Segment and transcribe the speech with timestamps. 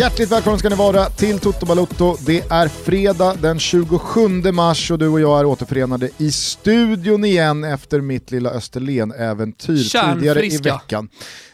[0.00, 2.16] Hjärtligt välkomna ska ni vara till Toto Balotto.
[2.26, 7.64] Det är fredag den 27 mars och du och jag är återförenade i studion igen
[7.64, 11.08] efter mitt lilla Österlen-äventyr tidigare i veckan.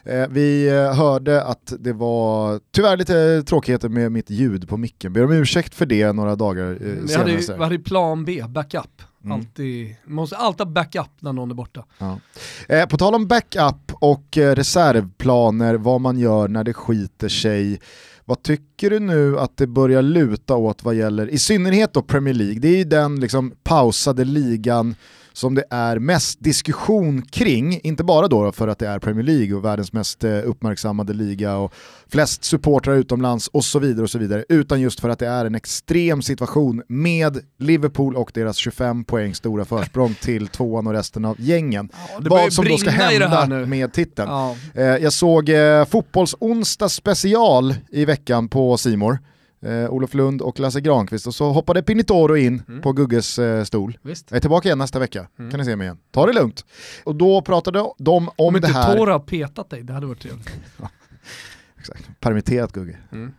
[0.05, 5.13] Eh, vi eh, hörde att det var tyvärr lite tråkigheter med mitt ljud på micken.
[5.13, 7.30] Ber om ursäkt för det några dagar eh, vi senare.
[7.30, 9.02] Hade, vi hade plan B, backup.
[9.24, 9.38] Mm.
[9.38, 11.85] Alltid, man måste alltid ha backup när någon är borta.
[11.99, 12.19] Ja.
[12.69, 17.80] Eh, på tal om backup och reservplaner, vad man gör när det skiter sig.
[18.29, 22.35] Vad tycker du nu att det börjar luta åt vad gäller, i synnerhet då Premier
[22.35, 24.95] League, det är ju den liksom pausade ligan
[25.37, 29.57] som det är mest diskussion kring, inte bara då för att det är Premier League
[29.57, 31.73] och världens mest eh, uppmärksammade liga och
[32.09, 35.45] flest supportrar utomlands och så vidare och så vidare, utan just för att det är
[35.45, 41.25] en extrem situation med Liverpool och deras 25 poäng stora försprång till tvåan och resten
[41.25, 41.88] av gängen.
[41.93, 44.30] Ja, Vad som då ska hända med titeln.
[44.30, 44.57] Ja.
[44.75, 49.19] Eh, jag såg eh, fotbollsonsdag special i veckan på Simor
[49.67, 52.83] eh, Olof Lund och Lasse Granqvist och så hoppade Pinitoro in mm.
[52.83, 53.99] på Gugges eh, stol.
[54.03, 54.27] Visst.
[54.31, 55.51] Jag är tillbaka igen nästa vecka, mm.
[55.51, 55.99] kan ni se mig igen.
[56.11, 56.65] Ta det lugnt.
[57.05, 58.85] Och då pratade de om, om det här...
[58.85, 60.51] Om inte Toro har petat dig, det hade varit trevligt.
[61.79, 62.97] Exakt, permitterat Gugge.
[63.13, 63.33] Mm.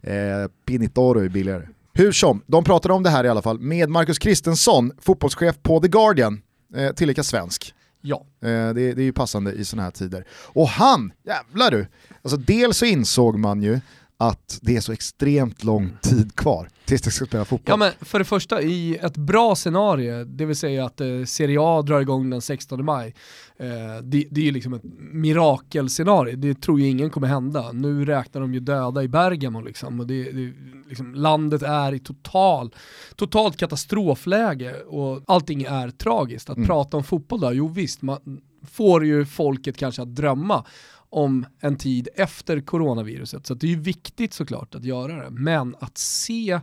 [0.00, 1.68] Eh, Pinitoro är billigare.
[1.92, 5.80] Hur som, de pratade om det här i alla fall med Marcus Kristensson, fotbollschef på
[5.80, 6.42] The Guardian,
[6.74, 7.74] eh, tillika svensk.
[8.00, 8.26] Ja.
[8.42, 10.24] Eh, det, det, är ju passande i sådana här tider.
[10.30, 11.86] Och han, jävlar du,
[12.22, 13.80] alltså dels så insåg man ju
[14.20, 17.70] att det är så extremt lång tid kvar tills det ska spela fotboll.
[17.72, 21.58] Ja men för det första, i ett bra scenario, det vill säga att eh, Serie
[21.60, 23.14] A drar igång den 16 maj,
[23.56, 23.66] eh,
[24.02, 27.72] det, det är ju liksom ett mirakelscenario, det tror ju ingen kommer hända.
[27.72, 30.52] Nu räknar de ju döda i Bergamo liksom, och det, det,
[30.88, 32.74] liksom, landet är i total,
[33.16, 36.50] totalt katastrofläge och allting är tragiskt.
[36.50, 36.66] Att mm.
[36.66, 40.64] prata om fotboll då, jo visst, man får ju folket kanske att drömma
[41.10, 43.46] om en tid efter coronaviruset.
[43.46, 45.30] Så det är ju viktigt såklart att göra det.
[45.30, 46.60] Men att se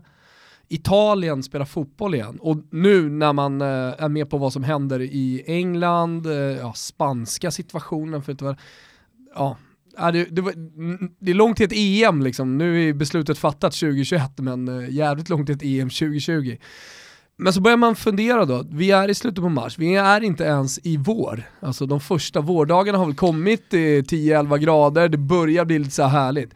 [0.68, 3.68] Italien spela fotboll igen och nu när man eh,
[3.98, 8.58] är med på vad som händer i England, eh, ja, spanska situationen för att vara,
[9.36, 9.58] ja,
[10.12, 10.54] det, det, var,
[11.20, 15.30] det, är långt till ett EM liksom, nu är beslutet fattat 2021 men eh, jävligt
[15.30, 16.58] långt till ett EM 2020.
[17.38, 20.44] Men så börjar man fundera då, vi är i slutet på mars, vi är inte
[20.44, 21.44] ens i vår.
[21.60, 26.10] Alltså de första vårdagarna har väl kommit, 10-11 grader, det börjar bli lite så här
[26.10, 26.54] härligt.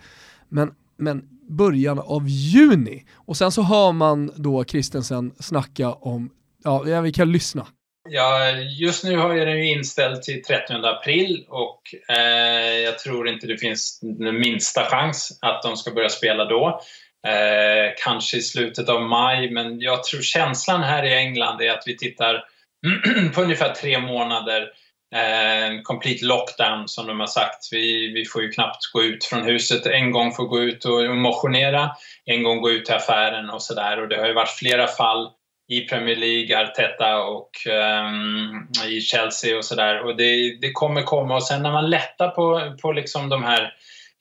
[0.50, 6.30] Men, men början av juni, och sen så hör man då Kristensen snacka om,
[6.64, 7.68] ja vi kan lyssna.
[8.10, 11.82] Ja, just nu har jag den ju inställd till 30 april och
[12.18, 16.82] eh, jag tror inte det finns den minsta chans att de ska börja spela då.
[17.28, 21.84] Eh, kanske i slutet av maj, men jag tror känslan här i England är att
[21.86, 22.44] vi tittar
[23.34, 24.70] på ungefär tre månader
[25.16, 27.68] eh, complete lockdown som de har sagt.
[27.72, 29.86] Vi, vi får ju knappt gå ut från huset.
[29.86, 31.92] En gång får gå ut och motionera,
[32.26, 34.02] en gång gå ut till affären och sådär.
[34.02, 35.30] Och det har ju varit flera fall
[35.70, 40.06] i Premier League, Arteta och um, i Chelsea och sådär.
[40.06, 43.74] Och det, det kommer komma och sen när man lättar på, på liksom de här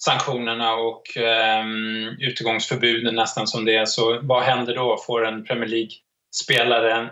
[0.05, 1.65] sanktionerna och eh,
[2.19, 3.85] utegångsförbuden nästan som det är.
[3.85, 4.97] Så vad händer då?
[5.07, 7.11] Får en Premier League-spelare,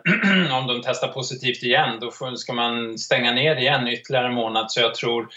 [0.52, 4.70] om de testar positivt igen, då får, ska man stänga ner igen ytterligare en månad.
[4.70, 5.28] Så jag tror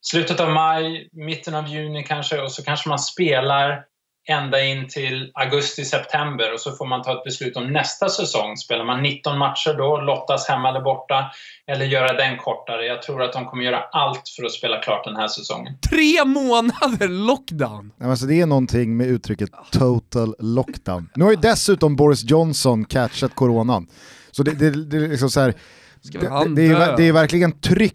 [0.00, 3.84] slutet av maj, mitten av juni kanske och så kanske man spelar
[4.28, 8.56] ända in till augusti-september och så får man ta ett beslut om nästa säsong.
[8.56, 11.30] Spelar man 19 matcher då, lottas hemma eller borta,
[11.66, 12.86] eller göra den kortare?
[12.86, 15.74] Jag tror att de kommer göra allt för att spela klart den här säsongen.
[15.90, 17.92] Tre månader lockdown!
[18.00, 21.10] Alltså det är någonting med uttrycket total lockdown.
[21.14, 23.86] Nu har ju dessutom Boris Johnson catchat coronan.
[24.30, 25.54] Så det, det, det är liksom så här,
[26.02, 26.18] det,
[26.56, 27.94] det, är, det är verkligen tryck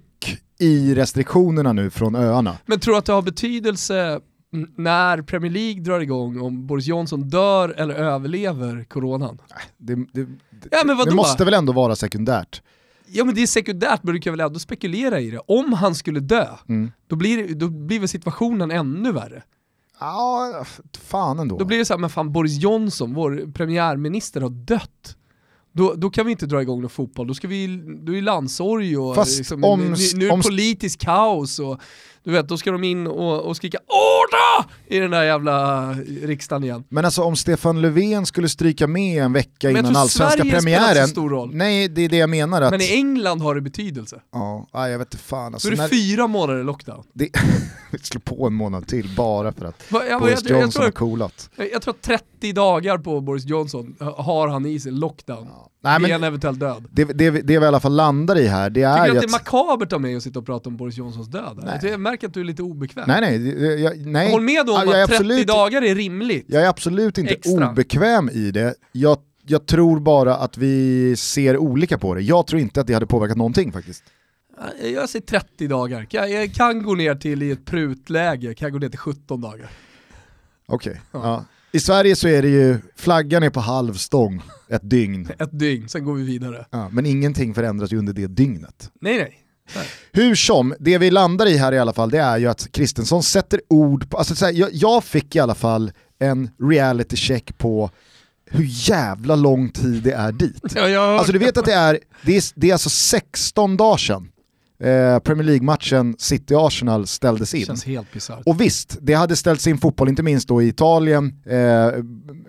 [0.59, 2.57] i restriktionerna nu från öarna.
[2.65, 4.19] Men tror du att det har betydelse
[4.75, 9.41] när Premier League drar igång, om Boris Johnson dör eller överlever coronan?
[9.77, 10.27] Det, det,
[10.71, 12.61] ja, men det måste väl ändå vara sekundärt?
[13.07, 15.39] Ja men det är sekundärt men du kan väl ändå spekulera i det.
[15.47, 16.91] Om han skulle dö, mm.
[17.07, 19.43] då, blir, då blir väl situationen ännu värre?
[19.99, 20.65] Ja,
[20.99, 21.57] fan ändå.
[21.57, 25.17] Då blir det så här, men fan Boris Johnson, vår premiärminister, har dött.
[25.73, 27.67] Då, då kan vi inte dra igång någon fotboll, då, ska vi,
[28.05, 31.81] då är det landsorg och liksom, om, nu, nu är det politisk kaos och
[32.23, 34.69] du vet, då ska de in och, och skrika ORDA!
[34.87, 36.83] i den där jävla riksdagen igen.
[36.89, 41.07] Men alltså om Stefan Löfven skulle stryka med en vecka Men innan allsvenska Sverige premiären.
[41.07, 41.49] Stor roll.
[41.53, 42.61] Nej, det är det jag menar.
[42.61, 42.71] Att...
[42.71, 44.21] Men i England har det betydelse.
[44.31, 45.53] Ja, jag vet inte fan.
[45.53, 45.89] Alltså, Då är det när...
[45.89, 47.03] fyra månader lockdown.
[47.13, 47.29] Det...
[48.01, 51.49] Slå på en månad till bara för att Va, ja, Boris jag, Johnson har coolat.
[51.71, 55.47] Jag tror att 30 dagar på Boris Johnson har han i sig lockdown.
[55.49, 55.62] Ja.
[55.83, 56.85] Nej, vid men en eventuell död.
[56.91, 59.17] det, det, det vi i alla fall landar i här, det Tycker är du ju
[59.17, 61.59] att det är makabert av mig att sitta och prata om Boris Johnsons död?
[61.63, 61.91] Nej.
[61.91, 63.03] Jag märker att du är lite obekväm.
[63.07, 64.31] Nej nej, jag, nej.
[64.31, 66.45] Håll med om Ja, jag är att 30 absolut- dagar är rimligt.
[66.47, 67.69] Jag är absolut inte Extra.
[67.71, 68.75] obekväm i det.
[68.91, 72.21] Jag, jag tror bara att vi ser olika på det.
[72.21, 74.03] Jag tror inte att det hade påverkat någonting faktiskt.
[74.83, 76.07] Jag säger 30 dagar.
[76.09, 79.69] Jag kan gå ner till i ett prutläge, kan jag gå ner till 17 dagar.
[80.67, 81.01] Okej.
[81.11, 81.19] Ja.
[81.23, 81.45] Ja.
[81.73, 85.29] I Sverige så är det ju, flaggan är på halv stång ett dygn.
[85.39, 86.65] Ett dygn, sen går vi vidare.
[86.71, 88.91] Ja, men ingenting förändras ju under det dygnet.
[89.01, 89.39] Nej nej.
[90.11, 93.23] Hur som, det vi landar i här i alla fall, det är ju att Kristensson
[93.23, 97.57] sätter ord på, alltså så här, jag, jag fick i alla fall en reality check
[97.57, 97.89] på
[98.45, 100.73] hur jävla lång tid det är dit.
[100.75, 103.97] Ja, jag Alltså du vet att det är, det är, det är alltså 16 dagar
[103.97, 104.29] sedan
[104.79, 107.65] eh, Premier League-matchen City-Arsenal ställdes in.
[107.65, 108.07] känns helt.
[108.45, 111.91] Och visst, det hade ställts in fotboll, inte minst då i Italien, eh,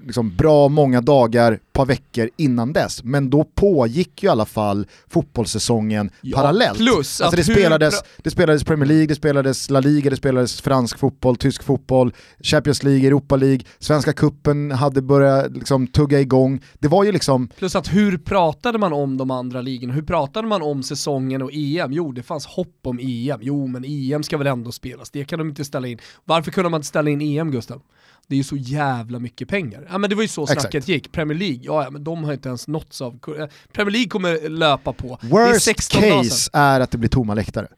[0.07, 3.05] liksom bra många dagar, par veckor innan dess.
[3.05, 6.79] Men då pågick ju i alla fall fotbollssäsongen Ja, parallellt.
[6.79, 10.11] plus alltså att det, hur spelades, bra- det spelades Premier League, det spelades La Liga,
[10.11, 12.13] det spelades fransk fotboll, tysk fotboll,
[12.43, 16.61] Champions League, Europa League, Svenska Kuppen hade börjat liksom tugga igång.
[16.79, 19.93] Det var ju liksom, Plus att hur pratade man om de andra ligorna?
[19.95, 21.93] Hur pratade man om säsongen och EM?
[21.93, 23.39] Jo, det fanns hopp om EM.
[23.43, 25.11] Jo, men EM ska väl ändå spelas.
[25.11, 25.99] Det kan de inte ställa in.
[26.25, 27.83] Varför kunde man inte ställa in EM, Gustav?
[28.27, 29.87] Det är ju så jävla mycket pengar.
[29.91, 30.61] Ja men det var ju så Exakt.
[30.61, 31.13] snacket gick.
[31.13, 33.13] Premier League, ja, ja men de har inte ens nåtts av...
[33.13, 35.19] eh, Premier League kommer löpa på.
[35.23, 37.69] worst 16 dagar case är att det blir tomma läktare.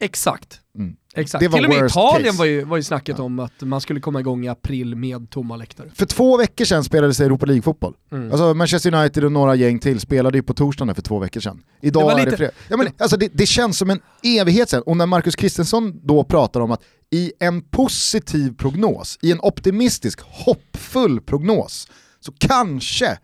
[0.00, 0.60] Exakt.
[0.78, 0.96] Mm.
[1.16, 1.40] Exakt.
[1.40, 2.38] Det var Till och med Italien case.
[2.38, 5.56] var ju, var ju snacket om att man skulle komma igång i april med tomma
[5.56, 5.88] läktare.
[5.94, 7.94] För två veckor sedan spelades det Europa League-fotboll.
[8.12, 8.30] Mm.
[8.30, 11.62] Alltså Manchester United och några gäng till spelade ju på torsdagen för två veckor sedan.
[11.80, 12.52] Idag Det var är det lite- fredag.
[12.68, 14.82] Ja, men, alltså, det, det känns som en evighet sedan.
[14.86, 20.20] Och när Marcus Kristensson då pratar om att i en positiv prognos, i en optimistisk,
[20.22, 21.88] hoppfull prognos,
[22.20, 23.18] så kanske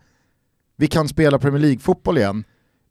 [0.77, 2.43] vi kan spela Premier League-fotboll igen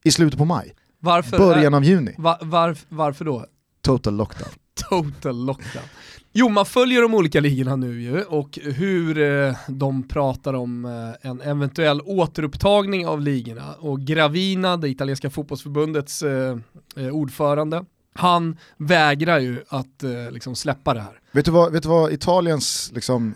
[0.05, 0.75] i slutet på maj.
[1.03, 2.15] Varför, Början av juni.
[2.19, 3.47] va, varf, varför då?
[3.83, 4.49] Total lockdown.
[4.89, 5.85] Total lockdown.
[6.33, 11.31] Jo, man följer de olika ligorna nu ju och hur eh, de pratar om eh,
[11.31, 13.75] en eventuell återupptagning av ligorna.
[13.75, 16.59] Och Gravina, det italienska fotbollsförbundets eh,
[16.97, 17.85] eh, ordförande,
[18.15, 21.21] han vägrar ju att eh, liksom släppa det här.
[21.33, 23.35] Vet du vad, vet du vad Italiens liksom,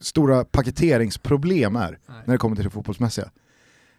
[0.00, 2.22] stora paketeringsproblem är Nej.
[2.24, 3.30] när det kommer till det fotbollsmässiga?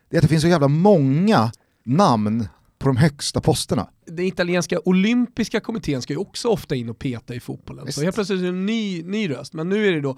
[0.09, 1.51] Det är att det finns så jävla många
[1.83, 2.47] namn
[2.85, 3.87] på de högsta posterna.
[4.05, 7.85] Den italienska olympiska kommittén ska ju också ofta in och peta i fotbollen.
[7.85, 7.97] Visst.
[7.97, 10.17] Så helt plötsligt är det en ny, ny röst, men nu är det då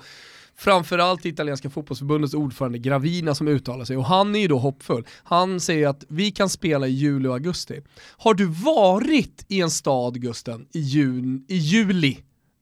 [0.56, 5.08] framförallt italienska fotbollsförbundets ordförande Gravina som uttalar sig och han är ju då hoppfull.
[5.24, 7.82] Han säger att vi kan spela i juli och augusti.
[8.18, 12.18] Har du varit i en stad Gusten i, jun, i juli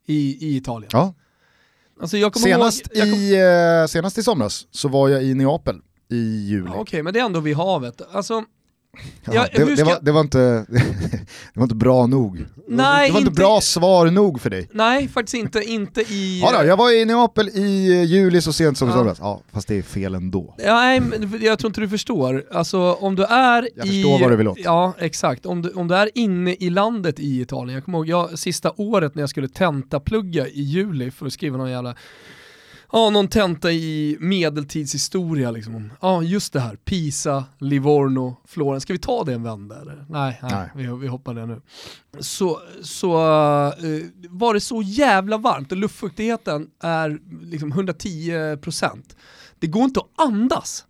[0.06, 0.90] i, i Italien?
[0.94, 1.14] Ja.
[2.02, 3.34] Alltså Senast, ihåg, kom, i,
[3.82, 5.82] eh, senast i somras så var jag i Neapel
[6.12, 6.70] i juli.
[6.74, 8.02] Ja, Okej, men det är ändå vid havet.
[8.12, 8.44] Alltså,
[9.34, 10.80] Ja, det, det, var, det, var inte, det
[11.54, 12.46] var inte bra nog.
[12.68, 14.70] Nej, det var inte inte- bra svar nog för dig.
[14.74, 16.40] nej, faktiskt inte, inte i...
[16.44, 18.98] Ja, då, jag var i Neapel i eh, juli så sent som i Ja.
[18.98, 19.18] somras.
[19.22, 20.56] Ja, fast det är fel ändå.
[20.58, 21.02] Ja, Nej,
[21.42, 22.44] jag tror inte du förstår.
[22.52, 23.90] Alltså om du är Jag i...
[23.90, 24.58] förstår vad du vill åt.
[24.64, 25.46] Ja, exakt.
[25.46, 27.76] Om du, om du är inne i landet i Italien.
[27.76, 31.58] Jag kommer ihåg, jag, sista året när jag skulle tentaplugga i juli för att skriva
[31.58, 31.96] någon jävla
[32.96, 35.94] Ja, någon tenta i medeltidshistoria liksom.
[36.02, 36.76] Ja, just det här.
[36.76, 38.84] Pisa, Livorno, Florens.
[38.84, 40.06] Ska vi ta det en vända eller?
[40.10, 40.70] Nej, nej, Nej.
[40.76, 41.62] Vi, vi hoppar det nu.
[42.20, 43.14] Så, så
[43.68, 49.16] eh, var det så jävla varmt och luftfuktigheten är liksom 110%.
[49.60, 50.86] Det går inte att andas.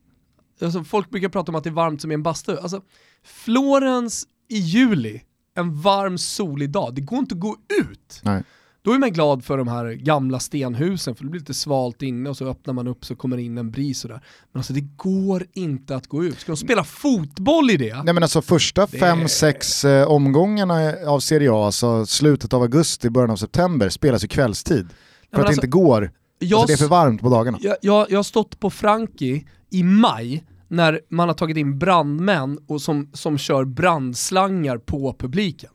[0.62, 2.58] Alltså, folk brukar prata om att det är varmt som i en bastu.
[2.58, 2.82] Alltså,
[3.24, 5.22] Florens i juli,
[5.56, 8.22] en varm solig dag, det går inte att gå ut.
[8.24, 8.44] Nej.
[8.86, 12.30] Då är man glad för de här gamla stenhusen, för det blir lite svalt inne
[12.30, 14.22] och så öppnar man upp så kommer det in en bris sådär.
[14.52, 16.40] Men alltså det går inte att gå ut.
[16.40, 18.04] Ska de spela fotboll i det?
[18.04, 22.62] Nej men alltså första Det- fem, sex eh, omgångarna av Serie A, alltså slutet av
[22.62, 24.88] augusti, början av september, spelas ju kvällstid.
[24.88, 27.58] För att det alltså, inte går, Jag, alltså det är för varmt på dagarna.
[27.62, 32.60] jag, jag, jag har stått på Franki i maj när man har tagit in brandmän
[32.68, 35.70] och som, som kör brandslangar på publiken.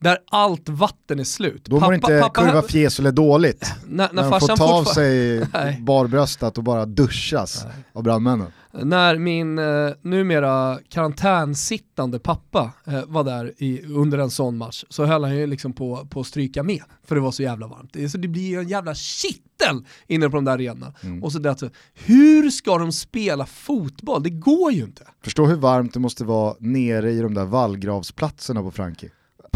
[0.00, 1.64] Där allt vatten är slut.
[1.64, 3.72] Då mår inte Kurva Fiesole dåligt.
[3.86, 5.78] när, När när de får ta av sig Nej.
[5.80, 8.46] barbröstat och bara duschas av brandmännen.
[8.72, 9.64] När min eh,
[10.02, 15.46] numera karantänsittande pappa eh, var där i, under en sån match så höll han ju
[15.46, 17.90] liksom på, på att stryka med för det var så jävla varmt.
[17.92, 20.92] Det, så det blir ju en jävla kittel inne på de där arenorna.
[21.02, 21.22] Mm.
[21.22, 24.22] Och så där, så, hur ska de spela fotboll?
[24.22, 25.06] Det går ju inte.
[25.24, 29.10] Förstå hur varmt det måste vara nere i de där vallgravsplatserna på Frankie.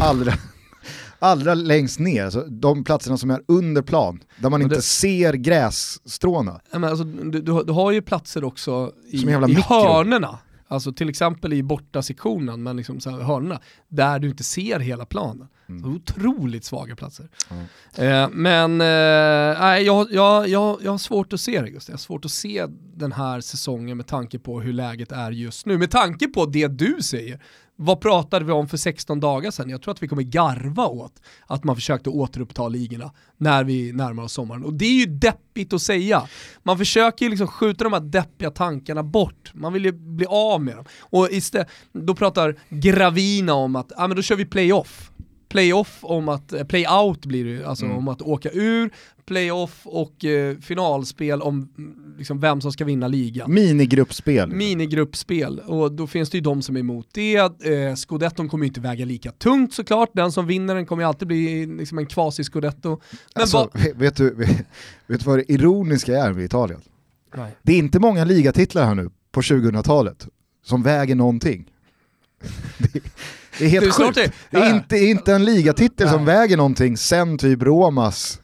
[0.05, 0.33] Allra,
[1.19, 5.33] allra längst ner, alltså de platserna som är under plan, där man inte det- ser
[5.33, 6.61] grässtråna.
[6.73, 9.63] Men alltså, du, du, har- ju platser också i, i mikro.
[9.69, 10.39] hörnerna.
[10.69, 14.81] Alltså till exempel i borta sektionen, men liksom så här hörnorna, där du inte ser
[14.81, 15.49] hela planen.
[15.69, 15.83] Mm.
[15.83, 17.29] Så otroligt svaga platser.
[17.51, 18.23] Mm.
[18.23, 18.87] Eh, men eh,
[19.85, 21.89] jag, jag, jag, jag har svårt att se det just.
[21.89, 25.67] Jag har svårt att se den här säsongen med tanke på hur läget är just
[25.67, 25.79] nu.
[25.79, 27.41] Med tanke på det du säger,
[27.77, 29.71] vad pratade vi om för 16 dagar sedan?
[29.71, 34.23] Jag tror att vi kommer garva åt att man försökte återuppta ligorna när vi närmar
[34.23, 34.65] oss sommaren.
[34.65, 36.29] Och det är ju deppigt att säga.
[36.63, 39.51] Man försöker ju liksom skjuta de här deppiga tankarna bort.
[39.55, 40.85] Man vill ju bli av med dem.
[41.01, 45.11] Och istället, då pratar Gravina om att ah, men då kör vi playoff
[45.55, 47.97] playoff om att, eh, playout blir det alltså mm.
[47.97, 48.91] om att åka ur,
[49.27, 53.55] playoff och eh, finalspel om mm, liksom, vem som ska vinna ligan.
[53.55, 54.49] Minigruppspel.
[54.49, 57.37] Minigruppspel, och då finns det ju de som är emot det.
[57.37, 61.09] Eh, Scudetton kommer ju inte väga lika tungt såklart, den som vinner den kommer ju
[61.09, 63.01] alltid bli liksom, en quasi-scudetto.
[63.33, 64.51] Alltså, vet, du, vet,
[65.07, 66.81] vet du vad det ironiska är med Italien?
[67.37, 67.57] Nej.
[67.63, 70.29] Det är inte många ligatitlar här nu på 2000-talet
[70.65, 71.71] som väger någonting.
[72.79, 73.01] det,
[73.59, 74.15] det är helt det är sjukt.
[74.15, 78.41] Det, det är inte, inte en ligatitel som väger någonting sen typ Romas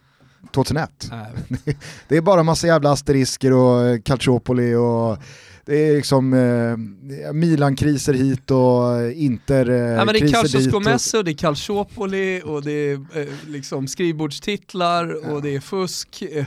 [0.51, 1.11] 2001.
[2.07, 5.17] det är bara massa jävla asterisker och eh, Calciopoli och
[5.65, 11.23] det är liksom eh, Milan-kriser hit och Inter-kriser ja, men Det är Calcio Scomesse och
[11.23, 15.31] det är Calciopoli och det är eh, liksom skrivbordstitlar ja.
[15.31, 16.45] och det är fusk eh,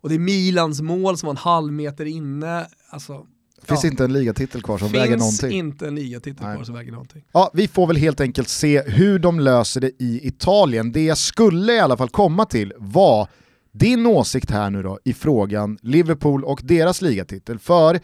[0.00, 2.66] och det är Milans mål som var en halv meter inne.
[2.90, 3.26] Alltså,
[3.62, 3.90] Finns ja.
[3.90, 5.50] inte en ligatitel kvar som Finns väger någonting.
[5.50, 7.24] Finns inte en ligatitel kvar som väger någonting.
[7.32, 10.92] Ja, vi får väl helt enkelt se hur de löser det i Italien.
[10.92, 13.28] Det jag skulle i alla fall komma till var
[13.74, 17.58] din åsikt här nu då i frågan Liverpool och deras ligatitel.
[17.58, 18.00] För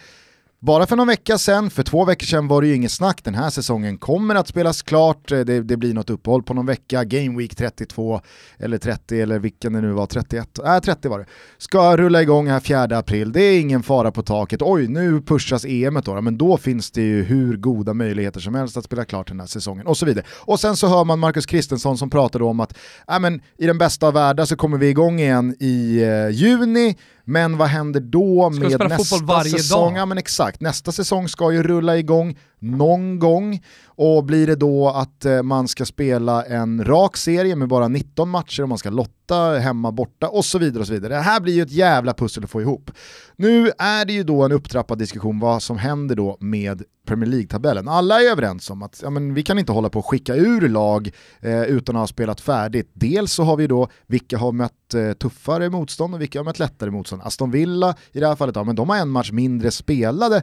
[0.63, 3.35] bara för någon vecka sedan, för två veckor sedan var det ju inget snack, den
[3.35, 7.05] här säsongen kommer att spelas klart, eh, det, det blir något uppehåll på någon vecka,
[7.05, 8.21] Game Week 32
[8.59, 11.27] eller 30 eller vilken det nu var, 31, nej äh, 30 var det,
[11.59, 15.65] ska rulla igång här 4 april, det är ingen fara på taket, oj nu pushas
[15.65, 19.29] EM då, men då finns det ju hur goda möjligheter som helst att spela klart
[19.29, 20.25] den här säsongen och så vidare.
[20.31, 22.79] Och sen så hör man Marcus Kristensson som pratade om att
[23.11, 26.97] äh, men, i den bästa av världar så kommer vi igång igen i eh, juni,
[27.31, 29.95] men vad händer då ska med nästa säsong?
[29.95, 30.01] Dag?
[30.01, 34.89] Ja men exakt, nästa säsong ska ju rulla igång någon gång och blir det då
[34.89, 38.91] att eh, man ska spela en rak serie med bara 19 matcher och man ska
[38.91, 40.81] lotta hemma borta och så vidare.
[40.81, 41.15] och så vidare.
[41.15, 42.91] Det här blir ju ett jävla pussel att få ihop.
[43.37, 47.89] Nu är det ju då en upptrappad diskussion vad som händer då med Premier League-tabellen.
[47.89, 50.69] Alla är överens om att ja, men vi kan inte hålla på att skicka ur
[50.69, 52.91] lag eh, utan att ha spelat färdigt.
[52.93, 56.59] Dels så har vi då vilka har mött eh, tuffare motstånd och vilka har mött
[56.59, 57.23] lättare motstånd.
[57.23, 60.43] Aston Villa i det här fallet, ja, men de har en match mindre spelade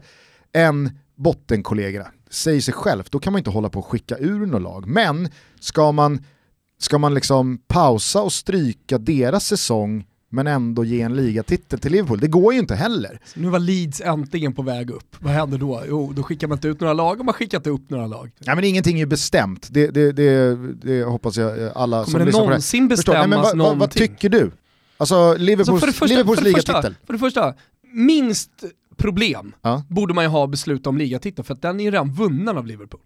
[0.54, 2.08] än bottenkollegorna.
[2.30, 4.88] Säger sig självt, då kan man inte hålla på att skicka ur något lag.
[4.88, 6.24] Men ska man,
[6.80, 12.20] ska man liksom pausa och stryka deras säsong men ändå ge en ligatitel till Liverpool.
[12.20, 13.20] Det går ju inte heller.
[13.26, 15.16] Så nu var Leeds äntligen på väg upp.
[15.20, 15.84] Vad händer då?
[15.88, 18.32] Jo, då skickar man inte ut några lag och man skickar inte upp några lag.
[18.40, 19.68] Nej men ingenting är ju bestämt.
[19.72, 23.40] Det, det, det, det hoppas jag alla Kommer som lyssnar på det någonsin bestämmas Nej,
[23.40, 24.52] vad, vad, vad, tycker du?
[24.98, 26.96] Alltså Liverpools, alltså för första, Liverpools ligatitel.
[27.06, 27.54] För det första,
[27.94, 28.52] minst
[28.98, 29.84] problem ja.
[29.90, 32.68] borde man ju ha beslut om ligatiteln för att den är ju redan vunnen av
[32.68, 33.02] Liverpool.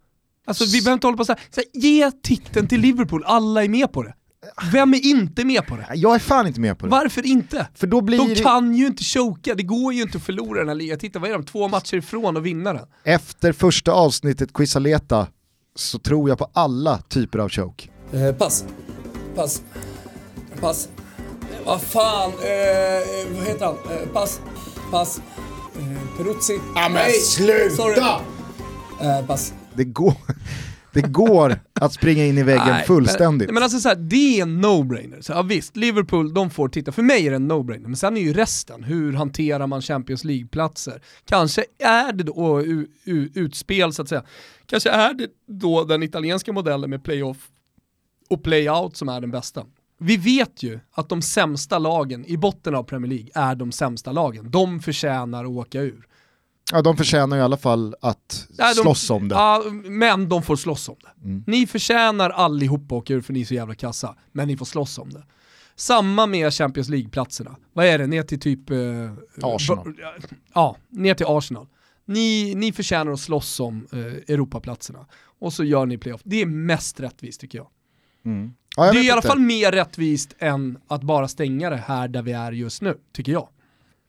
[0.45, 3.69] Alltså vi behöver inte hålla på så här, så ge titeln till Liverpool, alla är
[3.69, 4.13] med på det.
[4.71, 5.87] Vem är inte med på det?
[5.95, 6.89] Jag är fan inte med på det.
[6.89, 7.67] Varför inte?
[7.75, 10.67] För då blir de kan ju inte choka, det går ju inte att förlora den
[10.67, 11.21] här ligatiteln.
[11.21, 12.87] Vad är de, två matcher ifrån att vinna den?
[13.03, 15.27] Efter första avsnittet Quisaleta
[15.75, 17.89] så tror jag på alla typer av choke.
[18.13, 18.65] Eh, pass.
[19.35, 19.61] Pass.
[20.59, 20.89] Pass.
[21.65, 23.75] Vad fan, eh, vad heter han?
[23.75, 24.41] Eh, pass.
[24.91, 25.21] Pass.
[25.75, 26.59] Eh, Peruzzi.
[26.75, 27.75] Ja men Nej, sluta!
[27.75, 27.99] Sorry.
[29.01, 29.53] Eh, pass.
[29.73, 30.13] Det går,
[30.93, 33.47] det går att springa in i väggen Nej, fullständigt.
[33.47, 35.21] Men, men alltså så här, det är en no-brainer.
[35.21, 36.91] Så, ja, visst, Liverpool de får titta.
[36.91, 37.87] För mig är det en no-brainer.
[37.87, 41.01] Men sen är ju resten, hur hanterar man Champions League-platser?
[41.25, 44.23] Kanske är det då u, u, utspel så att säga.
[44.65, 47.37] Kanske är det då den italienska modellen med playoff
[48.29, 49.65] och playout som är den bästa.
[50.03, 54.11] Vi vet ju att de sämsta lagen i botten av Premier League är de sämsta
[54.11, 54.51] lagen.
[54.51, 56.07] De förtjänar att åka ur.
[56.71, 59.35] Ja, de förtjänar i alla fall att ja, de, slåss om det.
[59.35, 61.27] Ja, men de får slåss om det.
[61.27, 61.43] Mm.
[61.47, 64.65] Ni förtjänar allihopa att åka ur för ni är så jävla kassa, men ni får
[64.65, 65.23] slåss om det.
[65.75, 67.55] Samma med Champions League-platserna.
[67.73, 68.69] Vad är det, ner till typ...
[68.69, 68.77] Eh,
[69.41, 69.93] Arsenal.
[70.53, 71.67] Ja, ner till Arsenal.
[72.05, 75.05] Ni, ni förtjänar att slåss om eh, Europaplatserna.
[75.39, 76.21] Och så gör ni playoff.
[76.23, 77.67] Det är mest rättvist tycker jag.
[78.25, 78.53] Mm.
[78.77, 82.07] Ja, jag det är i alla fall mer rättvist än att bara stänga det här
[82.07, 83.47] där vi är just nu, tycker jag.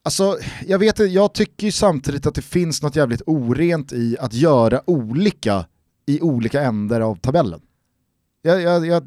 [0.05, 4.35] Alltså, jag, vet, jag tycker ju samtidigt att det finns något jävligt orent i att
[4.35, 5.65] göra olika
[6.07, 7.61] i olika ändar av tabellen.
[8.45, 9.03] Jag, jag, jag,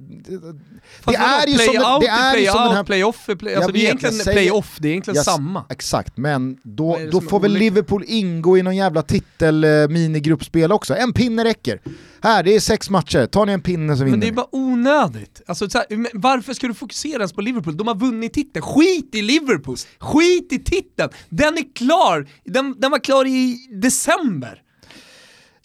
[1.05, 2.83] det är ju som, det är ju play som den här...
[2.83, 5.65] play-off play, alltså det är egentligen play-off, det är egentligen Jag s- samma.
[5.69, 7.53] Exakt, men då, då får väl?
[7.53, 10.95] Liverpool ingå i någon jävla titel eh, minigruppspel också.
[10.95, 11.81] En pinne räcker.
[12.21, 14.35] Här, det är sex matcher, tar ni en pinne så vinner Men det är ni.
[14.35, 15.41] bara onödigt.
[15.47, 15.87] Alltså, så här,
[16.17, 17.77] varför ska du fokusera ens på Liverpool?
[17.77, 18.65] De har vunnit titeln.
[18.65, 19.77] Skit i Liverpool!
[19.99, 21.09] Skit i titeln!
[21.29, 22.27] Den är klar!
[22.45, 24.61] Den, den var klar i december.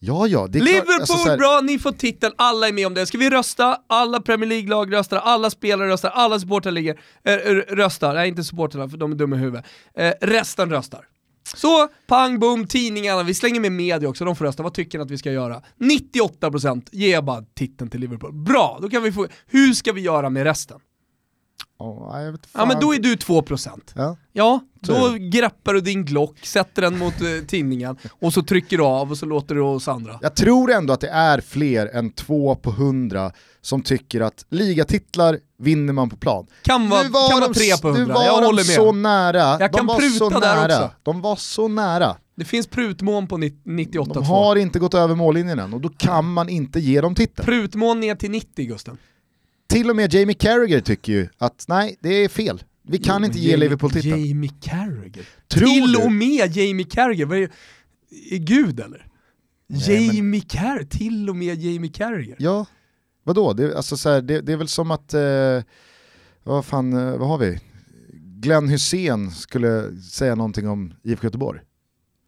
[0.03, 2.73] Ja, ja, det är klart, Liverpool, alltså, så här- bra, ni får titeln, alla är
[2.73, 3.07] med om det.
[3.07, 3.79] Ska vi rösta?
[3.87, 7.33] Alla Premier League-lag röstar, alla spelare röstar, alla supportrar ligger, äh,
[7.77, 8.15] röstar.
[8.15, 9.65] Nej, inte supportrarna för de är dumma i huvudet.
[9.97, 11.01] Eh, resten röstar.
[11.57, 14.63] Så, pang bom, tidningarna, vi slänger med media också, de får rösta.
[14.63, 15.63] Vad tycker ni att vi ska göra?
[15.79, 18.33] 98% ger bara titeln till Liverpool.
[18.33, 19.27] Bra, då kan vi få...
[19.47, 20.81] Hur ska vi göra med resten?
[21.81, 23.69] Ja, jag vet Ja men då är du 2%.
[23.95, 24.17] Ja.
[24.33, 28.85] Ja, då greppar du din Glock, sätter den mot eh, tidningen och så trycker du
[28.85, 30.19] av och så låter du oss andra.
[30.23, 35.39] Jag tror ändå att det är fler än två på hundra som tycker att ligatitlar
[35.59, 36.47] vinner man på plan.
[36.63, 38.57] Kan vara, nu var kan de, vara 3 på 100, nu var jag de håller
[38.57, 38.65] med.
[38.65, 39.39] så nära.
[39.39, 40.85] Jag de kan var pruta så där nära.
[40.85, 40.91] också.
[41.03, 42.17] De var så nära.
[42.37, 46.33] Det finns prutmån på 98 De har inte gått över mållinjen än och då kan
[46.33, 47.47] man inte ge dem titeln.
[47.47, 48.99] Prutmån ner till 90 Gusten.
[49.71, 52.63] Till och med Jamie Carragher tycker ju att nej, det är fel.
[52.83, 54.25] Vi kan inte ge Jamie- Liverpool titeln.
[54.27, 55.25] Jamie Carragher.
[55.49, 55.99] Tror till du?
[55.99, 57.51] och med Jamie Carragher, vad är,
[58.31, 59.07] är Gud eller?
[59.69, 62.37] Nej, men- Jamie Carragher, till och med Jamie Carragher.
[62.39, 62.67] Ja,
[63.25, 63.53] vadå?
[63.53, 65.63] Det, alltså, så här, det, det är väl som att, eh,
[66.43, 67.61] vad fan, eh, vad har vi?
[68.41, 71.61] Glenn Hussein skulle säga någonting om IFK Göteborg.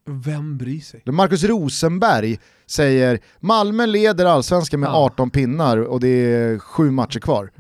[0.07, 1.03] Vem bryr sig?
[1.07, 4.91] Marcus Rosenberg säger Malmö leder allsvenskan med Ja.
[4.91, 5.03] Mm.
[5.03, 7.51] 18 pinnar och det är sju matcher kvar.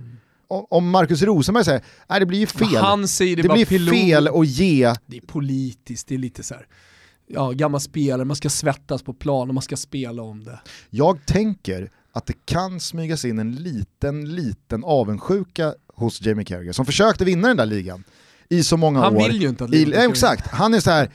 [0.49, 2.77] O- Om Marcus Rosenberg säger, nej det blir ju fel.
[2.77, 3.95] Han säger det, det blir pilot.
[3.95, 6.67] fel att ge, Det är politiskt, det är lite så här.
[7.27, 10.61] ja gammal spelare, man ska svettas på plan och man ska spela om det.
[10.91, 16.87] jag tänker att det kan smygas in en liten, liten avundsjuka hos Jamie Carragher som
[16.87, 18.05] försökte vinna den där ligan
[18.49, 19.29] i så många Han år.
[19.29, 21.11] vill ju inte att I, nej, ska exakt, han är så här.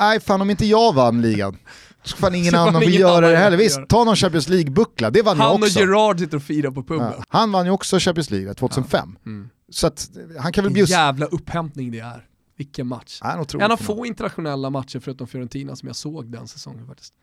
[0.00, 1.58] Nej fan om inte jag vann ligan,
[2.02, 3.56] så fan ingen Så annan ingen göra det heller.
[3.56, 5.80] Visst, ta någon Champions League-buckla, det vann jag Han och också.
[5.80, 7.12] Gerard sitter och firar på puben.
[7.16, 7.24] Ja.
[7.28, 9.18] Han vann ju också Champions League 2005.
[9.26, 9.48] Mm.
[9.68, 10.92] Så att han kan väl bjussa...
[10.92, 12.28] jävla upphämtning det är.
[12.56, 13.18] Vilken match.
[13.20, 17.14] Han otroligt En av få internationella matcher förutom Fiorentina som jag såg den säsongen faktiskt.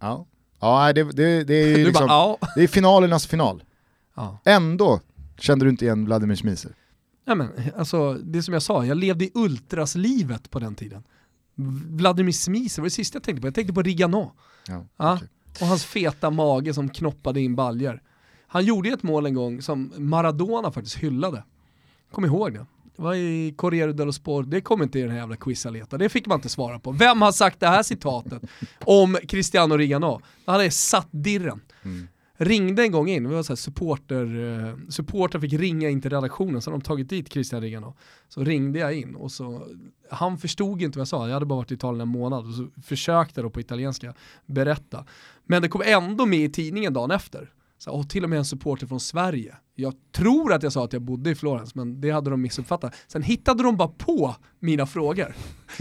[0.00, 0.26] Ja,
[0.60, 2.48] ja nej, det, det, det är ju liksom, bara, ja.
[2.54, 3.62] det är finalernas final.
[4.16, 4.38] ja.
[4.44, 5.00] Ändå
[5.38, 6.74] kände du inte igen Vladimir Smiser.
[7.26, 11.02] Nej, men, alltså, det som jag sa, jag levde i ultraslivet på den tiden.
[11.98, 14.32] Vladimir Smiser var det sista jag tänkte på, jag tänkte på Rigano.
[14.68, 15.14] Ja, Ja.
[15.14, 15.28] okej.
[15.60, 18.02] Och hans feta mage som knoppade in baljer.
[18.46, 21.44] Han gjorde ju ett mål en gång som Maradona faktiskt hyllade.
[22.12, 22.66] Kom ihåg det.
[22.96, 26.08] Det var i Corriere dello Sport, det kom inte i den här jävla quizaleta, det
[26.08, 26.92] fick man inte svara på.
[26.92, 28.42] Vem har sagt det här citatet
[28.84, 30.20] om Cristiano Rigano?
[30.46, 31.60] Han hade satt dirren.
[31.82, 32.08] Mm.
[32.42, 34.24] Ringde en gång in, det var så här supporter,
[34.66, 37.96] eh, supporter fick ringa in till redaktionen, så hade de tagit dit Cristiano Rigano.
[38.28, 39.66] Så ringde jag in och så,
[40.10, 42.54] han förstod inte vad jag sa, jag hade bara varit i Italien en månad och
[42.54, 44.14] så försökte då på italienska
[44.46, 45.04] berätta.
[45.44, 47.52] Men det kom ändå med i tidningen dagen efter.
[47.78, 49.56] Så, och till och med en supporter från Sverige.
[49.74, 52.94] Jag tror att jag sa att jag bodde i Florens, men det hade de missuppfattat.
[53.06, 55.34] Sen hittade de bara på mina frågor.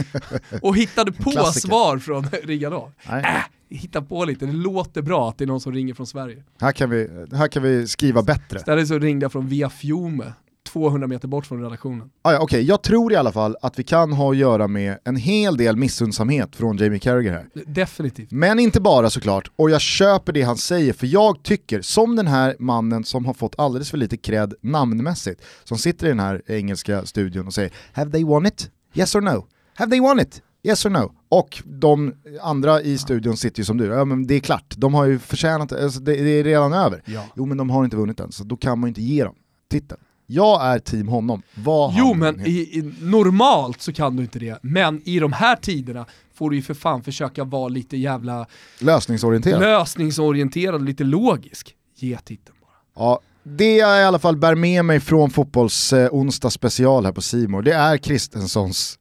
[0.62, 1.68] och hittade på Klassiker.
[1.68, 2.92] svar från Rigano.
[3.04, 6.44] Äh, hitta på lite, det låter bra att det är någon som ringer från Sverige.
[6.62, 8.60] Här, kan vi, här kan vi skriva bättre.
[8.60, 10.34] Istället så ringde jag från Via Fiume,
[10.70, 12.10] 200 meter bort från redaktionen.
[12.22, 14.98] Ah, ja, Okej, jag tror i alla fall att vi kan ha att göra med
[15.04, 17.46] en hel del missundsamhet från Jamie Carragher här.
[17.66, 18.32] Definitivt.
[18.32, 22.28] Men inte bara såklart, och jag köper det han säger för jag tycker, som den
[22.28, 26.42] här mannen som har fått alldeles för lite cred namnmässigt, som sitter i den här
[26.48, 28.72] engelska studion och säger “Have they won it?
[28.94, 29.46] Yes or no?
[29.74, 30.42] Have they won it?
[30.64, 34.36] Yes or no?” Och de andra i studion sitter ju som du, ja men det
[34.36, 37.02] är klart, de har ju förtjänat alltså, det, det är redan över.
[37.06, 37.26] Ja.
[37.36, 39.36] Jo men de har inte vunnit än, så då kan man ju inte ge dem
[39.72, 40.02] titeln.
[40.32, 44.60] Jag är team honom, vad Jo men i, i, normalt så kan du inte det,
[44.62, 48.46] men i de här tiderna får du ju för fan försöka vara lite jävla
[48.80, 49.62] Lösningsorienterad.
[49.62, 51.76] lösningsorienterad och lite logisk.
[51.96, 53.04] Ge titeln bara.
[53.06, 57.12] Ja, det jag i alla fall bär med mig från fotbolls eh, onsdag special här
[57.12, 59.00] på Simor, det är Kristenssons,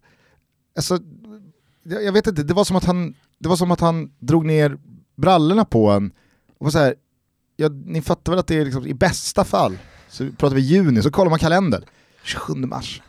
[0.77, 0.99] alltså,
[1.89, 4.79] jag, vet inte, det var som att han, det var som att han drog ner
[5.17, 6.11] brallorna på en
[6.59, 6.95] och var så här,
[7.57, 11.03] ja, ni fattar väl att det är liksom, i bästa fall, så pratar vi juni,
[11.03, 11.83] så kollar man kalendern,
[12.25, 13.03] 27 mars,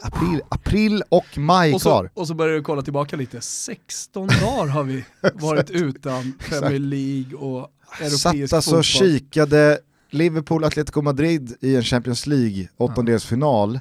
[0.00, 2.10] april, april och maj Och kvar.
[2.14, 6.78] så, och så börjar du kolla tillbaka lite, 16 dagar har vi varit utan Premier
[6.78, 8.78] League och Satt europeisk alltså fotboll.
[8.78, 9.78] och kikade
[10.10, 13.80] Liverpool Atletico Madrid i en Champions League åttondelsfinal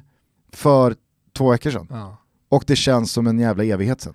[0.53, 0.95] för
[1.37, 1.87] två veckor sedan.
[1.89, 2.17] Ja.
[2.51, 4.13] Och det känns som en jävla evighet sen.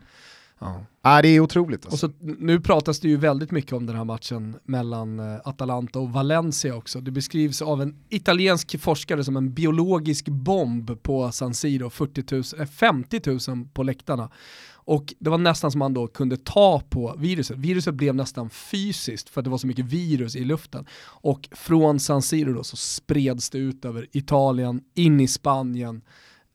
[0.59, 0.87] Ja.
[1.03, 1.87] Ja, det är otroligt.
[1.87, 2.07] Alltså.
[2.07, 5.99] Och så, nu pratas det ju väldigt mycket om den här matchen mellan eh, Atalanta
[5.99, 7.01] och Valencia också.
[7.01, 12.67] Det beskrivs av en italiensk forskare som en biologisk bomb på San Siro, 40 000,
[12.67, 14.31] 50 000 på läktarna.
[14.73, 17.57] Och det var nästan som man då kunde ta på viruset.
[17.59, 20.87] Viruset blev nästan fysiskt för att det var så mycket virus i luften.
[21.05, 26.03] Och från San Siro då så spreds det ut över Italien, in i Spanien,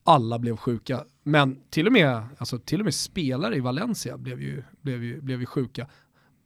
[0.04, 1.04] alla blev sjuka.
[1.24, 5.22] Men till och med, alltså, till och med spelare i Valencia blev ju, blev, ju,
[5.22, 5.88] blev ju sjuka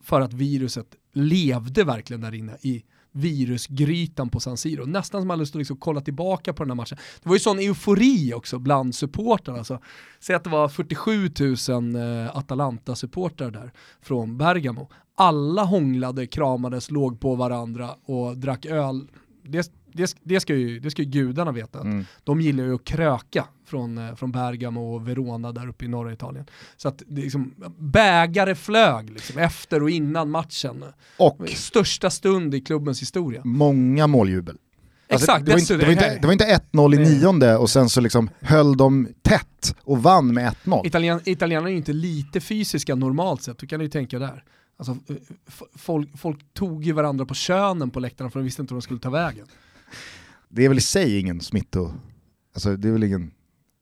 [0.04, 2.84] för att viruset levde verkligen där inne i
[3.16, 4.86] virusgrytan på San Siro.
[4.86, 6.98] Nästan som man lust att liksom kolla tillbaka på den här matchen.
[7.24, 9.58] Det var ju sån eufori också bland supportrarna.
[9.58, 9.80] Alltså,
[10.20, 14.90] säg att det var 47 000 eh, Atalanta-supportrar där från Bergamo.
[15.16, 19.08] Alla hånglade, kramades, låg på varandra och drack öl.
[19.44, 21.80] Det, det, det, ska, ju, det ska ju gudarna veta.
[21.82, 22.06] Mm.
[22.24, 26.14] De gillar ju att kröka från, eh, från Bergamo och Verona där uppe i norra
[26.14, 26.46] Italien.
[26.78, 30.86] Så att det liksom, bägare flög liksom, efter och innan matchen.
[31.18, 33.42] Och största stund i klubbens historia.
[33.44, 34.58] Många måljubel.
[35.10, 37.70] Alltså, Exakt, det, var inte, det, var inte, det var inte 1-0 i nionde och
[37.70, 40.88] sen så liksom höll de tätt och vann med 1-0.
[40.88, 44.44] Italien, italienarna är ju inte lite fysiska normalt sett, du kan ju tänka där.
[44.78, 45.16] Alltså, eh,
[45.76, 48.82] folk, folk tog ju varandra på könen på läktarna för de visste inte hur de
[48.82, 49.48] skulle ta vägen.
[50.56, 51.94] Det är väl i sig ingen smitto...
[52.54, 53.32] Alltså det är väl ingen...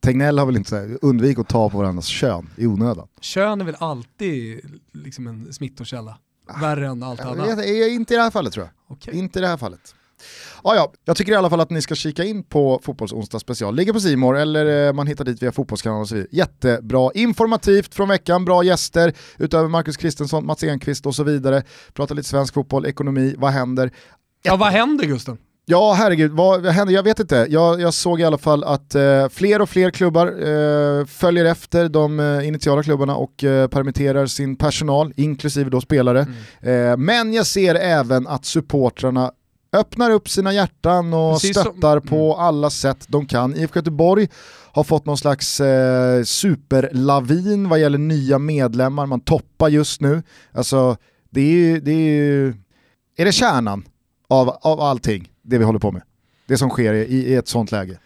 [0.04, 3.08] Tegnell har väl inte så undvik att ta på varandras kön i onödan.
[3.22, 4.62] Kön är väl alltid
[4.94, 6.18] liksom en smittokälla?
[6.62, 7.66] Värre än allt annat?
[7.66, 8.96] Inte i det här fallet tror jag.
[8.98, 9.14] Okay.
[9.20, 9.96] Inte i det här fallet.
[10.62, 13.76] Ah, ja, jag tycker i alla fall att ni ska kika in på Fotbollsonsdag special.
[13.76, 16.30] Ligger på Simor eller eh, man hittar dit via Fotbollskanalen och så vidare.
[16.32, 21.64] Jättebra, informativt från veckan, bra gäster utöver Marcus Kristensson, Mats Enqvist och så vidare.
[21.94, 23.92] Pratar lite svensk fotboll, ekonomi, vad händer?
[24.44, 25.38] Ja, vad händer Gusten?
[25.66, 26.94] Ja, herregud, vad händer?
[26.94, 27.48] Jag vet inte.
[27.50, 31.90] Jag, jag såg i alla fall att eh, fler och fler klubbar eh, följer efter
[31.90, 36.28] de eh, initiala klubbarna och eh, permitterar sin personal, inklusive då spelare.
[36.62, 36.92] Mm.
[36.92, 39.32] Eh, men jag ser även att supportrarna
[39.74, 42.46] öppnar upp sina hjärtan och Precis stöttar som, på mm.
[42.46, 43.56] alla sätt de kan.
[43.56, 44.30] IFK Göteborg
[44.72, 50.24] har fått någon slags eh, superlavin vad gäller nya medlemmar, man toppar just nu.
[50.52, 50.98] Alltså,
[51.30, 52.54] det är ju, det är ju,
[53.18, 53.84] är det kärnan
[54.30, 55.30] av, av allting?
[55.44, 56.02] Det vi håller på med.
[56.46, 58.00] Det som sker i, i ett sånt läge.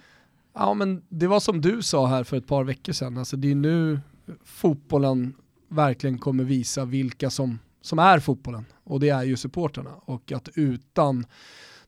[0.54, 3.52] Ja men det var som du sa här för ett par veckor sedan, alltså det
[3.52, 4.00] är nu
[4.46, 5.34] fotbollen
[5.68, 10.50] verkligen kommer visa vilka som, som är fotbollen och det är ju supporterna och att
[10.56, 11.26] utan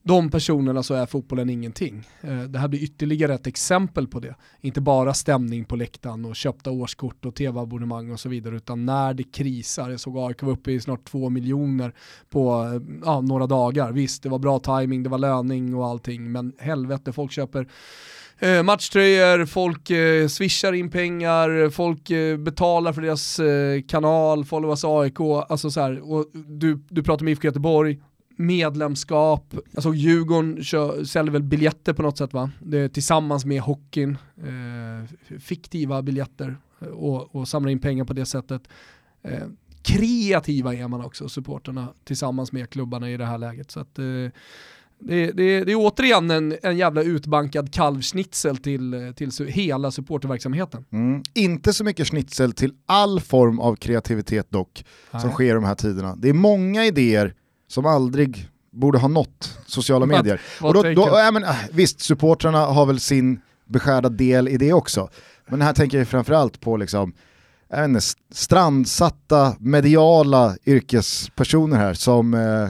[0.02, 2.08] de personerna så är fotbollen ingenting.
[2.20, 4.34] Eh, det här blir ytterligare ett exempel på det.
[4.60, 9.14] Inte bara stämning på läktaren och köpta årskort och tv-abonnemang och så vidare, utan när
[9.14, 9.90] det krisar.
[9.90, 11.94] Jag såg AIK var uppe i snart två miljoner
[12.30, 13.92] på eh, ja, några dagar.
[13.92, 17.68] Visst, det var bra timing, det var löning och allting, men helvete, folk köper
[18.38, 24.84] eh, matchtröjor, folk eh, swishar in pengar, folk eh, betalar för deras eh, kanal, followers
[24.84, 27.98] AIK, alltså så här, och du, du pratar med IFK Göteborg,
[28.40, 32.50] medlemskap, alltså Djurgården kör, säljer väl biljetter på något sätt va?
[32.60, 38.26] Det, tillsammans med hockeyn, eh, fiktiva biljetter eh, och, och samlar in pengar på det
[38.26, 38.62] sättet.
[39.22, 39.46] Eh,
[39.82, 43.70] kreativa är man också, supporterna tillsammans med klubbarna i det här läget.
[43.70, 49.30] Så att, eh, det, det, det, är återigen en, en jävla utbankad kalvschnitzel till, till
[49.48, 50.84] hela supporterverksamheten.
[50.90, 51.22] Mm.
[51.34, 55.22] Inte så mycket schnitzel till all form av kreativitet dock, Nej.
[55.22, 56.16] som sker de här tiderna.
[56.16, 57.34] Det är många idéer
[57.70, 60.40] som aldrig borde ha nått sociala medier.
[60.60, 65.08] Och då, då, äh, men, visst, supportrarna har väl sin beskärda del i det också.
[65.48, 67.12] Men här tänker jag framförallt på liksom,
[67.74, 68.00] inte,
[68.32, 72.68] strandsatta mediala yrkespersoner här som eh,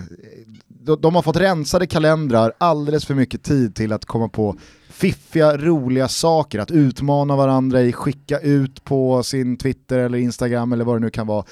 [0.68, 4.56] de, de har fått rensade kalendrar, alldeles för mycket tid till att komma på
[4.90, 10.84] fiffiga, roliga saker, att utmana varandra i, skicka ut på sin Twitter eller Instagram eller
[10.84, 11.44] vad det nu kan vara.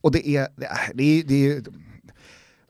[0.00, 1.62] Och det är, det är, det är, det är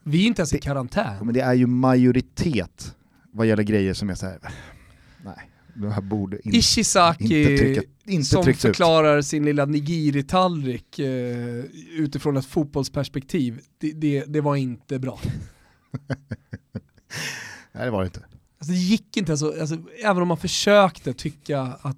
[0.03, 1.25] vi är inte ens i karantän.
[1.25, 2.95] Men det är ju majoritet
[3.31, 4.39] vad gäller grejer som är så här.
[5.25, 9.25] nej, de här borde in, Ishizaki inte trycka, inte som förklarar ut.
[9.25, 15.19] sin lilla nigiri-tallrik eh, utifrån ett fotbollsperspektiv, det, det, det var inte bra.
[17.71, 18.25] nej det var det inte.
[18.57, 21.97] Alltså, det gick inte, alltså, alltså, även om man försökte tycka att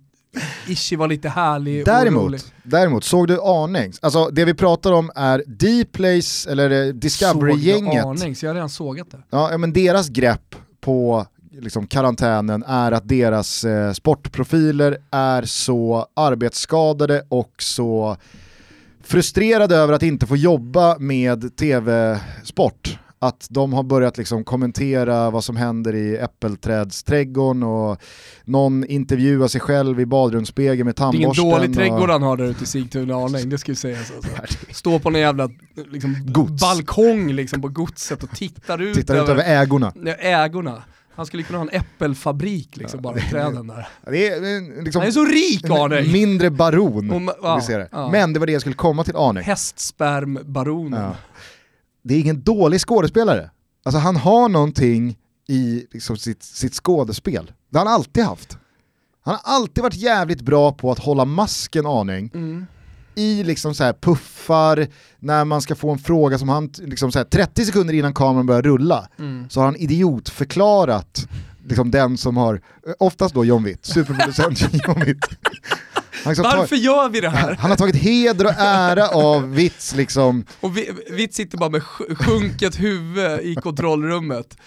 [0.67, 2.41] Ishi var lite härlig däremot, och rolig.
[2.63, 3.99] Däremot, såg du Arnings?
[4.01, 8.03] Alltså det vi pratar om är D-Place, eller eh, Discovery-gänget.
[8.03, 8.43] Såg Arnings?
[8.43, 9.17] Jag har redan sågat det.
[9.29, 17.23] Ja, men deras grepp på liksom, karantänen är att deras eh, sportprofiler är så arbetsskadade
[17.29, 18.17] och så
[19.03, 25.43] frustrerade över att inte få jobba med tv-sport att de har börjat liksom kommentera vad
[25.43, 28.01] som händer i äppelträdsträdgården och
[28.45, 31.49] någon intervjuar sig själv i badrumsspegeln med Det är tandborsten.
[31.49, 32.07] dålig trädgård och...
[32.13, 34.31] han har där ute i Sigtuna aning, det ska ju sägas alltså.
[34.71, 35.49] Stå på en jävla
[35.91, 36.61] liksom, Gods.
[36.61, 39.93] balkong liksom, på godset och tittar ut, Tittar ut över ägorna.
[40.05, 40.83] Ja, ägorna.
[41.15, 43.87] Han skulle kunna ha en äppelfabrik liksom bara i träden där.
[44.11, 46.01] Det är, liksom, Han är så rik Arne!
[46.11, 47.87] mindre baron, om ja, vi ser det.
[47.91, 48.09] ja.
[48.11, 49.41] Men det var det jag skulle komma till Arne.
[49.41, 51.01] Hästspermbaronen.
[51.01, 51.15] Ja.
[52.03, 53.49] Det är ingen dålig skådespelare.
[53.85, 57.51] Alltså han har någonting i liksom, sitt, sitt skådespel.
[57.69, 58.57] Det har han alltid haft.
[59.25, 62.65] Han har alltid varit jävligt bra på att hålla masken aning Mm.
[63.15, 64.87] i liksom så här puffar,
[65.19, 68.45] när man ska få en fråga som han, liksom så här, 30 sekunder innan kameran
[68.45, 69.49] börjar rulla, Mm.
[69.49, 71.27] så har han idiotförklarat
[71.67, 72.61] liksom den som har,
[72.99, 75.25] oftast då John Witt, superproducent John Witt.
[76.25, 77.55] Liksom Varför gör vi det här?
[77.59, 81.81] han har tagit heder och ära av Vitts liksom, Och vi, Vitt sitter bara med
[81.81, 84.57] sj- sjunket huvud i kontrollrummet.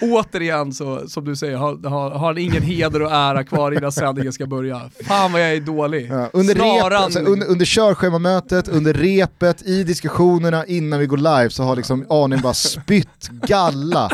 [0.00, 3.92] Återigen så, som du säger, har, har, har han ingen heder och ära kvar innan
[3.92, 4.90] sändningen ska börja.
[5.08, 6.08] Fan vad jag är dålig.
[6.10, 11.16] Ja, under, rep, Snaran- alltså, under, under körschemamötet, under repet, i diskussionerna innan vi går
[11.16, 14.10] live så har liksom Arne bara spytt galla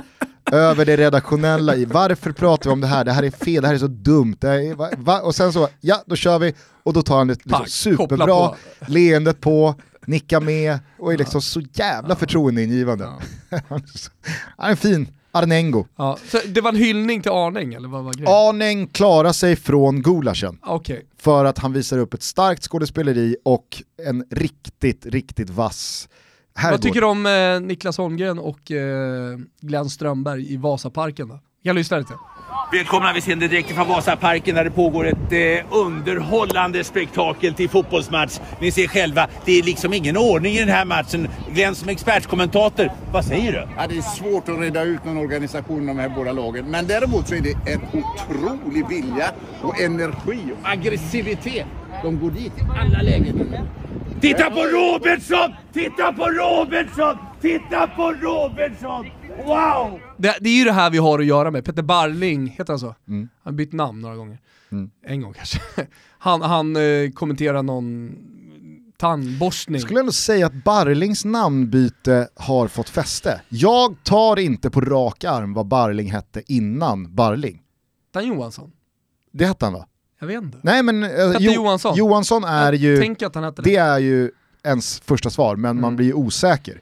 [0.52, 3.68] över det redaktionella i varför pratar vi om det här, det här är fel, det
[3.68, 5.20] här är så dumt, det är, va, va?
[5.20, 8.57] och sen så, ja då kör vi, och då tar han ett liksom, superbra, på.
[8.87, 9.74] leendet på,
[10.07, 13.04] nickar med och är liksom så jävla förtroendeingivande.
[13.68, 13.83] han
[14.59, 15.87] är en fin Arnengo.
[15.96, 18.33] Ja, så det var en hyllning till Arning eller vad var grejen?
[18.33, 20.59] Arneng klarar sig från gulaschen.
[20.62, 26.09] Okej, för att han visar upp ett starkt skådespeleri och en riktigt, riktigt vass.
[26.62, 31.40] Vad tycker du om eh, Niklas Holmgren och eh, Glenn Strömberg i Vasaparken då?
[31.62, 32.14] Jag lyssnar lite.
[32.73, 38.38] Välkomna, vi sänder direkt från Vasaparken där det pågår ett eh, underhållande spektakel till fotbollsmatch.
[38.61, 41.29] Ni ser själva, det är liksom ingen ordning i den här matchen.
[41.53, 43.69] Glenn som expertkommentator, vad säger du?
[43.77, 46.71] Ja, det är svårt att reda ut någon organisation av de här båda lagen.
[46.71, 49.31] Men däremot så är det en otrolig vilja
[49.62, 51.67] och energi och aggressivitet.
[52.05, 53.49] De går dit i alla lägen.
[54.21, 55.55] Titta på Robertson!
[55.73, 57.17] Titta på Robertson!
[57.40, 59.07] Titta på Robertson!
[59.47, 60.01] Wow!
[60.17, 61.64] Det, det är ju det här vi har att göra med.
[61.64, 62.95] Peter Barling, heter han så?
[63.09, 63.29] Mm.
[63.43, 64.38] Han har bytt namn några gånger.
[65.07, 65.61] En gång kanske.
[66.19, 68.17] Han, han eh, kommenterar någon
[68.97, 69.75] tandborstning.
[69.75, 73.40] Jag skulle ändå säga att Barlings namnbyte har fått fäste.
[73.49, 77.62] Jag tar inte på rak arm vad Barling hette innan Barling.
[78.12, 78.73] Dan Johansson?
[79.33, 79.87] Det hette han va?
[80.20, 80.59] Jag vet inte.
[80.62, 81.96] Nej men eh, Hette Johansson?
[81.96, 83.70] Johansson är Jag ju, tänker att han hette det.
[83.70, 84.31] det är ju
[84.64, 85.96] ens första svar, men man Mm.
[85.96, 86.81] blir ju osäker.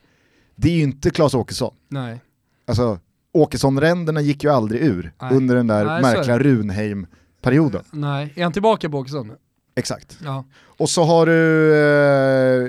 [0.56, 1.74] Det är ju inte Claes Åkesson.
[1.88, 2.20] Nej.
[2.66, 2.98] Alltså,
[3.34, 5.36] Åkesson-ränderna gick ju aldrig ur Nej.
[5.36, 7.84] under den där Nej, märkliga Runheim-perioden.
[7.90, 9.34] Nej, är han tillbaka på Åkesson nu?
[9.74, 10.18] Exakt.
[10.24, 10.44] Ja.
[10.64, 11.74] Och så har du...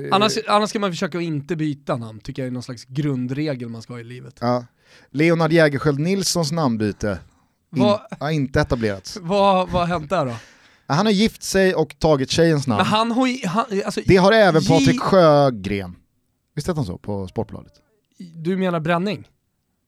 [0.07, 2.85] Eh, Annars, annars ska man försöka att inte byta namn, tycker jag är någon slags
[2.85, 4.37] grundregel man ska ha i livet.
[4.41, 4.65] ja,
[5.09, 7.19] Leonard Jägerskiöld Nilssons namnbyte.
[7.75, 9.17] In, har inte etablerats.
[9.21, 10.33] Vad, vad har hänt där då?
[10.95, 12.77] Han har gift sig och tagit tjejens namn.
[12.77, 15.95] Men han har ju, han, alltså, Det har även Ge- Patrik Sjögren.
[16.55, 17.73] Visst hette han så på Sportbladet?
[18.35, 19.27] du menar bränning?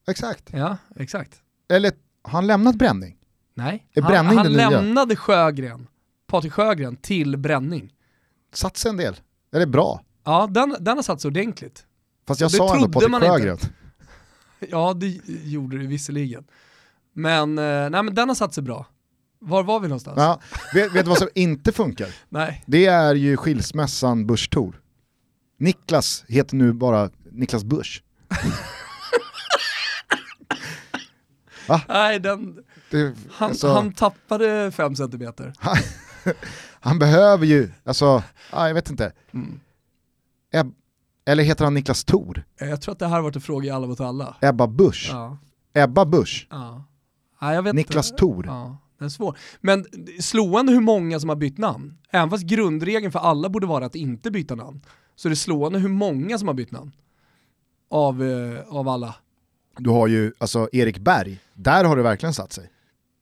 [0.08, 0.48] Exakt.
[0.52, 1.40] Ja, exakt.
[1.70, 1.92] Eller
[2.22, 3.16] har han lämnat bränning?
[3.54, 4.70] Nej, Är han, Bränning han nya?
[4.70, 5.86] lämnade Sjögren,
[6.26, 7.92] Patrik Sjögren, till Bränning.
[8.54, 9.16] Satt sig en del.
[9.54, 10.02] Eller bra.
[10.24, 11.86] Ja, den, den har satt sig ordentligt.
[12.26, 13.32] Fast jag Det sa ändå trodde Patrik man inte.
[13.38, 13.58] Sjögren.
[14.70, 15.06] Ja, det
[15.44, 16.44] gjorde det visserligen.
[17.12, 18.86] Men, eh, nej, men den har satt sig bra.
[19.38, 20.16] Var var vi någonstans?
[20.18, 20.40] Ja,
[20.74, 22.08] vet, vet du vad som inte funkar?
[22.28, 22.62] Nej.
[22.66, 24.80] Det är ju skilsmässan Busch Thor.
[25.58, 28.02] Niklas heter nu bara Niklas Busch.
[31.88, 32.58] Nej, den,
[32.90, 35.52] Det, han, alltså, han tappade fem centimeter.
[36.80, 38.22] han behöver ju, alltså,
[38.52, 39.12] ja, jag vet inte.
[39.34, 39.60] Mm.
[40.52, 40.72] Eb,
[41.26, 42.44] eller heter han Niklas Thor?
[42.60, 44.36] Eh, Jag tror att det här har varit en fråga i Alla mot alla.
[44.40, 45.08] Ebba Busch?
[45.12, 45.38] Ja.
[45.74, 46.46] Ebba Busch?
[46.50, 46.84] ja.
[47.62, 48.10] Vet Niklas.
[48.16, 48.46] Thor?
[48.46, 49.38] Ja, den är svår.
[49.60, 49.84] Men
[50.20, 51.94] slående hur många som har bytt namn.
[52.10, 54.80] Även fast grundregeln för alla borde vara att inte byta namn.
[55.16, 56.92] Så det är slående hur många som har bytt namn.
[57.90, 59.14] Av, eh, av alla.
[59.78, 62.70] Du har ju alltså Erik Berg, där har det verkligen satt sig.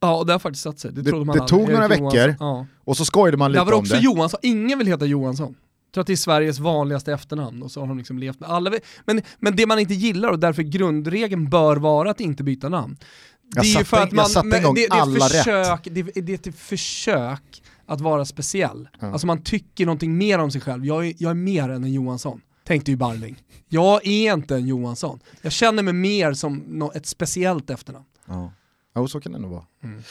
[0.01, 0.93] Ja, och det har faktiskt satt sig.
[0.93, 1.47] Det, Det- det aldrig.
[1.47, 2.19] tog några Erik Johansson.
[2.19, 2.37] veckor.
[2.41, 2.67] Ja.
[2.85, 4.01] Och så skojade man Det lite var om också det.
[4.01, 5.55] Johansson, ingen vill heta Johansson.
[5.95, 8.73] Tror att det är Sveriges vanligaste efternamn och så har de liksom levt med alla.
[9.05, 12.97] Men, men det man inte gillar och därför grundregeln bör vara att inte byta namn.
[13.43, 16.47] Det Jag är ju för att man, en det, det, är ett försök, det, det
[16.47, 18.89] är ett försök att vara speciell.
[19.01, 19.13] Ja.
[19.13, 20.87] Alltså man tycker någonting mer om sig själv.
[20.87, 23.43] Jag är, jag är mer än en Johansson, tänkte ju Barling.
[23.69, 25.21] Jag är inte en Johansson.
[25.43, 28.07] Jag känner mig mer som ett speciellt efternamn.
[28.27, 28.53] Ja,
[28.97, 29.65] jo, så kan det nog vara.
[29.83, 30.03] Mm.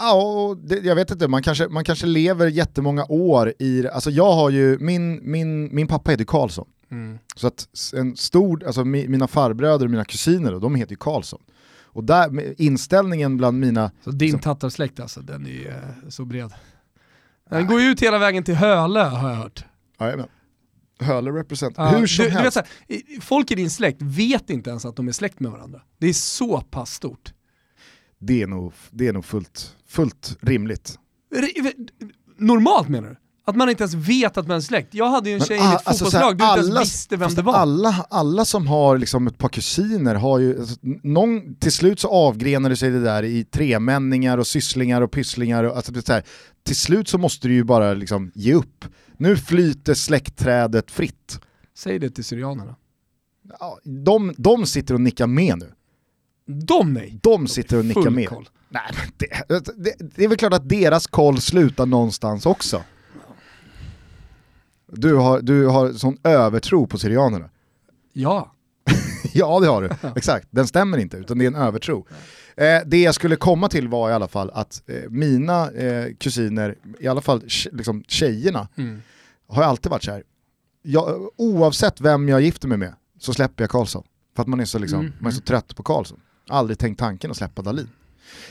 [0.00, 4.10] Ja, och det, jag vet inte, man kanske, man kanske lever jättemånga år i, alltså
[4.10, 6.68] jag har ju, min, min, min pappa heter Karlsson.
[6.90, 7.18] Mm.
[7.36, 10.96] Så att en stor, alltså mi- mina farbröder och mina kusiner, då, de heter ju
[10.96, 11.40] Karlsson.
[11.92, 15.74] Och där, inställningen bland mina, Så din Som- tattarsläkt alltså, den är ju eh,
[16.08, 16.52] så bred.
[17.50, 19.64] Den går ju ut hela vägen till Hölö har jag hört.
[20.00, 20.26] jajamän,
[21.00, 22.54] Höle represent, Ja, hur som du, du vet, helst.
[22.54, 25.80] så här, folk i din släkt vet inte ens att de är släkt med varandra.
[25.98, 27.32] Det är så pass stort.
[28.20, 30.98] Det är nog, det är nog fullt, fullt rimligt.
[32.38, 33.16] Normalt menar du?
[33.44, 34.94] Att man inte ens vet att man är släkt.
[34.94, 36.80] Jag hade ju en Men tjej i a- mitt alltså fotbollslag, du inte alla- ens
[36.88, 37.54] visste vem det var.
[37.54, 42.08] Alla, alla som har liksom ett par kusiner har ju, alltså, någon, till slut så
[42.08, 45.64] avgrenar det sig det där i tremänningar och sysslingar och pysslingar.
[45.64, 46.22] Och, alltså, det
[46.62, 48.84] till slut så måste du ju bara liksom ge upp.
[49.16, 51.40] Nu flyter släktträdet fritt.
[51.78, 52.76] Säg det till syrianerna.
[53.60, 55.72] Ja, de, de sitter och nickar med nu.
[56.66, 57.18] De nej.
[57.22, 58.28] De sitter och nickar Full med.
[58.28, 58.48] koll.
[58.68, 58.82] Nej,
[59.16, 59.26] det,
[59.76, 62.82] det, det är väl klart att deras koll slutar någonstans också.
[64.92, 67.50] Du har, du har sån övertro på syrianerna.
[68.12, 68.54] Ja.
[69.32, 70.48] Ja det har du, exakt.
[70.50, 72.06] Den stämmer inte utan det är en övertro.
[72.56, 76.74] Eh, det jag skulle komma till var i alla fall att eh, mina eh, kusiner,
[77.00, 79.02] i alla fall liksom, tjejerna, Mm.
[79.48, 80.22] har alltid varit så här.
[80.82, 84.02] Jag, oavsett vem jag gifter mig med så släpper jag Karlsson.
[84.36, 85.12] För att man är så, liksom, Mm.
[85.20, 86.20] man är så trött på Karlsson.
[86.50, 87.88] Aldrig tänkt tanken att släppa Dahlin.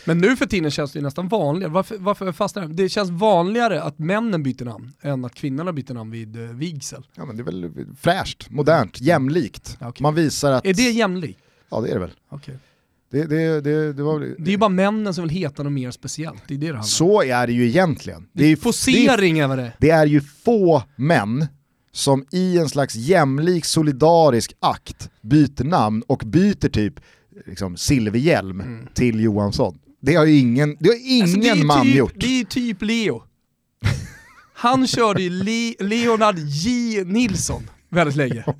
[0.06, 1.72] Men nu för tiden känns det ju nästan vanligare.
[1.72, 2.76] Varför, varför fastnar jag?
[2.76, 7.06] Det känns vanligare att männen byter namn än att kvinnorna byter namn vid eh, vigsel.
[7.16, 9.78] Ja men det är väl fräscht, modernt, jämlikt.
[9.80, 10.04] Ja, okej.
[10.04, 10.66] Man visar att...
[10.66, 11.40] Är det jämlikt?
[11.70, 12.12] Ja det är det väl.
[12.30, 12.58] Okej.
[13.12, 14.20] Det, det, det, det var...
[14.20, 16.44] Det är ju bara männen som vill heta något mer speciellt.
[16.48, 16.84] Det är det det.
[16.84, 18.28] Så är det ju egentligen.
[18.34, 21.48] Det är, ju- det, Posering vad det det är ju få män
[21.92, 27.00] som i en slags jämlik solidarisk akt byter namn och byter typ
[27.45, 29.80] liksom, Silverhjälm till Johansson.
[30.02, 31.36] Det har ju ingen, det har ingen Mm.
[31.36, 32.13] Alltså, det är man typ, gjort.
[32.15, 33.23] Det är typ Leo.
[34.54, 38.43] Han körde ju Le Leonard J Nilsson väldigt länge.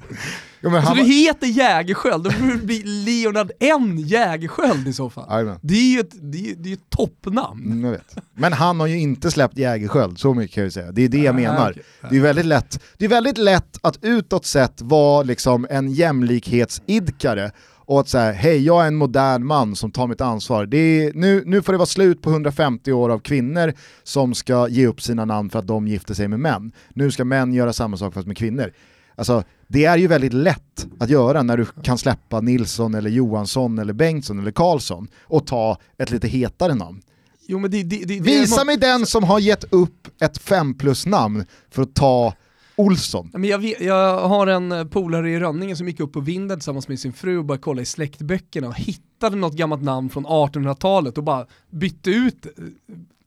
[0.62, 5.10] Ja, Så det var- heter Jägerskiöld, då borde det bli Leonard N Jägerskiöld i så
[5.10, 5.26] fall.
[5.30, 5.60] Jajamän.
[5.62, 7.72] Det är ju ett, det är, det är ett toppnamn.
[7.72, 7.96] Mm.
[8.34, 10.92] Men han har ju inte släppt Jägerskiöld, så mycket kan jag säga.
[10.92, 11.76] Det är det jag Nej, menar.
[12.10, 17.52] Det är väldigt lätt, det är väldigt lätt att utåt sett vara liksom en jämlikhetsidkare
[17.90, 20.66] och att säga hej jag är en modern man som tar mitt ansvar.
[20.66, 23.74] Det är, nu, nu får det vara slut på 150 år av kvinnor
[24.04, 26.72] som ska ge upp sina namn för att de gifter sig med män.
[26.90, 28.72] Nu ska män göra samma sak fast med kvinnor.
[29.16, 33.80] Alltså, det är ju väldigt lätt att göra när du kan släppa Nilsson eller Johansson
[33.80, 37.02] eller Bengtsson eller Karlsson och ta ett lite hetare namn.
[37.48, 41.06] Jo men det, det, det, Visa mig den som har gett upp ett 5 plus
[41.06, 42.34] namn för att ta
[42.80, 43.30] Olsson.
[43.34, 46.88] Men jag, jag har en eh, polare i Rönningen som gick upp på vinden tillsammans
[46.88, 51.18] med sin fru och började kolla i släktböckerna och hittade något gammalt namn från 1800-talet
[51.18, 52.52] och bara bytte ut det.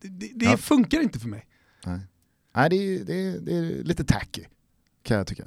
[0.09, 0.57] Det, det, Ja.
[0.57, 1.45] funkar inte för mig.
[2.55, 4.41] Nej, det är, det, är, det är lite tacky,
[5.03, 5.43] kan jag tycka.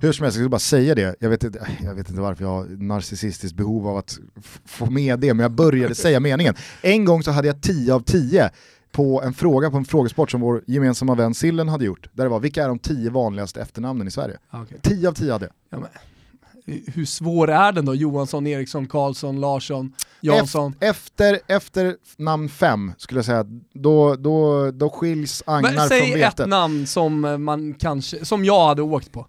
[0.00, 2.44] Hur som helst, jag skulle bara säga det, jag vet, inte, jag vet inte varför
[2.44, 4.18] jag har narcissistiskt behov av att
[4.64, 6.54] få med det, men jag började säga meningen.
[6.82, 8.50] En gång så hade jag 10 av 10
[8.96, 12.30] på en fråga på en frågesport som vår gemensamma vän Sillen hade gjort, där det
[12.30, 14.38] var vilka är de 10 vanligaste efternamnen i Sverige?
[14.52, 14.78] Okay.
[14.82, 15.52] 10 av 10 hade jag.
[15.70, 17.94] Ja, men, hur svår är den då?
[17.94, 20.74] Johansson, Eriksson, Karlsson, Larsson, Jansson?
[20.80, 26.12] Efter, efter namn 5 skulle jag säga, då, då, då skiljs agnar Men, från säg
[26.12, 26.48] ett vetet.
[26.48, 29.26] namn som eh, man kanske, som jag hade åkt på.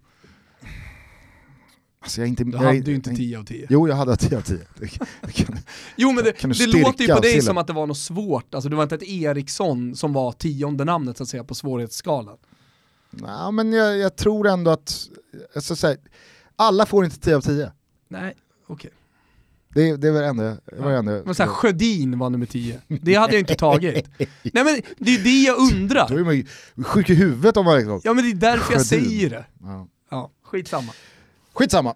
[2.08, 3.67] Alltså jag inte, Du jag, hade är- ju inte jag- 10 av 10.
[3.70, 4.60] Jo, jag hade 10 av 10.
[4.80, 5.58] Det kan- det kan-
[5.96, 8.70] Jo men det, det låter ju på dig som att det var något svårt, alltså
[8.70, 12.38] det var inte ett Eriksson som var tionde namnet så att säga på svårighetsskalan.
[13.12, 15.10] Nej, men jag, jag tror ändå att,
[15.56, 15.98] alltså, så här,
[16.56, 17.72] alla får inte 10 av 10.
[18.08, 18.36] Nej,
[18.67, 18.91] okej.
[19.74, 20.43] Det, det var ändå...
[20.43, 22.82] Det var ändå Men såhär, Sjödin var nummer 10.
[22.88, 24.06] Det hade jag inte tagit.
[24.17, 24.30] Nej
[24.63, 26.20] men det är det jag då undrar.
[26.20, 26.46] är man ju
[26.86, 28.02] sjuk i huvudet om man liksom...
[28.04, 29.06] Ja men det är därför jag Sjödin.
[29.10, 29.46] säger det.
[29.62, 29.88] Ja.
[30.12, 30.91] Ja, skitsamma.
[31.58, 31.96] Skitsamma.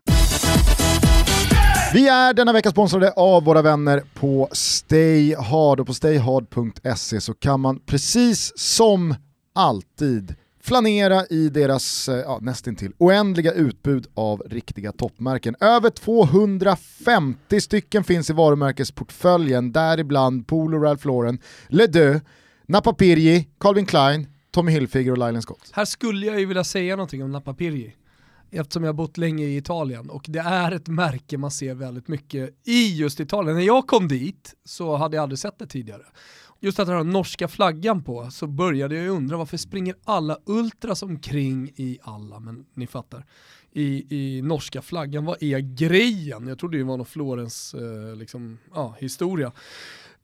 [1.94, 7.60] Vi är denna vecka sponsrade av våra vänner på Stayhard och på stayhard.se så kan
[7.60, 9.16] man precis som
[9.56, 15.56] alltid flanera i deras eh, ja, nästintill oändliga utbud av riktiga toppmärken.
[15.60, 22.20] Över 250 stycken finns i varumärkesportföljen, däribland Polo Ralph Lauren, Ledö,
[22.66, 25.70] Napapirji, Calvin Klein, Tommy Hilfiger och Lylan Scott.
[25.72, 27.96] Här skulle jag ju vilja säga någonting om Napapirji.
[28.52, 32.08] Eftersom jag har bott länge i Italien och det är ett märke man ser väldigt
[32.08, 33.56] mycket i just Italien.
[33.56, 36.04] När jag kom dit så hade jag aldrig sett det tidigare.
[36.64, 40.38] Just att ha den norska flaggan på så började jag ju undra varför springer alla
[40.46, 43.26] ultras omkring i alla, men ni fattar,
[43.72, 45.26] i, i norska flaggan.
[45.26, 46.48] Vad är grejen?
[46.48, 49.52] Jag trodde det var någon Florens eh, liksom, ja, historia.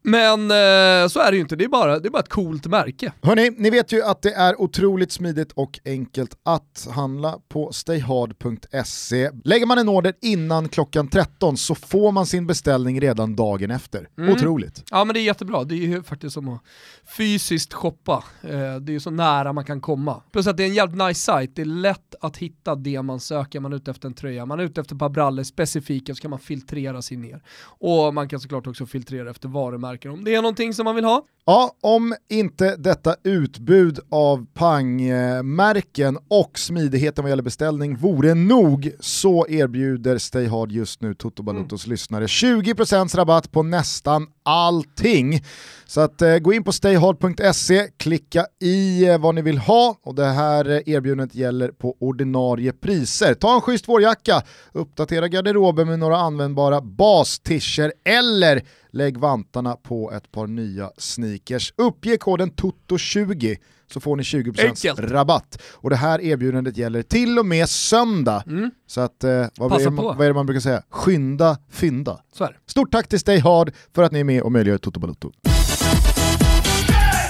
[0.07, 2.65] Men eh, så är det ju inte, det är, bara, det är bara ett coolt
[2.65, 3.13] märke.
[3.21, 9.31] Hörni, ni vet ju att det är otroligt smidigt och enkelt att handla på stayhard.se.
[9.43, 14.09] Lägger man en order innan klockan 13 så får man sin beställning redan dagen efter.
[14.17, 14.33] Mm.
[14.33, 14.83] Otroligt.
[14.91, 16.61] Ja men det är jättebra, det är ju faktiskt som att
[17.17, 18.23] fysiskt shoppa.
[18.41, 20.21] Eh, det är ju så nära man kan komma.
[20.31, 23.19] Plus att det är en jävligt nice sajt, det är lätt att hitta det man
[23.19, 23.59] söker.
[23.59, 26.21] Man är ute efter en tröja, man är ute efter ett par brallor specifika så
[26.21, 27.43] kan man filtrera sig ner.
[27.63, 29.49] Och man kan såklart också filtrera efter
[29.97, 31.23] varumärken om det är någonting som man vill ha.
[31.45, 39.47] Ja, om inte detta utbud av pangmärken och smidigheten vad gäller beställning vore nog så
[39.49, 41.91] erbjuder Stayhard just nu Toto Balutos Mm.
[41.91, 45.41] lyssnare 20% rabatt på nästan allting.
[45.85, 50.15] Så att eh, gå in på stayhard.se, klicka i eh, vad ni vill ha och
[50.15, 53.33] det här erbjudandet gäller på ordinarie priser.
[53.33, 54.41] Ta en schysst vårjacka,
[54.73, 58.61] uppdatera garderoben med några användbara bastischer eller
[58.91, 61.73] lägg vantarna på ett par nya sneakers.
[61.77, 63.57] Uppge koden TOTO20
[63.91, 64.99] så får ni 20% Enkelt.
[65.11, 65.61] rabatt.
[65.73, 68.43] Och det här erbjudandet gäller till och med söndag.
[68.47, 68.71] Mm.
[68.87, 70.01] Så att, eh, vad, Passa är, på.
[70.01, 70.83] vad är det man brukar säga?
[70.89, 72.19] Skynda, fynda.
[72.65, 75.31] Stort tack till Stay Hard för att ni är med och möjliggör Toto Balotto.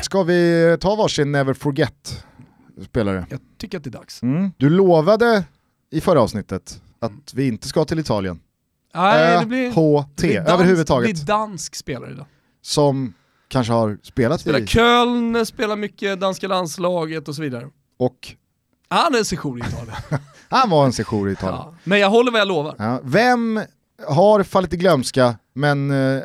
[0.03, 3.25] Ska vi ta varsin Never Forget-spelare?
[3.29, 4.23] Jag tycker att det är dags.
[4.23, 4.51] Mm.
[4.57, 5.43] Du lovade
[5.91, 8.39] i förra avsnittet att vi inte ska till Italien.
[8.93, 11.15] Nej, det blir, ÖHT det blir dansk- överhuvudtaget.
[11.15, 12.25] Det är dansk spelare idag.
[12.61, 13.13] Som
[13.47, 17.69] kanske har spelat Spelar i Köln, spelar mycket danska landslaget och så vidare.
[17.97, 18.35] och
[18.89, 19.95] Han är en sejour i Italien.
[20.49, 21.61] han var en sejour i Italien.
[21.65, 21.75] ja.
[21.83, 22.75] Men jag håller vad jag lovar.
[22.77, 22.99] Ja.
[23.03, 23.61] Vem
[24.07, 26.21] har fallit i glömska men eh,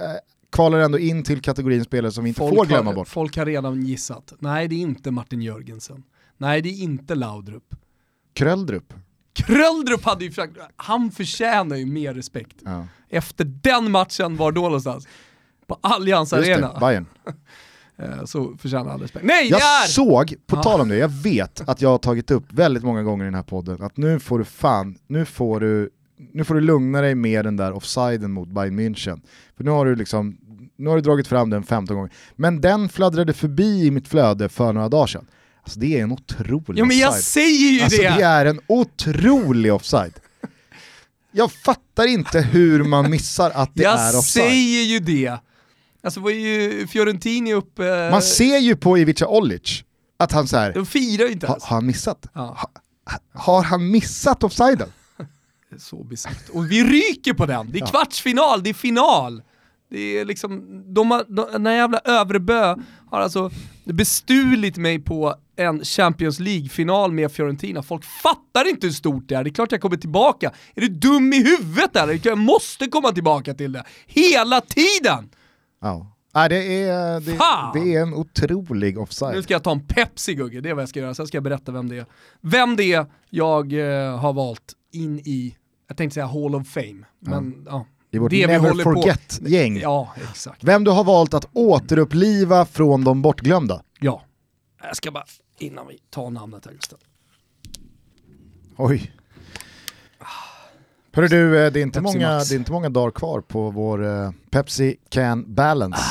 [0.52, 3.08] kvalar ändå in till kategorin spelare som vi inte får glömma har, bort?
[3.08, 4.32] folk har redan gissat.
[4.38, 6.02] Nej, det är inte Martin Jörgensen.
[6.38, 7.74] Nej, det är inte Laudrup.
[8.34, 8.94] Kröldrup.
[9.32, 12.56] Kröldrup hade ju försökt, han förtjänar ju mer respekt.
[12.64, 12.86] Ja.
[13.08, 15.08] Efter den matchen, var då någonstans?
[15.66, 16.78] På Allianz Just det, Arena.
[16.80, 17.06] Bayern.
[17.96, 19.24] Eh, Så förtjänar han respekt.
[19.26, 19.86] Nej, det Jag är!
[19.86, 23.24] såg, på tal om det, jag vet att jag har tagit upp väldigt många gånger
[23.24, 25.90] i den här podden att nu får du fan, nu får du,
[26.32, 29.20] nu får du lugna dig med den där offsiden mot Bayern München.
[29.56, 30.36] För nu har du liksom,
[30.76, 32.12] nu har du dragit fram den 15 gånger.
[32.36, 35.26] Men den fladdrade förbi i mitt flöde för några dagar sedan.
[35.62, 37.24] Alltså det är en otrolig Ja men jag offside.
[37.24, 38.08] säger ju Alltså det!
[38.08, 40.12] det är en otrolig offside.
[41.32, 44.44] Jag fattar inte hur man missar att det jag är offside.
[44.44, 45.38] säger ju det!
[46.04, 48.10] Alltså var ju Fiorentini uppe...
[48.10, 49.84] Man ser ju på Ivica Olic
[50.16, 51.64] att han så här, De firar ju inte ha, ens.
[51.64, 52.26] har han missat?
[52.34, 52.70] Ja,
[53.32, 54.88] Har han missat offsiden?
[55.70, 56.48] det är så bisarrt.
[56.52, 57.70] Och vi ryker på den!
[57.72, 59.42] Det är kvartsfinal, det är final!
[59.90, 62.76] Det är liksom, de har, de, den här jävla Övrebö
[63.10, 63.50] har alltså
[63.84, 67.82] bestulit mig på en Champions League-final med Fiorentina.
[67.82, 70.52] Folk fattar inte hur stort det är, det är klart jag kommer tillbaka.
[70.74, 72.20] Är du dum i huvudet eller?
[72.22, 73.84] Jag måste komma tillbaka till det.
[74.06, 75.30] Hela tiden!
[75.80, 76.08] Ja.
[76.34, 77.70] Nej, det, är, det, Fan!
[77.74, 79.44] det är en otrolig Nu offside.
[79.44, 81.14] ska jag ta en Pepsi Gugge, det är vad jag ska göra.
[81.14, 82.06] Sen ska jag berätta vem det är.
[82.40, 85.56] Vem det är jag eh, har valt in i,
[85.88, 87.86] jag tänkte säga Hall of Fame, men ja.
[88.10, 89.80] I vårt det never forget-gäng.
[89.80, 90.64] Ja, exakt.
[90.64, 93.82] Vem du har valt att återuppliva från de bortglömda.
[94.00, 94.22] Ja.
[94.82, 95.24] Jag ska bara,
[95.58, 96.98] innan vi tar namnet här Gustav.
[98.76, 99.12] Oj.
[101.12, 102.48] Hörru du, eh, det är, inte Pepsi många, Max.
[102.48, 106.02] det är inte många dagar kvar på vår eh, Pepsi Can Balance.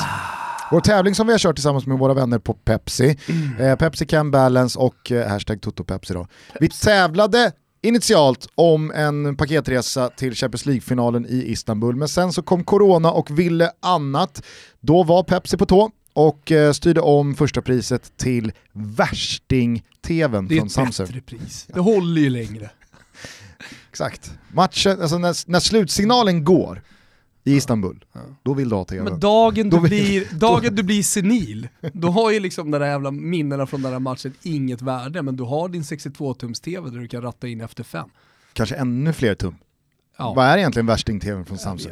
[0.72, 3.18] Vår tävling som vi har kört tillsammans med våra vänner på Pepsi.
[3.60, 6.28] Eh, Pepsi Can Balance och eh, hashtag TotoPepsi då.
[6.60, 7.52] Vi tävlade
[7.82, 13.40] initialt om en paketresa till Champions League-finalen i Istanbul, men sen så kom corona och
[13.40, 14.44] ville annat.
[14.80, 20.58] Då var Pepsi på tå och eh, styrde om första priset till värsting-tvn Det är
[20.58, 21.06] från ett Samsung.
[21.08, 21.68] bättre pris.
[21.74, 22.70] Det håller ju längre.
[23.90, 24.32] Exakt.
[24.54, 26.82] Matchen, alltså när, när slutsignalen går
[27.44, 28.06] i Istanbul,
[28.44, 29.04] då vill du ha tvn.
[29.04, 32.88] Men dagen du, vill- blir, dagen du blir senil, då har ju liksom de där
[32.88, 37.08] jävla minnena från den här matchen inget värde, men du har din 62-tums-tv där du
[37.08, 38.10] kan ratta in efter fem.
[38.54, 39.56] Kanske ännu fler tum.
[40.18, 41.92] Ja, Vad är egentligen värsting-tvn från Samsung?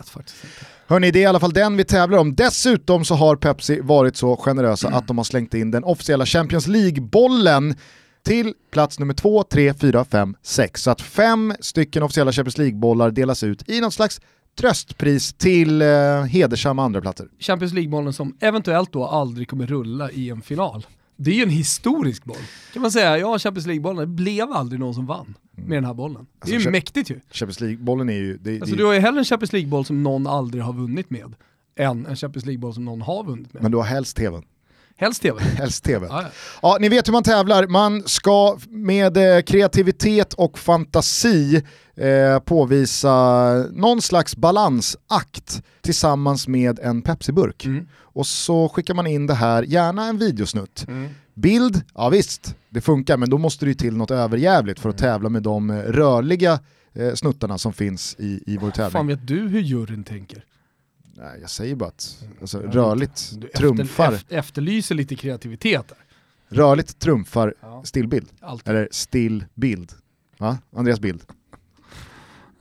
[0.88, 2.36] Hörni, det är i alla fall den vi tävlar om.
[2.36, 6.68] Dessutom så har Pepsi varit så generösa att de har slängt in den officiella Champions
[6.68, 7.76] League-bollen
[8.26, 10.84] till plats nummer 2, 3, 4, 5, 6.
[10.84, 14.22] Så att fem stycken officiella Champions League-bollar delas ut i något slags
[14.60, 15.88] tröstpris till eh,
[16.24, 17.28] hedersamma andraplatser.
[17.40, 20.86] Champions League-bollen som eventuellt då aldrig kommer rulla i en final.
[21.18, 22.38] Det är ju en historisk boll.
[22.74, 25.36] Kan man säga, ja Champions League-bollen, det blev aldrig någon som vann
[25.68, 26.28] med den här bollen.
[26.42, 27.20] Det är ju Alltså, mäktigt ju.
[27.32, 28.38] Champions League-bollen är ju...
[28.38, 31.10] Det, Alltså det, du har ju hellre en Champions League-boll som någon aldrig har vunnit
[31.10, 31.36] med,
[31.76, 33.64] än en Champions League-boll som någon har vunnit med.
[33.64, 34.44] Men du har helst tvn.
[34.98, 35.42] Helst tv.
[35.58, 36.08] Helst tv.
[36.10, 36.30] Ja, ja.
[36.62, 37.68] Ja, ni vet hur man tävlar.
[37.68, 41.64] Man ska med eh, kreativitet och fantasi
[41.96, 47.66] eh, påvisa någon slags balansakt tillsammans med en Pepsi-burk.
[47.66, 47.88] Mm.
[47.98, 50.86] Och så skickar man in det här, gärna en videosnutt.
[51.42, 54.98] Bild, ja visst, det funkar, men då måste det ju till något överjävligt för att
[54.98, 56.60] tävla med de eh, rörliga
[56.94, 58.92] eh, snuttarna som finns i, i vår tävling.
[58.92, 60.44] Fan vet du hur juryn tänker?
[61.18, 65.98] Nej, jag säger bara att alltså, rörligt Du trumfar, Efter, efterlyser lite kreativitet där.
[66.58, 67.84] rörligt trumfar Ja.
[67.86, 68.28] stillbild.
[68.40, 68.68] Alltid.
[68.70, 69.92] Eller stillbild.
[70.38, 70.58] Va?
[70.76, 71.22] Andreas bild.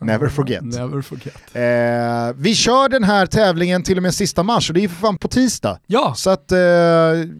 [0.01, 0.64] Never forget.
[0.78, 1.34] Never forget.
[1.55, 4.88] Eh, vi kör den här tävlingen till och med sista mars och det är ju
[4.88, 5.80] för fan på tisdag.
[5.86, 6.59] Ja, Så att eh,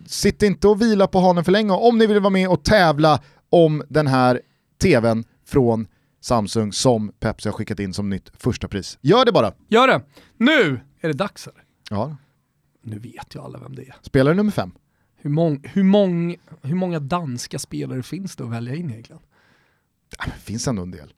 [0.07, 3.21] sitt inte och vila på hanen för länge om ni vill vara med och tävla
[3.51, 4.41] om den här
[4.83, 5.87] tvn från
[6.21, 8.99] Samsung som Pepsi har skickat in som nytt första pris.
[9.01, 9.53] Gör det bara.
[9.69, 10.03] gör det.
[10.37, 11.63] Nu är det dags eller?
[11.91, 12.17] Ja.
[12.85, 13.97] Nu vet ju alla vem det är.
[14.03, 14.71] Spelare nummer fem.
[15.17, 19.23] Hur, mång, hur, mång, hur många danska spelare finns det att välja in egentligen?
[20.25, 21.13] Det finns ändå en del.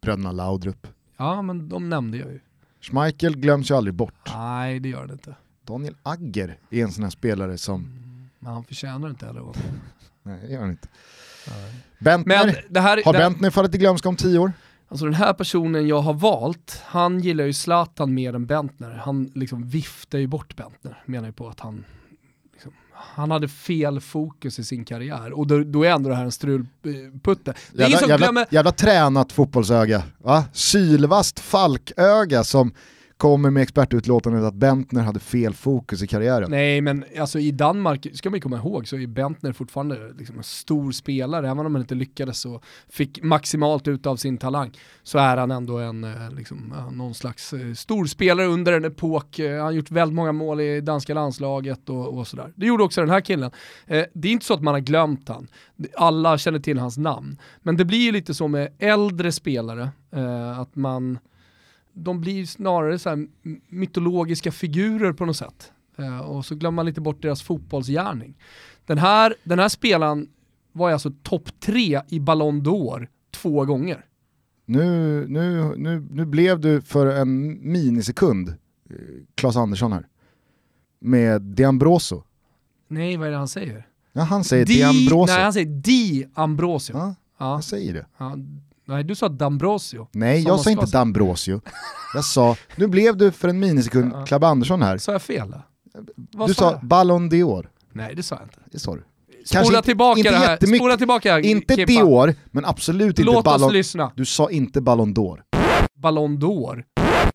[0.00, 0.86] Bröderna Laudrup.
[1.16, 2.40] Ja, men de nämnde jag ju.
[2.80, 4.32] Schmeichel glöms ju aldrig bort.
[4.36, 5.34] Nej, det gör det inte.
[5.64, 7.98] Daniel Agger är en sån här spelare som...
[8.38, 9.42] Men han förtjänar inte heller.
[10.22, 10.88] Nej, det gör han inte.
[11.98, 12.44] Bentner.
[12.46, 14.52] Men det här, har det, Bentner fallit i glömska om tio år?
[14.88, 18.90] alltså den här personen jag har valt, han gillar ju Zlatan mer än Bentner.
[18.90, 21.84] Han liksom viftar ju bort Bentner, menar ju på att han
[23.00, 26.32] han hade fel fokus i sin karriär och då, då är ändå det här en
[26.32, 27.54] strulputte.
[27.72, 30.02] Det Jävla, jävla, glömmer, jävla tränat fotbollsöga.
[30.18, 30.44] Va?
[30.52, 32.72] Sylvast falköga som
[33.18, 36.50] kommer med expertutlåtandet att Bentner hade fel fokus i karriären.
[36.50, 40.36] Nej men alltså i Danmark, ska man ju komma ihåg, så är Bentner fortfarande liksom
[40.36, 44.72] en stor spelare, även om han inte lyckades och fick maximalt ut av sin talang,
[45.02, 48.84] så är han ändå en, eh, liksom, eh, någon slags eh, stor spelare under en
[48.84, 52.52] epok, han har gjort väldigt många mål i danska landslaget och, och sådär.
[52.54, 53.50] Det gjorde också den här killen.
[53.86, 55.48] Det är inte så att man har glömt han,
[55.96, 59.90] alla känner till hans namn, men det blir ju lite så med äldre spelare,
[60.56, 61.18] att man
[61.98, 63.26] de blir snarare så
[63.68, 65.72] mytologiska figurer på något sätt.
[65.98, 68.34] Eh, och så glömmer man lite bort deras fotbollsgärning.
[68.86, 70.28] Den här, den här spelaren
[70.72, 74.04] var alltså topp tre i Ballon d'Or två gånger.
[74.64, 78.54] Nu, nu, nu, nu blev du för en minisekund eh,
[79.34, 80.06] Claes Andersson här.
[81.00, 82.22] Med Diambroso.
[82.88, 83.86] Nej, vad är det han säger?
[84.12, 85.32] Ja, han säger Di- Diambroso.
[85.32, 86.96] Nej, han säger Di Ambrosio.
[86.96, 88.06] Ja, Ja, jag säger det.
[88.18, 88.36] ja.
[88.88, 90.06] Nej, du sa D'Ambrosio.
[90.12, 90.86] Nej, jag sa inte.
[90.86, 91.60] Dambrosio.
[92.14, 94.26] Jag sa, nu blev du för en minisekund Ja.
[94.26, 94.98] Clab Andersson här.
[94.98, 95.50] Sa jag fel?
[95.50, 95.62] Då?
[96.32, 96.86] Vad Du sa jag?
[96.86, 97.68] Ballon d'Or.
[97.92, 98.58] Nej, det sa jag inte.
[98.72, 99.04] Det sa du.
[99.44, 100.76] Spola inte- tillbaka inte det här.
[100.76, 101.92] Spola tillbaka Inte Kimpa.
[101.92, 103.72] Dior, men absolut inte Låt oss Ballon...
[103.72, 104.12] lyssna.
[104.16, 105.42] Du sa inte Ballon d'Or.
[105.94, 106.84] Ballon d'Or.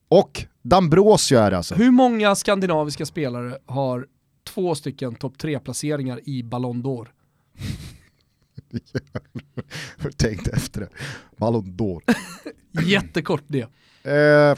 [0.09, 1.75] Och Dambrosio är det alltså.
[1.75, 4.05] Hur många skandinaviska spelare har
[4.53, 7.07] två stycken topp tre placeringar i Ballon d'Or?
[10.17, 10.89] Tänkte efter det.
[11.37, 12.01] Ballon d'Or.
[12.83, 13.67] Jättekort det.
[14.03, 14.57] Eh,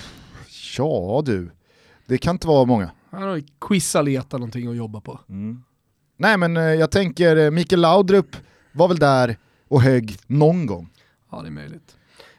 [0.78, 1.52] ja du,
[2.06, 2.92] det kan inte vara många.
[3.10, 5.20] Han har quizza leta någonting att jobba på.
[6.18, 8.36] Nej men eh, jag tänker eh, Mikael Laudrup
[8.72, 9.38] var väl där
[9.68, 10.90] och högg någon gång.
[11.32, 11.98] Ja det är möjligt.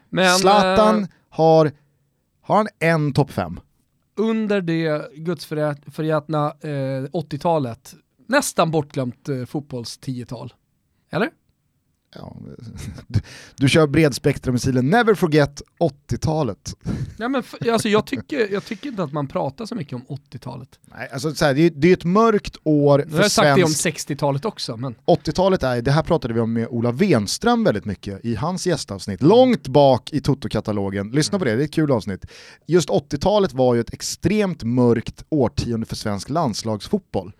[0.09, 1.71] Men Zlatan eh, har,
[2.41, 3.59] har han en topp fem?
[4.17, 7.95] under det gudsförgätna eh, 80-talet,
[8.27, 10.53] nästan bortglömt eh, fotbolls-10-tal.
[11.09, 11.29] Eller?
[12.15, 12.35] Ja,
[13.07, 13.19] du,
[13.57, 15.61] du kör bredspektramissilen Never Forget
[16.09, 16.75] 80-talet.
[17.17, 20.05] Ja, men f- alltså, jag, tycker, jag tycker inte att man pratar så mycket om
[20.31, 20.69] 80-talet.
[20.97, 23.55] Nej, alltså, så här, det, är, det är ett mörkt år har för jag sagt
[23.57, 26.91] det om svensk 60-talet också, men 80-talet är, det här pratade vi om med Ola
[26.91, 31.11] Wenström väldigt mycket i hans gästavsnitt, långt bak i Toto-katalogen.
[31.11, 32.25] Lyssna på det, det är ett kul avsnitt.
[32.65, 37.31] Just 80-talet var ju ett extremt mörkt årtionde för svensk landslagsfotboll.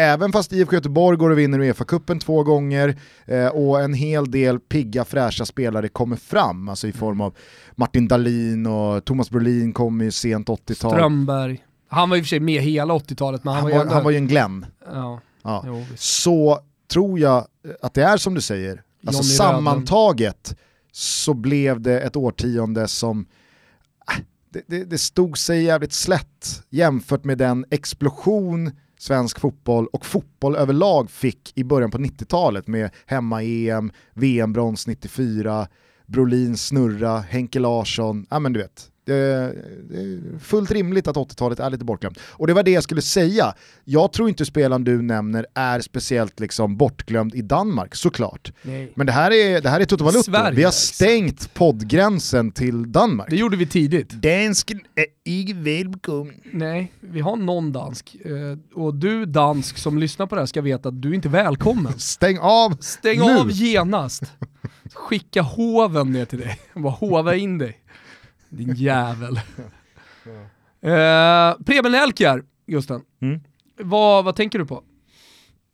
[0.00, 2.96] Även fast IFK Göteborg går och vinner Uefa-cupen två gånger
[3.26, 7.36] eh, och en hel del pigga fräscha spelare kommer fram, alltså i form av
[7.76, 10.90] Martin Dahlin och Thomas Brolin kom ju sent 80-tal.
[10.90, 11.64] Strömberg.
[11.88, 14.04] Han var i och för sig med hela 80-talet, men han, Han, var ju han
[14.04, 14.66] var ju en Glenn.
[14.92, 15.64] ja, Ja.
[15.66, 16.60] jo, så
[16.92, 17.46] tror jag
[17.82, 18.82] att det är som du säger.
[19.06, 20.56] Alltså Johnny sammantaget
[20.92, 23.26] så blev det ett årtionde som
[24.10, 30.06] äh, det, det, det stod sig jävligt slätt jämfört med den explosion svensk fotboll och
[30.06, 35.68] fotboll överlag fick i början på 90-talet med hemma-EM, VM-brons 94,
[36.06, 38.90] Brolin snurra, Henke Larsson, ja men du vet.
[39.08, 39.14] Det,
[40.00, 42.18] är fullt rimligt att 80-talet är lite bortglömt.
[42.22, 43.54] Och det var det jag skulle säga.
[43.84, 48.52] Jag tror inte spelaren du nämner är speciellt liksom bortglömd i Danmark, såklart.
[48.62, 48.92] Nej.
[48.94, 50.22] Men det här är, det här är Toto Balutto.
[50.22, 50.94] Sverige, Vi har exakt.
[50.94, 53.30] stängt poddgränsen till Danmark.
[53.30, 54.10] Det gjorde vi tidigt.
[54.10, 56.34] Dansken är icke välkommen.
[56.52, 58.16] Nej, vi har någon dansk.
[58.24, 61.28] Eh, och du dansk som lyssnar på det här ska veta att du är inte
[61.28, 61.92] välkommen.
[61.98, 63.38] Stäng av Stäng nu.
[63.38, 64.22] av genast.
[64.94, 66.58] Skicka hoven ner till dig.
[66.74, 67.78] Bara hova in dig.
[68.50, 69.40] Din jävel.
[70.82, 73.00] Eh, Preben Elkjær, Gusten.
[73.22, 73.40] Mm.
[73.80, 74.82] Vad, vad tänker du på?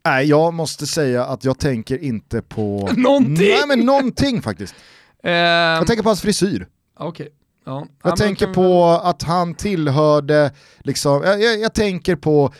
[0.04, 2.90] Nej, jag måste säga att jag tänker inte på...
[2.96, 3.34] Någonting!
[3.48, 4.74] Nej men någonting faktiskt.
[5.22, 6.66] Eh, Jag tänker på hans frisyr.
[6.98, 7.28] Okej.
[7.64, 7.72] Ja.
[7.72, 12.52] Ja, Jag men tänker kan- på att han tillhörde, liksom, jag, jag, jag tänker på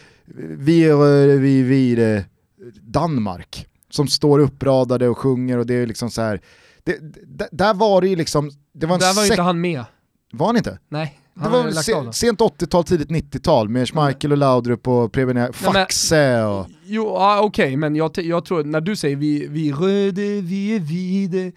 [0.59, 0.93] vi,
[1.39, 2.25] vi, vi,
[2.81, 6.41] Danmark som står uppradade och sjunger och det är liksom så här.
[6.85, 6.99] Det,
[7.53, 9.85] där var det ju liksom, det var Där var ju sek- inte han med.
[10.33, 10.79] Var han inte?
[10.89, 14.89] Nej, Det han var väl lagt se, sent 80-tal, tidigt 90-tal med Schmeichel och Laudrup
[14.89, 16.67] och Preben Faxe och...
[16.85, 20.81] Jo, ja, okej, men jag, jag tror när du säger vi, vi röde, vi är
[20.81, 21.53] vide.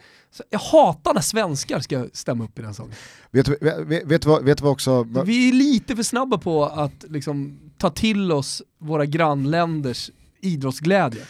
[0.49, 2.93] Jag hatar när svenskar ska stämma upp i den sången.
[3.31, 5.03] Vet, du- vet, vet, du vad, vet du vad också...
[5.03, 10.11] vad- Vi är lite för snabba på att liksom, ta till oss våra grannländers
[10.41, 11.21] idrottsglädje.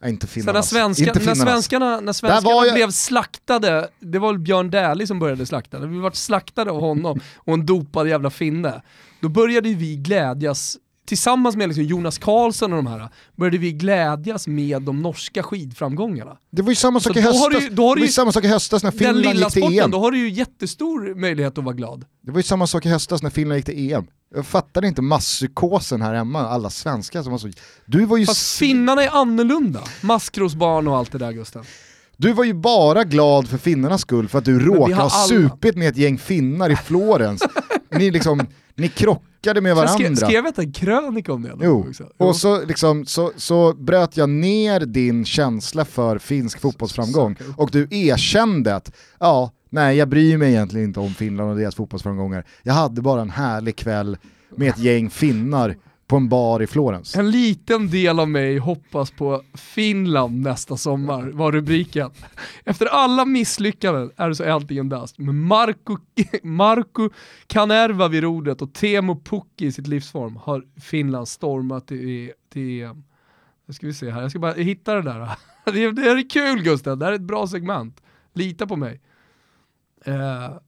[0.00, 4.32] Nej, inte Så när, svenska, Inte när svenskarna, när svenskarna jag- blev slaktade, det var
[4.32, 8.08] väl Björn Dählie som började slakta, när vi vart slaktade av honom och en dopad
[8.08, 8.82] jävla finne,
[9.20, 10.76] då började vi glädjas,
[11.08, 16.36] tillsammans med liksom Jonas Karlsson och de här, började vi glädjas med de norska skidframgångarna.
[16.52, 18.90] Det var ju samma sak i höstas, ju- ju ju- samma sak i höstas när
[18.90, 19.90] Den Finland lilla gick till sporten, EM.
[19.90, 22.04] då har du ju jättestor möjlighet att vara glad.
[22.22, 24.06] Det var ju samma sak i höstas när Finland gick till EM.
[24.34, 27.48] Jag fattade inte masspsykosen här hemma, alla svenskar som var så...
[27.86, 29.80] Du var ju, Fast finnarna är annorlunda.
[30.00, 31.64] Maskrosbarn och allt det där Gusten.
[32.16, 35.76] du var ju bara glad för finnarnas skull för att du råkade ha alla- supit
[35.76, 37.42] med ett gäng finnar i Florens.
[37.90, 40.26] ni, liksom, ni krockade med Så jag skrev, varandra.
[40.26, 41.52] skrev jag inte en krönika om det?
[41.60, 41.86] Jo?
[42.00, 42.06] Jo.
[42.16, 47.88] och så, liksom, så, så bröt jag ner din känsla för finsk fotbollsframgång och du
[47.90, 52.44] erkände att ja, nej jag bryr mig egentligen inte om Finland och deras fotbollsframgångar.
[52.62, 54.16] Jag hade bara en härlig kväll
[54.56, 55.76] med ett gäng finnar
[56.08, 57.16] på en bar i Florens.
[57.16, 62.10] En liten del av mig hoppas på Finland nästa sommar, var rubriken.
[62.64, 65.18] Efter alla misslyckanden är det så äntligen dags.
[65.18, 65.96] Med Marco,
[66.42, 67.10] Marco
[67.46, 73.04] Kanerva vid rodret och Teemu Pukki i sitt livsform har Finland stormat till, till EM.
[73.66, 75.28] Nu ska vi se här, jag ska bara hitta det där.
[75.72, 78.02] Det är, det är kul Gustav, det här är ett bra segment.
[78.32, 79.00] Lita på mig.
[80.08, 80.58] Uh,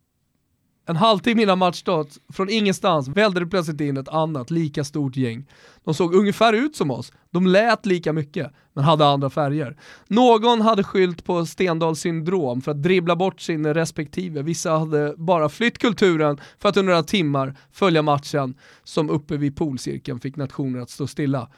[0.90, 5.46] en halvtimme innan matchstart, från ingenstans, välde det plötsligt in ett annat lika stort gäng.
[5.84, 9.76] De såg ungefär ut som oss, de lät lika mycket, men hade andra färger.
[10.08, 15.48] Någon hade skylt på Stendals syndrom för att dribbla bort sin respektive, vissa hade bara
[15.48, 20.80] flytt kulturen för att under några timmar följa matchen som uppe vid polcirkeln fick nationer
[20.80, 21.48] att stå stilla.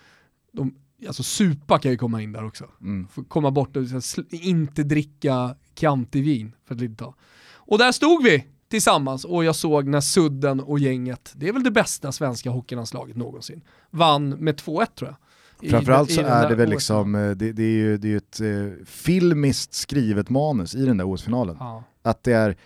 [0.52, 0.74] De,
[1.06, 2.64] alltså supa kan ju komma in där också.
[2.80, 3.06] Mm.
[3.28, 3.82] Komma bort och
[4.30, 7.14] inte dricka Chianti-vin för ett litet tag.
[7.54, 11.62] Och där stod vi tillsammans och jag såg när Sudden och gänget, det är väl
[11.62, 15.70] det bästa svenska hockeylandslaget någonsin, vann med 2-1 tror jag.
[15.70, 18.84] Framförallt så är det väl liksom, eh, det, det är ju, det är ett eh,
[18.86, 21.56] filmiskt skrivet manus i den där OS-finalen.
[21.60, 21.84] Ja.
[22.02, 22.56] Att det är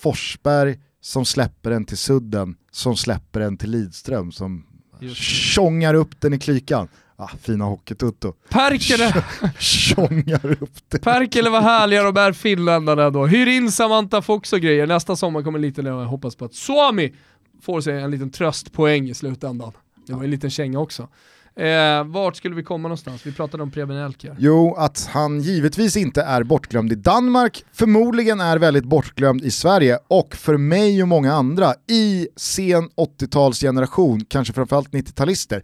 [0.00, 4.66] Forsberg som släpper den till Sudden, som släpper den till Lidström, som
[5.14, 6.88] tjongar upp den i klykan.
[7.16, 8.32] Ah, fina hockeytutto.
[8.48, 9.24] Perkele,
[9.58, 11.00] Tjongar upp den.
[11.00, 13.26] Perkele var härliga de här finländarna då.
[13.26, 14.86] Hyr in Samantha Fox och grejer.
[14.86, 17.14] Nästa sommar kommer lite när jag hoppas på att Suomi
[17.62, 19.72] får sig en liten tröstpoäng i slutändan.
[20.06, 21.08] Det var en liten känga också.
[21.56, 23.26] Eh, vart skulle vi komma någonstans?
[23.26, 24.36] Vi pratade om Preben Elkjær.
[24.38, 29.98] Jo, att han givetvis inte är bortglömd i Danmark, förmodligen är väldigt bortglömd i Sverige
[30.08, 35.62] och för mig och många andra i sen 80-talsgeneration, kanske framförallt 90-talister.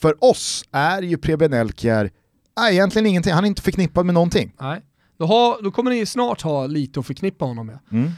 [0.00, 2.10] För oss är ju Preben Elkjær
[2.60, 4.52] nej, egentligen ingenting, han är inte förknippad med någonting.
[4.60, 4.80] Nej.
[5.18, 7.78] Då, har, då kommer ni snart ha lite att förknippa honom med.
[7.92, 8.10] Mm.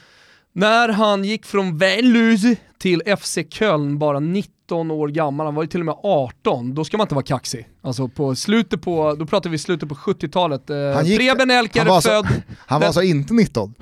[0.52, 2.40] När han gick från Vällös
[2.78, 6.84] till FC Köln bara 19 år gammal, han var ju till och med 18, då
[6.84, 7.68] ska man inte vara kaxig.
[7.82, 10.70] Alltså på slutet på, då pratar vi slutet på 70-talet.
[10.70, 13.74] Eh, Han gick- Preben Elkjær han var alltså- född, Han var alltså inte 19.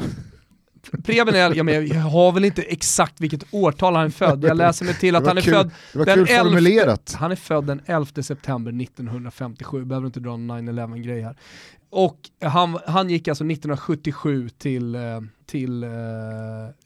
[1.05, 4.57] Preben Elkjær, ja, men jag har väl inte exakt vilket årtal han är född, jag
[4.57, 7.17] läser mig till att han är kul- född det var den kul 11 formulerat.
[7.19, 11.37] Han är född den 11 september 1957, behöver inte dra en 9-11 grej här.
[11.91, 15.01] Och han, han gick alltså 1977 till, eh,
[15.47, 15.89] till eh,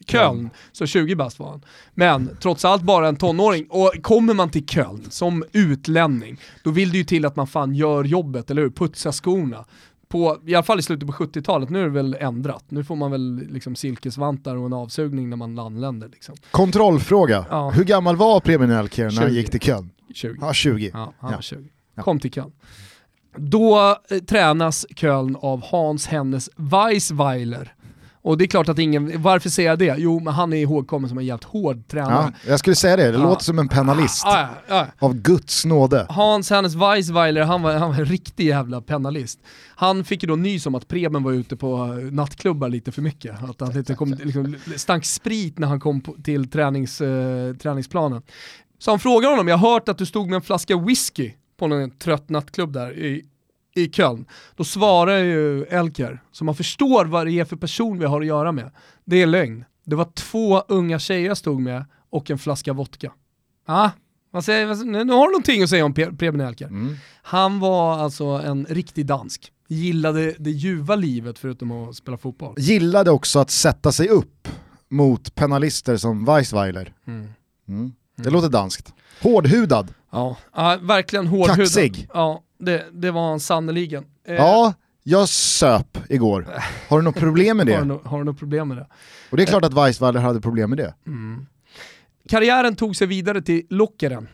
[0.07, 1.65] Köln, så 20 bast var han.
[1.93, 3.65] Men trots allt bara en tonåring.
[3.69, 7.75] Och kommer man till Köln som utlänning, då vill det ju till att man fan
[7.75, 8.69] gör jobbet, eller hur?
[8.69, 9.65] Putsa skorna.
[10.13, 12.63] På, i alla fall i slutet på 70-talet, nu är det väl ändrat.
[12.69, 16.09] Nu får man väl liksom silkesvantar och en avsugning när man anländer.
[16.09, 16.35] Liksom.
[16.51, 17.69] Kontrollfråga, Ja.
[17.69, 19.35] hur gammal var Preben Elker när han 20.
[19.35, 19.89] gick till Köln?
[20.13, 20.37] 20.
[20.41, 20.91] Ja, 20.
[20.93, 21.69] Ja, han var 20.
[21.95, 22.03] Ja.
[22.03, 22.51] Kom till Köln.
[23.37, 27.73] Då eh, tränas Köln av Hans Hennes Weisweiler.
[28.23, 29.95] Och det är klart att ingen, varför säger jag det?
[29.97, 32.33] Jo, men han är ihågkommen som en jävligt hård Ja, tränare.
[32.47, 33.23] jag skulle säga det, det Ja.
[33.23, 34.21] låter som en penalist.
[34.25, 34.87] Ja, ja.
[34.99, 36.05] Av Guds nåde.
[36.09, 39.39] Hans Hennes Weisweiler, han var, han var en riktig jävla penalist.
[39.75, 43.01] Han fick ju då nys om att Preben var ute på eh, nattklubbar lite för
[43.01, 43.43] mycket.
[43.43, 48.21] Att han inte kom, liksom, stank sprit när han kom på, till tränings, eh, träningsplanen.
[48.79, 51.67] Så han frågar honom, jag har hört att du stod med en flaska whisky på
[51.67, 53.25] någon trött nattklubb där i,
[53.75, 54.25] i Köln.
[54.55, 58.27] Då svarar ju Elker, så man förstår vad det är för person vi har att
[58.27, 58.71] göra med.
[59.05, 59.65] Det är lögn.
[59.85, 63.11] Det var två unga tjejer jag stod med och en flaska vodka.
[63.65, 63.89] Ah,
[64.31, 66.67] vad säger, nu har du någonting att säga om Preben Elker.
[66.67, 66.95] Mm.
[67.23, 69.51] Han var alltså en riktig dansk.
[69.67, 72.55] Gillade det ljuva livet förutom att spela fotboll.
[72.57, 74.47] Gillade också att sätta sig upp
[74.89, 76.93] mot penalister som Weisweiler.
[77.07, 77.33] Mm.
[77.67, 77.93] Mm.
[78.15, 78.93] Det låter danskt.
[79.21, 79.93] Hårdhudad.
[80.11, 81.57] Ja, ja verkligen hårdhudad.
[81.57, 82.07] Kaxig.
[82.13, 84.05] Ja, det, det var han sannerligen.
[84.27, 86.47] Eh, Ja, jag söp igår.
[86.89, 87.99] Har du något problem med Har du, det?
[88.09, 88.87] har du något problem med det?
[89.31, 90.93] Och det är klart att Weisweiler hade problem med det.
[92.29, 94.27] Karriären tog sig vidare till Lokeren.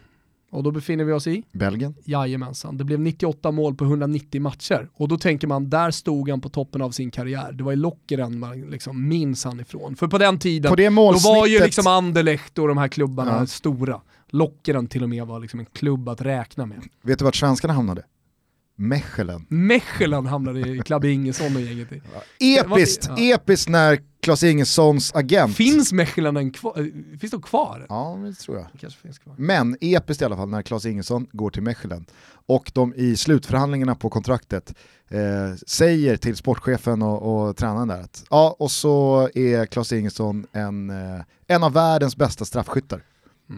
[0.52, 1.44] Och då befinner vi oss i?
[1.52, 1.96] Belgien.
[2.06, 2.78] Jajamensan.
[2.78, 4.90] Det blev 98 mål på 190 matcher.
[4.94, 7.52] Och då tänker man, där stod han på toppen av sin karriär.
[7.52, 9.96] Det var i Lokeren man liksom minns han ifrån.
[9.96, 12.88] För på den tiden, På det då var ju målsnittet- liksom Anderlecht och de här
[12.88, 13.46] klubbarna Ja.
[13.48, 14.02] stora.
[14.30, 16.82] Lokeren till och med var liksom en klubb att räkna med.
[17.02, 18.04] Vet du vart svenskarna hamnade?
[18.80, 19.46] Mechelen.
[19.50, 22.02] Mechelen hamnade i Club Ingesson och gänget i.
[22.58, 23.18] Episkt, Ja.
[23.36, 25.56] episkt när Klas Ingessons agent...
[25.56, 26.80] Finns Mechelen en kvar?
[26.80, 27.86] eh, Finns de kvar?
[27.90, 28.68] Ja, det tror jag.
[28.74, 29.36] Det kanske finns kvar.
[29.38, 32.06] Men episkt i alla fall när Klas Ingesson går till Mechelen
[32.46, 34.74] och de i slutförhandlingarna på kontraktet
[35.10, 40.46] eh, säger till sportchefen och, och tränaren där att ja, och så är Klas Ingesson
[40.52, 43.04] en, eh, en av världens bästa straffskyttar.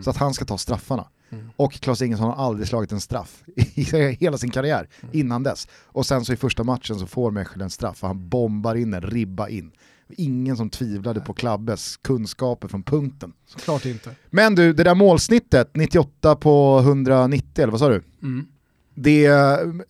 [0.03, 1.07] Så att han ska ta straffarna.
[1.55, 3.83] Och Klas Ingesson har aldrig slagit en straff i
[4.19, 5.67] hela sin karriär innan dess.
[5.85, 9.01] Och sen så i första matchen så får Mechelen straff och han bombar in en
[9.01, 9.71] ribba in.
[10.17, 13.33] Ingen som tvivlade på Klabbes kunskaper från punkten.
[13.45, 14.15] Såklart inte.
[14.29, 18.03] Men du, det där målsnittet, 98 på 190, eller vad sa du?
[18.21, 18.47] Mm.
[18.93, 19.27] Det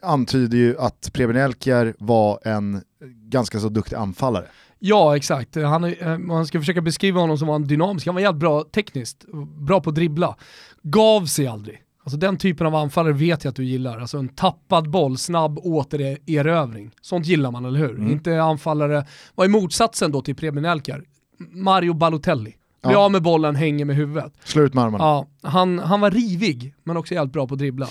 [0.02, 2.82] antyder ju att Preben Elkjær var en
[3.30, 4.46] ganska så duktig anfallare.
[4.80, 5.56] Ja, exakt.
[5.56, 8.06] Han, eh, man ska försöka beskriva honom som var en dynamisk.
[8.06, 9.26] Han var jävligt bra tekniskt,
[9.60, 10.36] bra på att dribbla.
[10.84, 11.82] Gav sig aldrig.
[12.04, 14.00] Alltså den typen av anfallare vet jag att du gillar.
[14.00, 16.92] Alltså en tappad boll, snabb återerövring.
[17.02, 17.96] Sånt gillar man, eller hur?
[17.96, 18.12] Mm.
[18.12, 21.04] Inte anfallare, vad är motsatsen då till Preben Elkjær?
[21.52, 22.56] Mario Balotelli.
[22.84, 23.00] Blir Ja.
[23.00, 24.34] av med bollen, hänger med huvudet.
[24.44, 25.04] Slår ut med armarna.
[25.04, 27.88] Ja, han, han var rivig, men också jävligt bra på att dribbla.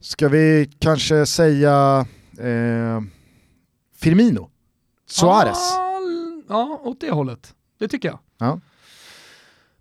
[0.00, 2.06] Ska vi kanske säga
[2.38, 3.00] eh,
[3.96, 4.50] Firmino?
[5.06, 5.58] Suarez?
[5.76, 6.00] Ja,
[6.48, 7.54] ja, åt det hållet.
[7.78, 8.18] Det tycker jag.
[8.38, 8.60] Ja.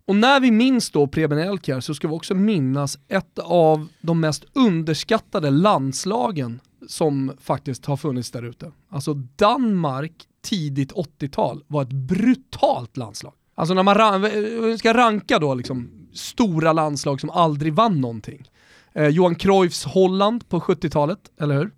[0.05, 4.19] Och när vi minns då Preben Elkjær så ska vi också minnas ett av de
[4.19, 8.71] mest underskattade landslagen som faktiskt har funnits där ute.
[8.89, 10.13] Alltså Danmark
[10.43, 13.33] tidigt 80-tal var ett brutalt landslag.
[13.55, 18.49] Alltså när man ra- ska ranka då liksom stora landslag som aldrig vann någonting.
[18.97, 21.71] Eh, Johan Cruyffs Holland på 70-talet, eller hur?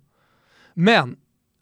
[0.74, 1.16] Men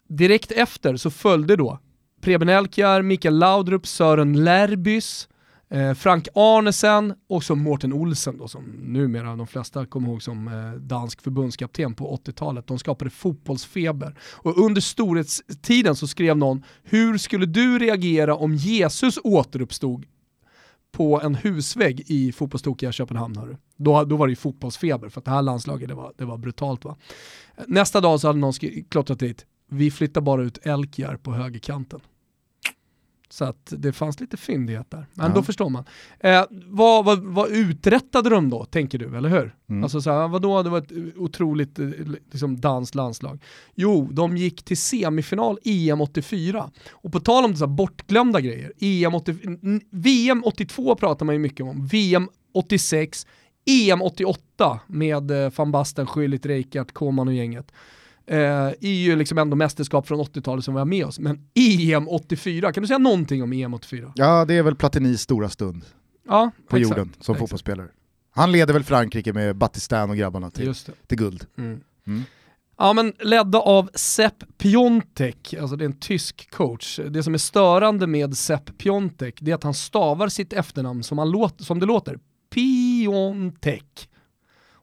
[0.07, 1.79] direkt efter så följde då
[2.21, 5.29] Preben Elkjær, Mikael Laudrup, Sören Lärbys,
[5.69, 10.47] eh, Frank Arnesen och så Mårten Olsen då, som numera de flesta kommer ihåg som
[10.47, 12.67] eh, dansk förbundskapten på 80-talet.
[12.67, 14.15] De skapade fotbollsfeber.
[14.21, 20.05] Och under storhetstiden så skrev någon, hur skulle du reagera om Jesus återuppstod
[20.91, 23.37] på en husvägg i fotbollstokiga Köpenhamn.
[23.37, 23.57] Hörru.
[23.77, 26.37] Då, då var det ju fotbollsfeber för att det här landslaget det var, det var
[26.37, 26.85] brutalt.
[26.85, 26.97] Va?
[27.67, 28.53] Nästa dag så hade någon
[28.89, 31.99] klottrat dit, vi flyttar bara ut Elkjær på högerkanten.
[33.31, 35.05] Så att det fanns lite fyndighet där.
[35.13, 35.33] Men Ja.
[35.35, 35.83] då förstår man.
[36.19, 39.55] Eh, vad, vad, vad uträttade de då, tänker du, eller hur?
[39.69, 39.83] Mm.
[39.83, 41.87] Alltså så här, vadå, det var ett otroligt eh,
[42.31, 43.43] liksom, danskt landslag.
[43.75, 46.71] Jo, de gick till semifinal EM 84.
[46.91, 51.35] Och på tal om så här bortglömda grejer, EM 80, n- VM 82 pratar man
[51.35, 53.27] ju mycket om, VM 86,
[53.65, 57.71] EM 88 med eh, van Basten, Schüllit, Reichardt, Koman och gänget.
[58.29, 58.37] Eh,
[58.81, 61.19] är ju liksom ändå mästerskap från 80-talet som vi har med oss.
[61.19, 64.11] Men EM 84, kan du säga någonting om EM 84?
[64.15, 65.85] Ja, det är väl Platinis stora stund
[66.27, 67.39] Ja, på exakt, jorden som exakt.
[67.39, 67.87] fotbollsspelare.
[68.31, 70.73] Han leder väl Frankrike med Battistan och grabbarna till,
[71.07, 71.45] till guld.
[71.57, 71.79] Mm.
[72.07, 72.23] Mm.
[72.77, 76.99] Ja men ledda av Sepp Piontek, alltså det är en tysk coach.
[77.09, 81.17] Det som är störande med Sepp Piontek det är att han stavar sitt efternamn som,
[81.17, 82.19] han låt, som det låter.
[82.53, 84.09] Piontek.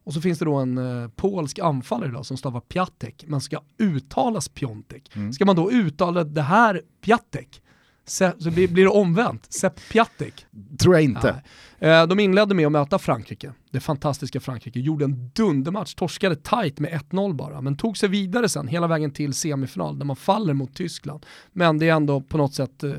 [0.06, 3.60] Och så finns det då en eh, polsk anfallare idag som stavar Piatek, men ska
[3.78, 5.16] uttalas Piontek.
[5.16, 5.32] Mm.
[5.32, 7.62] Ska man då uttala det här Piatek,
[8.06, 10.46] så blir, blir det omvänt, Sepp Piatek.
[10.78, 11.42] Tror jag inte.
[11.78, 11.90] Nej.
[11.90, 16.78] Eh, de inledde med att möta Frankrike, det fantastiska Frankrike, gjorde en dundermatch, torskade tight
[16.78, 20.54] med 1-0 bara, men tog sig vidare sen hela vägen till semifinal där man faller
[20.54, 21.26] mot Tyskland.
[21.52, 22.92] Men det är ändå på något sätt eh,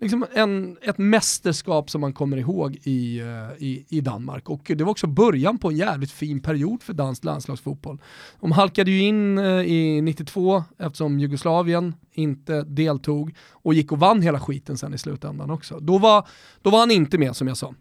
[0.00, 4.84] liksom en, ett mästerskap som man kommer ihåg i, eh, i, i Danmark och det
[4.84, 7.98] var också början på en jävligt fin period för dansk landslagsfotboll.
[8.40, 14.22] De halkade ju in eh, i 92 eftersom Jugoslavien inte deltog och gick och vann
[14.22, 15.80] hela skiten sen i slutändan också.
[15.80, 16.28] Då var,
[16.62, 17.74] då var han inte med som jag sa.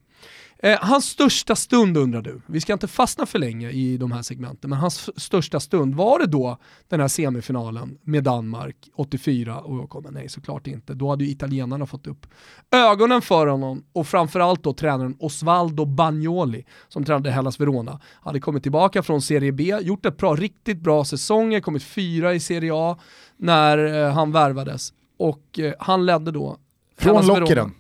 [0.64, 4.22] Eh, hans största stund undrar du, vi ska inte fastna för länge i de här
[4.22, 6.58] segmenten, men hans största stund, var det då
[6.88, 9.60] den här semifinalen med Danmark 84?
[9.60, 12.28] Och jag kommer, nej såklart inte, då hade ju italienarna fått upp
[12.72, 18.00] ögonen för honom och framförallt då tränaren Osvaldo Bagnoli som tränade Hellas Verona.
[18.22, 22.40] Hade kommit tillbaka från Serie B, gjort ett bra, riktigt bra säsonger, kommit fyra i
[22.40, 22.98] Serie A
[23.38, 26.58] när eh, han värvades och eh, han ledde då
[26.98, 27.72] Från Lockeren.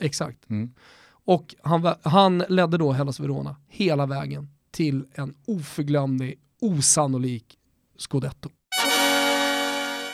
[0.00, 0.50] Exakt.
[0.50, 0.70] Mm.
[1.28, 7.44] Och han, han ledde då Hellas Verona hela vägen till en oförglömlig, osannolik
[7.98, 8.48] scudetto.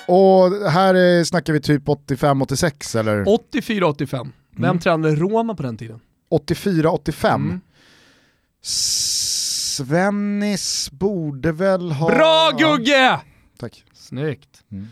[0.09, 3.25] Och här snackar vi typ 85-86 eller?
[3.25, 4.31] 84-85.
[4.51, 4.79] Vem Mm.
[4.79, 6.01] tränade Roma på den tiden?
[6.31, 7.35] 84-85.
[7.35, 7.61] Mm.
[9.77, 12.09] Svennis borde väl ha...
[12.09, 13.21] Bra Gugge!
[13.59, 13.85] Tack.
[13.95, 14.63] Snyggt.
[14.73, 14.89] Mm.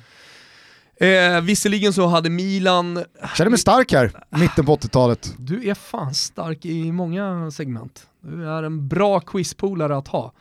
[1.03, 3.05] Eh, visserligen så hade Milan,
[3.37, 5.35] Känner mig stark här, mitten på 80-talet.
[5.39, 8.07] du är fan stark i många segment.
[8.21, 10.33] Du är en bra quizpolare att ha.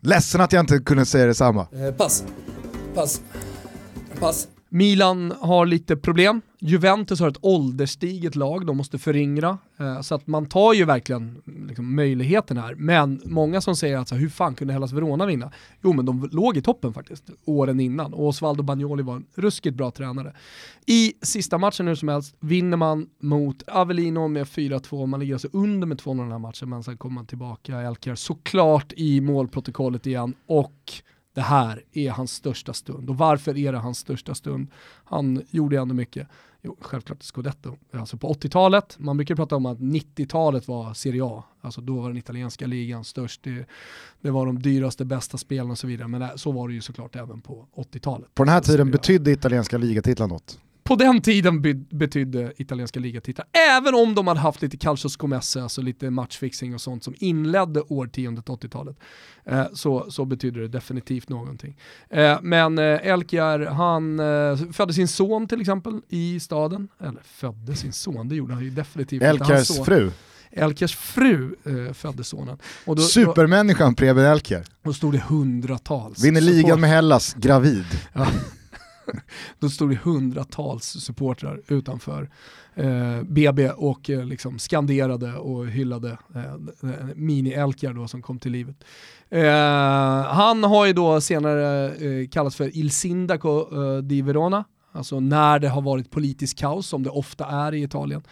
[0.00, 1.66] Ledsen att jag inte kunde säga detsamma.
[1.72, 2.24] Eh, pass.
[2.94, 3.20] Pass.
[4.20, 4.48] Pass.
[4.68, 6.42] Milan har lite problem.
[6.58, 9.58] Juventus har ett ålderstiget lag, de måste föryngra.
[9.78, 12.74] Eh, så att man tar ju verkligen liksom, möjligheten här.
[12.74, 15.52] Men många som säger att så, här, hur fan kunde Hellas Verona vinna?
[15.82, 18.14] Jo men de låg i toppen faktiskt, åren innan.
[18.14, 20.32] Och Osvaldo Bagnoli var en ruskigt bra tränare.
[20.86, 25.06] I sista matchen hur som helst vinner man mot Avellino med 4-2.
[25.06, 27.80] Man ligger alltså under med 2-0 den här matchen, men sen kommer man tillbaka.
[27.80, 30.34] Elkar såklart i målprotokollet igen.
[30.46, 30.92] Och
[31.36, 33.10] det här är hans största stund.
[33.10, 34.68] Och varför är det hans största stund?
[35.04, 36.28] Han gjorde ändå mycket.
[36.62, 37.76] Jo, självklart Scudetto.
[37.92, 41.44] Alltså på 80-talet, man brukar prata om att 90-talet var Serie A.
[41.60, 43.42] Alltså då var den italienska ligan störst.
[43.42, 43.66] Det,
[44.20, 46.08] det var de dyraste, bästa spelarna och så vidare.
[46.08, 48.34] Men så var det ju såklart även på 80-talet.
[48.34, 48.92] På den här tiden Serie A.
[48.92, 50.58] betydde italienska ligatitlar något.
[50.86, 53.46] På den tiden be betydde italienska ligatitlar,
[53.78, 57.80] även om de hade haft lite calcio scommesse, alltså lite matchfixing och sånt som inledde
[57.80, 58.96] årtiondet 80-talet,
[59.44, 61.76] eh, så, så betydde det definitivt någonting.
[62.10, 67.74] Eh, men eh, Elkjär, han eh, födde sin son till exempel i staden, eller födde
[67.76, 69.26] sin son, det gjorde han ju definitivt inte.
[69.26, 70.10] Elkers son- fru.
[70.50, 72.58] Elkers fru eh, födde sonen.
[72.84, 74.64] Och då, Supermänniskan Preben Elker.
[74.82, 76.24] då stod det hundratals.
[76.24, 77.84] Vinner ligan med Hellas, gravid.
[78.12, 78.26] Ja.
[79.58, 82.30] Då stod det hundratals supportrar utanför
[82.74, 86.44] eh, BB och eh, liksom skanderade och hyllade eh,
[86.90, 88.84] eh mini-Elkar då som kom till livet.
[89.30, 95.20] Eh, han har ju då senare eh, kallats för Il Sindaco eh, di Verona, alltså
[95.20, 98.22] när det har varit politisk kaos som det ofta är i Italien.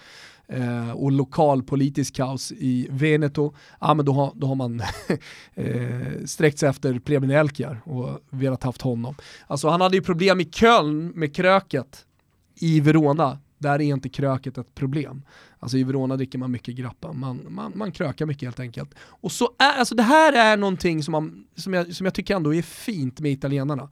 [0.48, 4.80] Eh, och lokalpolitisk kaos i Veneto, ja, men då, har, då har man
[5.54, 9.14] eh, sträckt sig efter Preben Elkjar och velat haft honom.
[9.46, 12.06] Alltså han hade ju problem i Köln med kröket
[12.54, 13.38] i Verona.
[13.58, 15.22] Där är inte kröket ett problem.
[15.58, 18.94] Alltså i Verona dricker man mycket grappa, man, man, man krökar mycket helt enkelt.
[18.98, 22.36] Och så är, alltså det här är någonting som, man, som, jag, som jag tycker
[22.36, 23.88] ändå är fint med italienarna.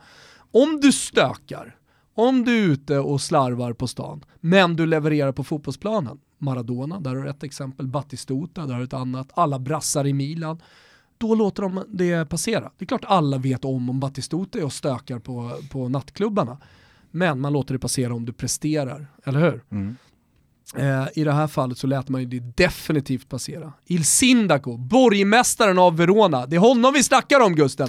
[0.50, 1.76] Om du stökar,
[2.14, 7.14] om du är ute och slarvar på stan, men du levererar på fotbollsplanen, Maradona, där
[7.16, 10.60] har du ett exempel, Battistuta, där har du ett annat, alla brassar i Milan,
[11.18, 12.70] då låter de det passera.
[12.78, 16.58] Det är klart alla vet om om Battistuta är och stökar på, på nattklubbarna,
[17.10, 19.62] men man låter det passera om du presterar, eller hur?
[19.70, 19.96] Mm.
[20.76, 23.72] Eh, I det här fallet så lät man ju det definitivt passera.
[23.86, 27.88] Il Sindaco, borgmästaren av Verona, det är honom vi snackar om Gusten.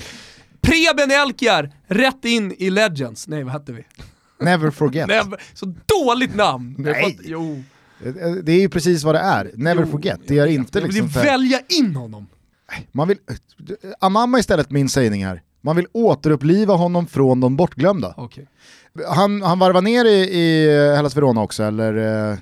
[0.62, 3.28] Preben Elkjär, rätt in i Legends.
[3.28, 3.84] Nej, vad hette vi?
[4.40, 5.08] Never forget.
[5.08, 5.22] Nej,
[5.54, 5.66] så
[6.06, 6.76] dåligt namn!
[6.78, 6.94] Nej.
[6.94, 7.64] för att- Jo.
[8.44, 9.52] Det är ju precis vad det är.
[9.54, 10.20] Never Jo, forget.
[10.28, 12.28] Det är inte Jag vill liksom så här- välja in honom.
[12.92, 13.18] Man vill,
[14.00, 15.42] anamma istället min sägning här.
[15.62, 18.14] Man vill återuppliva honom från de bortglömda.
[18.18, 18.48] Okej.
[19.08, 22.38] Han, han varvade ner i, i Hellas Verona också, eller eh,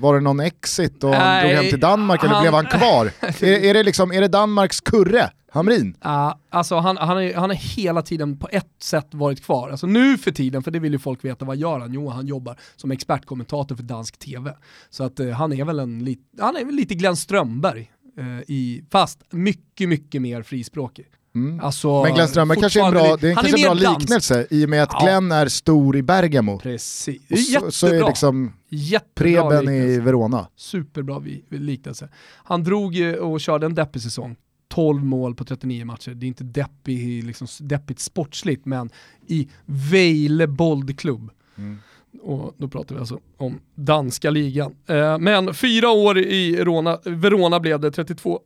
[0.00, 2.66] var det någon exit och han Nej, drog hem till Danmark, eller han- blev han
[2.66, 3.10] kvar?
[3.20, 5.96] är, är, det liksom, är det Danmarks kurre, Hamrin?
[6.00, 9.70] Ja, alltså han, han, är, han har hela tiden på ett sätt varit kvar.
[9.70, 11.92] Alltså nu för tiden, för det vill ju folk veta, vad gör han?
[11.92, 14.56] Jo, han jobbar som expertkommentator för dansk tv.
[14.90, 18.40] Så att eh, han är väl en lit, han är väl lite Glenn Strömberg eh,
[18.48, 21.06] i, fast mycket, mycket mer frispråkig.
[21.34, 21.60] Mm.
[21.60, 24.64] Alltså, Men Glenn Strömberg kanske är en bra, det är kanske en bra liknelse i
[24.64, 25.00] och med att Ja.
[25.02, 26.58] Glenn är stor i Bergamo.
[26.58, 27.70] Precis, Och är så, jättebra.
[27.70, 30.00] så är liksom Jättebra Preben i liknelse.
[30.00, 30.48] Verona.
[30.56, 32.08] Superbra liknelse.
[32.44, 34.36] Han drog och körde en deppig säsong.
[34.74, 36.10] 12 mål på 39 matcher.
[36.10, 38.90] Det är inte deppig, liksom, deppigt sportsligt, men
[39.26, 41.30] i Vejle boldklubb.
[41.56, 41.78] Mm.
[42.22, 44.74] Och då pratar vi alltså om danska ligan.
[44.86, 48.40] Eh, men fyra år i Verona, Verona blev det, 32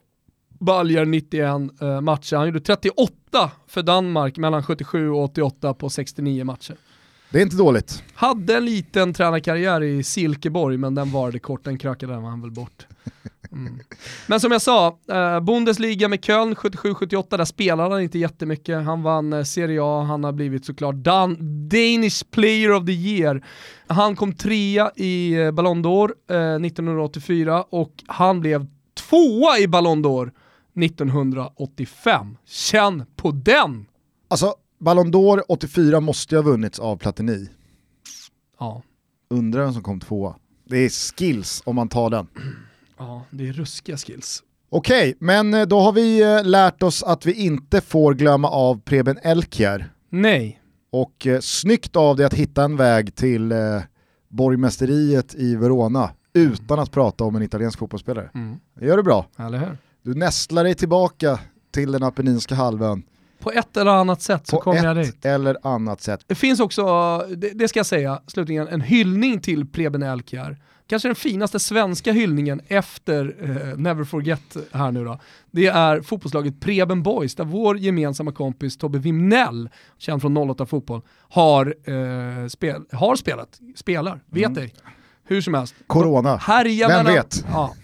[0.58, 2.36] baljer, 91 eh, matcher.
[2.36, 6.76] Han gjorde 38 för Danmark mellan 77 och 88 på 69 matcher.
[7.30, 8.02] Det är inte dåligt.
[8.14, 12.86] Hade en liten tränarkarriär i Silkeborg, men den varade kort, den krökade han väl bort.
[13.52, 13.80] Mm.
[14.26, 18.84] Men som jag sa, eh, Bundesliga med Köln 77-78, där spelade han inte jättemycket.
[18.84, 21.36] Han vann eh, Serie A, han har blivit såklart Dan
[21.68, 23.44] Danish Player of the Year.
[23.86, 30.04] Han kom trea i eh, Ballon d'Or eh, 1984 och han blev tvåa i Ballon
[30.04, 30.30] d'Or
[30.84, 32.36] 1985.
[32.46, 33.86] Känn på den!
[34.28, 37.48] Alltså, Ballon d'Or 84 måste ju ha vunnits av Platini.
[38.58, 38.82] Ja.
[39.30, 40.34] Undrar vem som kom tvåa.
[40.64, 42.26] Det är skills om man tar den.
[42.98, 44.42] Ja, det är ruskiga skills.
[44.70, 48.80] Okej, men eh, då har vi eh, lärt oss att vi inte får glömma av
[48.80, 49.92] Preben Elkjær.
[50.10, 50.60] Nej.
[50.90, 53.58] Och eh, snyggt av dig att hitta en väg till eh,
[54.28, 58.30] borgmästeriet i Verona utan att prata om en italiensk fotbollsspelare.
[58.34, 58.56] Mm.
[58.74, 59.26] Det gör du bra.
[59.38, 59.78] Eller hur?
[60.02, 61.38] Du nästlar dig tillbaka
[61.70, 63.02] till den apenninska halvön
[63.38, 65.24] På ett eller annat sätt så kommer jag ett dit.
[65.24, 66.20] eller annat sätt.
[66.26, 66.84] Det finns också,
[67.36, 70.56] det, det ska jag säga, slutligen en hyllning till Preben Elkjær.
[70.88, 75.20] Kanske den finaste svenska hyllningen efter eh, Never Forget här nu då.
[75.50, 79.68] Det är fotbollslaget Preben Boys där vår gemensamma kompis Tobbe Wimnell,
[79.98, 84.74] känd från 08 Fotboll, har, eh, spel, har spelat, spelar, vet ej.
[85.24, 85.74] Hur som helst.
[85.86, 86.36] Corona.
[86.36, 87.44] Härja Vem vet?
[87.52, 87.74] Ja.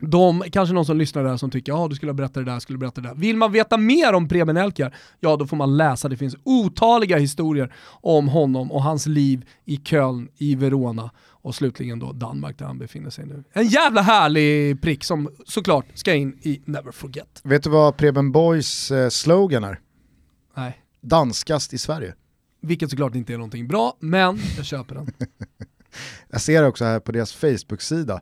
[0.00, 2.78] De, kanske någon som lyssnar där som tycker ja du skulle berätta det där, skulle
[2.78, 3.14] berätta det där.
[3.14, 6.08] Vill man veta mer om Preben Elkjær, ja då får man läsa.
[6.08, 11.10] Det finns otaliga historier om honom och hans liv i Köln, i Verona
[11.48, 13.44] och slutligen då Danmark där han befinner sig nu.
[13.52, 17.40] En jävla härlig prick som såklart ska in i Never Forget.
[17.44, 19.80] Vet du vad Preben Boys eh, slogan är?
[20.56, 22.14] Nej, Danskast i Sverige.
[22.60, 25.10] vilket såklart inte är någonting bra, men jag köper den.
[26.30, 28.20] Jag ser det också här på deras Facebook-sida.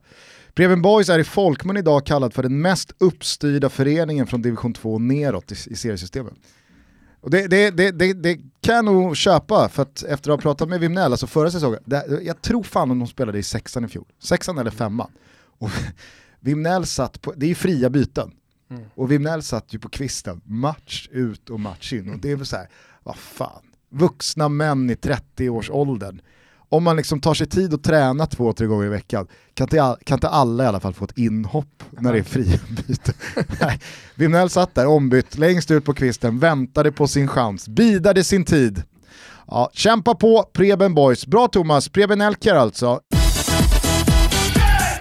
[0.55, 4.95] Preben Boys är i folkmun idag kallad för den mest uppstyrda föreningen från division 2
[4.95, 6.35] och neråt i, i seriesystemet.
[7.27, 10.69] Och det, det, det, det, kan jag nog köpa, för att efter att ha pratat
[10.69, 11.81] med Wimnell, alltså förra säsongen,
[12.23, 14.05] jag tror fan om de spelade i sexan i fjol.
[14.19, 15.11] Sexan eller femman.
[15.59, 15.71] Och
[16.41, 18.33] Wimnell satt på, det är ju fria byten.
[18.71, 18.85] Mm.
[18.95, 22.15] Och Wimnell satt ju på kvisten, match ut och match in.
[22.15, 22.69] Och det är väl så här,
[23.03, 26.21] vad fan, vuxna män i 30-årsåldern.
[26.69, 29.97] Om man liksom tar sig tid att träna två, tre gånger i veckan, kan inte,
[30.05, 32.61] kan inte alla i alla fall få ett inhopp när det är?
[33.61, 33.81] Nej,
[34.15, 38.83] Wimnell satt där ombytt, längst ut på kvisten, väntade på sin chans, bidade sin tid.
[39.47, 41.27] Ja, kämpa på Preben Boys.
[41.27, 43.01] Bra Thomas, Preben Elkjær alltså.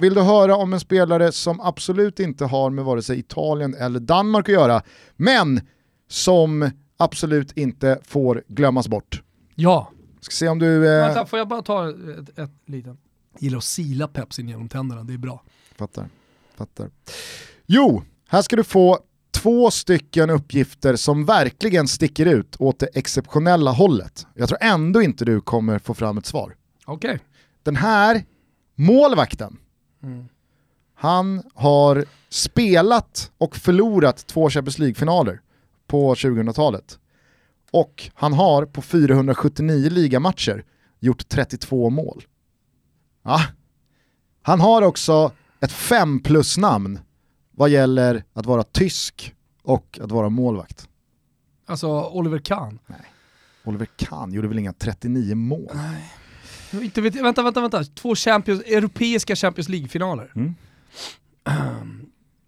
[0.01, 3.99] Vill du höra om en spelare som absolut inte har med vare sig Italien eller
[3.99, 4.81] Danmark att göra,
[5.15, 5.61] men
[6.09, 9.21] som absolut inte får glömmas bort?
[9.55, 9.91] Ja,
[10.25, 10.87] Ska se om du...
[10.87, 12.97] Eh, vänta får jag bara ta ett, ett litet?
[13.39, 15.43] Gillar att sila pepsin genom tänderna, det är bra.
[15.75, 16.09] Fattar.
[16.55, 16.89] Fattar.
[17.65, 18.99] Jo, här ska du få
[19.31, 24.27] två stycken uppgifter som verkligen sticker ut åt det exceptionella hållet.
[24.33, 26.55] Jag tror ändå inte du kommer få fram ett svar.
[26.85, 27.19] Okej.
[27.63, 28.23] Den här
[28.75, 29.57] målvakten,
[30.03, 30.25] Mm.
[30.95, 35.39] han har spelat och förlorat två Champions League-finaler
[35.87, 36.99] på 2000-talet.
[37.75, 40.63] Och han har på 479 ligamatcher
[40.99, 42.23] gjort 32 mål.
[43.23, 43.41] Ja.
[44.41, 46.99] Han har också ett 5 plus namn
[47.51, 50.89] vad gäller att vara tysk och att vara målvakt.
[51.65, 52.79] Alltså Oliver Kahn.
[53.63, 55.77] Oliver Kahn gjorde väl inga 39 mål?
[56.71, 57.83] Inte vet, vänta, vänta, vänta.
[57.83, 60.31] Två Champions, europeiska Champions League-finaler.
[60.35, 60.55] Mm.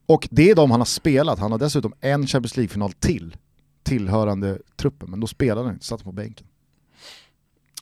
[0.05, 3.37] Och det är de han har spelat, han har dessutom en Champions League-final till
[3.87, 6.47] tillhörande truppen, men då spelade han inte, satt på bänken.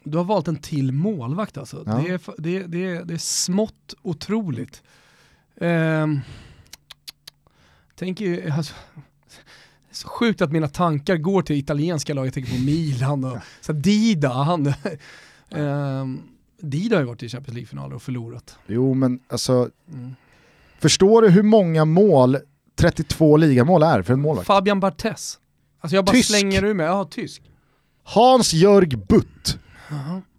[0.03, 1.83] Du har valt en till målvakt alltså.
[1.85, 1.91] Ja.
[2.05, 4.83] Det, är, det, är- det, är, det är smått otroligt.
[5.55, 6.21] Um,
[7.95, 12.51] tänker, alltså, det är så sjukt att mina tankar går till italienska lag, jag tänker
[12.57, 14.29] på Milan och så Dida.
[14.33, 14.73] Han,
[15.49, 16.21] Ehm,
[16.59, 18.57] Dida har ju varit i Champions League-finaler och förlorat.
[18.67, 20.15] Jo men alltså, Mm.
[20.79, 22.37] förstår du hur många mål
[22.75, 24.47] 32 ligamål är för en målvakt?
[24.47, 25.39] Fabian Barthez.
[25.85, 26.29] Alltså jag bara Tysk.
[26.29, 27.41] slänger ur mig, ja tysk.
[28.03, 29.59] Hans-Jörg Butt.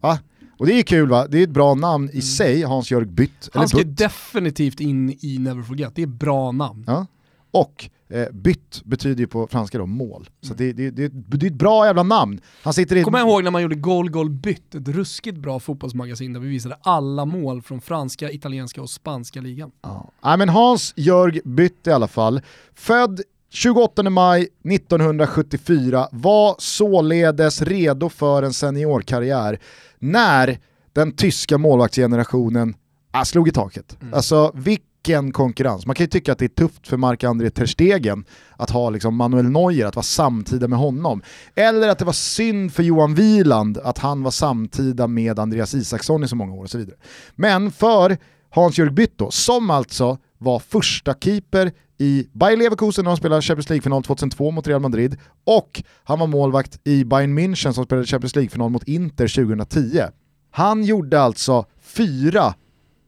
[0.01, 0.19] Va?
[0.59, 3.49] Och det är kul va, det är ett bra namn i sig, Hans-Jörg Butt.
[3.53, 3.97] Han ska Butt.
[3.99, 6.85] definitivt in i Never Forget, det är bra namn.
[6.87, 7.07] Ja.
[7.51, 10.29] Och eh, bytt betyder ju på franska då mål.
[10.41, 12.41] Så det, det, det, det är ett bra jävla namn.
[12.63, 13.03] Han sitter i...
[13.03, 16.49] Kommer jag ihåg när man gjorde Gol Gol Bytt, ett ruskigt bra fotbollsmagasin där vi
[16.49, 19.71] visade alla mål från franska, italienska och spanska ligan.
[19.83, 20.11] Ja.
[20.25, 22.41] Nej, men Hans Jörg Bytt i alla fall.
[22.75, 23.21] Född
[23.51, 29.61] 28 maj 1974 var således redo för en seniorkarriär
[29.99, 30.59] när
[30.93, 32.75] den tyska målvaktsgenerationen
[33.11, 33.97] ah, slog i taket.
[34.01, 34.15] Mm.
[34.15, 35.87] Alltså vilken konkurrens.
[35.87, 38.25] Man kan ju tycka att det är tufft för Marc-André Ter Stegen
[38.57, 41.23] att ha liksom Manuel Neuer, att vara samtida med honom.
[41.55, 46.25] Eller att det var synd för Johan Wieland att han var samtida med Andreas Isaksson
[46.25, 46.97] i så många år och så vidare.
[47.35, 48.17] Men för
[48.51, 54.03] Hans-Jörg Bytto, som alltså var första keeper i Bayer Leverkusen när de spelade Champions League-final
[54.03, 58.71] 2002 mot Real Madrid och han var målvakt i Bayern München som spelade Champions League-final
[58.71, 60.03] mot Inter 2010.
[60.51, 62.55] Han gjorde alltså fyra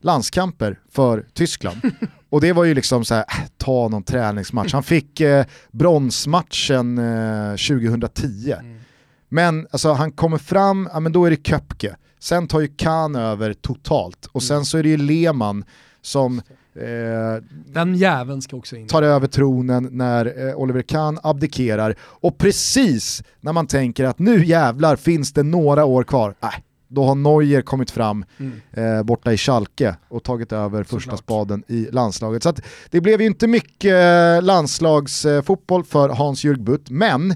[0.00, 1.76] landskamper för Tyskland.
[2.30, 4.72] Och det var ju liksom så här, äh, ta någon träningsmatch.
[4.72, 8.54] Han fick eh, bronsmatchen eh, 2010.
[8.60, 8.78] Mm.
[9.28, 11.96] Men alltså, han kommer fram, ja, men då är det Köpke.
[12.20, 14.26] Sen tar ju Kahn över totalt.
[14.32, 14.64] Och sen mm.
[14.64, 15.64] så är det ju Lehmann
[16.02, 16.42] som
[16.80, 18.86] Eh, Den jäveln ska också in.
[18.86, 21.94] Tar över tronen när eh, Oliver Kahn abdikerar.
[22.00, 26.48] Och precis när man tänker att nu jävlar finns det några år kvar, äh,
[26.88, 28.60] då har Neuer kommit fram mm.
[28.72, 32.42] eh, borta i Schalke och tagit över första spaden i landslaget.
[32.42, 32.54] Så
[32.90, 37.34] det blev ju inte mycket eh, landslagsfotboll för Hans-Jürg Butt, men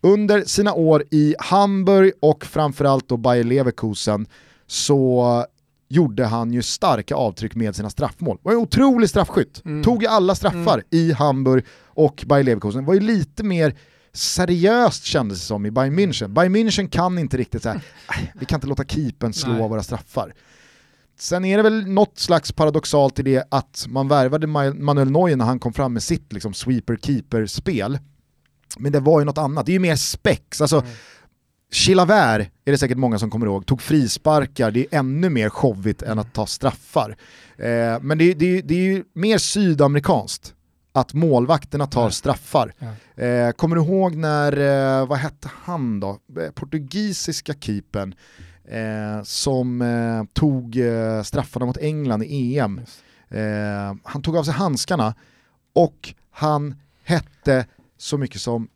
[0.00, 4.26] under sina år i Hamburg och framförallt då Bayer Leverkusen
[4.66, 5.44] så
[5.88, 8.38] gjorde han ju starka avtryck med sina straffmål.
[8.42, 9.62] Var en otrolig straffskytt.
[9.64, 9.84] Mm.
[9.84, 10.84] Tog alla straffar mm.
[10.90, 12.84] i Hamburg och Bayer Leverkusen.
[12.84, 13.74] Var ju lite mer
[14.12, 16.28] seriöst kändes det som i Bayern München.
[16.28, 17.80] Bayern München kan inte riktigt säga,
[18.34, 19.68] vi kan inte låta keepern slå Nej.
[19.68, 20.34] våra straffar.
[21.18, 25.44] Sen är det väl något slags paradoxalt i det att man värvade Manuel Neuer när
[25.44, 27.98] han kom fram med sitt liksom, sweeper-keeper-spel.
[28.78, 30.60] Men det var ju något annat, det är ju mer spex.
[30.60, 30.90] Alltså, mm
[31.74, 36.02] Chilavert är det säkert många som kommer ihåg, tog frisparkar, det är ännu mer showigt
[36.02, 37.16] än att ta straffar.
[37.56, 40.54] Eh, men det, det, det är ju mer sydamerikanskt
[40.92, 42.72] att målvakterna tar straffar.
[42.78, 43.22] Ja.
[43.24, 44.52] Eh, kommer du ihåg när,
[45.00, 48.14] eh, vad hette han då, eh, portugisiska keepern
[48.64, 50.78] eh, som eh, tog
[51.24, 52.80] straffarna mot England i EM.
[54.02, 55.14] han tog av sig handskarna
[55.72, 57.66] och han hette
[57.98, 58.68] så mycket som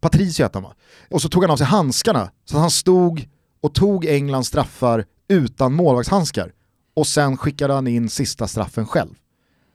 [0.00, 0.74] Patricio hette han va?
[1.10, 3.28] Och så tog han av sig handskarna, så han stod
[3.60, 6.52] och tog Englands straffar utan målvaktshandskar.
[6.94, 9.14] Och sen skickade han in sista straffen själv.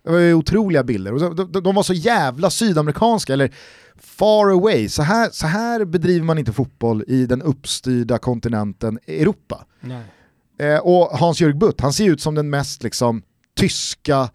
[0.04, 3.54] Det var ju otroliga bilder, och de var så jävla sydamerikanska, eller
[3.98, 4.90] far away.
[4.90, 9.66] Så här, så här bedriver man inte fotboll i den uppstyrda kontinenten Europa.
[10.60, 13.22] Eh, och Hans-Jörg Butt, han ser ut som den mest liksom,
[13.58, 14.30] tyska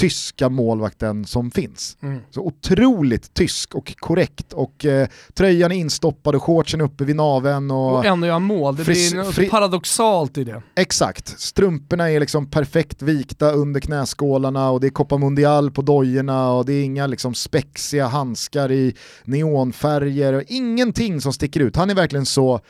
[0.00, 1.96] tyska målvakten som finns.
[2.02, 2.20] Mm.
[2.30, 7.70] Så otroligt tysk och korrekt och eh, tröjan är instoppad och shortsen uppe vid naven.
[7.70, 9.48] Och, och ändå gör mål, det blir något fri...
[9.48, 10.62] paradoxalt i det.
[10.76, 16.52] Exakt, strumporna är liksom perfekt vikta under knäskålarna och det är Copa Mundial på dojorna
[16.52, 18.94] och det är inga liksom spexiga handskar i
[19.24, 21.76] neonfärger och ingenting som sticker ut.
[21.76, 22.60] Han är verkligen så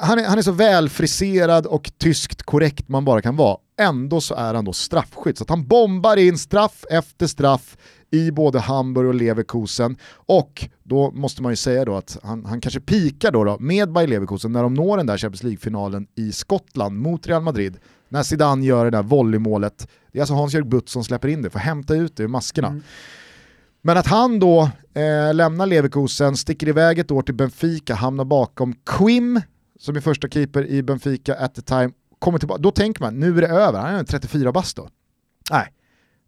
[0.00, 3.56] han är, han är så välfriserad och tyskt korrekt man bara kan vara.
[3.80, 5.38] Ändå så är han då straffskytt.
[5.38, 7.76] Så han bombar in straff efter straff
[8.10, 9.96] i både Hamburg och Leverkusen.
[10.14, 13.92] Och då måste man ju säga då att han, han kanske pikar då, då med
[13.92, 17.76] Bayer Leverkusen när de når den där Champions League-finalen i Skottland mot Real Madrid.
[18.08, 19.88] När Zidane gör det där volleymålet.
[20.12, 22.28] Det är alltså Hans-Jörg Butt som släpper in det, för att hämta ut det ur
[22.28, 22.68] maskerna.
[22.68, 22.82] Mm.
[23.82, 28.74] Men att han då eh, lämnar Leverkusen, sticker iväg ett år till Benfica, hamnar bakom
[28.86, 29.40] Quim,
[29.78, 31.90] som är första keeper i Benfica at the time,
[32.20, 34.88] kommer tillbaka, då tänker man nu är det över, han är 34 bast då.
[35.50, 35.72] Nej,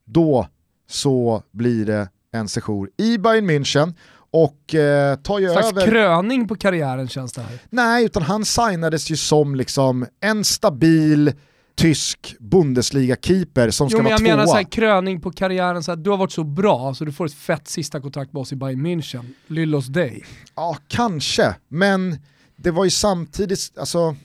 [0.04, 0.48] då
[0.90, 3.94] så blir det en session i Bayern München
[4.30, 5.86] och eh, tar ju Slags över...
[5.86, 7.58] kröning på karriären känns det här.
[7.70, 11.32] Nej, utan han signades ju som liksom en stabil
[11.74, 14.28] tysk Bundesliga-keeper som ska jo, vara tvåa.
[14.28, 17.04] Jag menar så här, kröning på karriären, så här, du har varit så bra så
[17.04, 19.24] du får ett fett sista kontrakt med oss i Bayern München.
[19.46, 20.24] Lyllos dig.
[20.54, 22.18] Ja, kanske, men
[22.56, 24.16] det var ju samtidigt, alltså,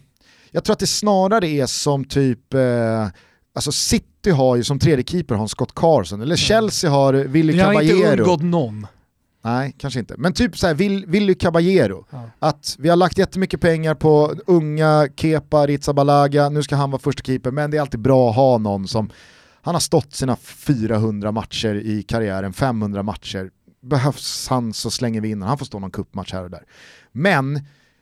[0.58, 3.08] jag tror att det snarare är som typ, eh,
[3.56, 7.98] alltså City har ju som tredje keeper har Scott Carson, eller Chelsea har Willy Caballero.
[7.98, 8.88] Det har inte undgått någon.
[9.44, 10.16] Nej, kanske inte.
[10.18, 10.74] Men typ såhär,
[11.08, 12.06] Willy Caballero.
[12.10, 12.30] Ja.
[12.40, 17.24] Att vi har lagt jättemycket pengar på unga Kepa Ritzabalaga, nu ska han vara första
[17.24, 19.10] keeper, men det är alltid bra att ha någon som,
[19.62, 23.50] han har stått sina 400 matcher i karriären, 500 matcher.
[23.82, 26.64] Behövs han så slänger vi in han får stå någon kuppmatch här och där.
[27.12, 27.60] Men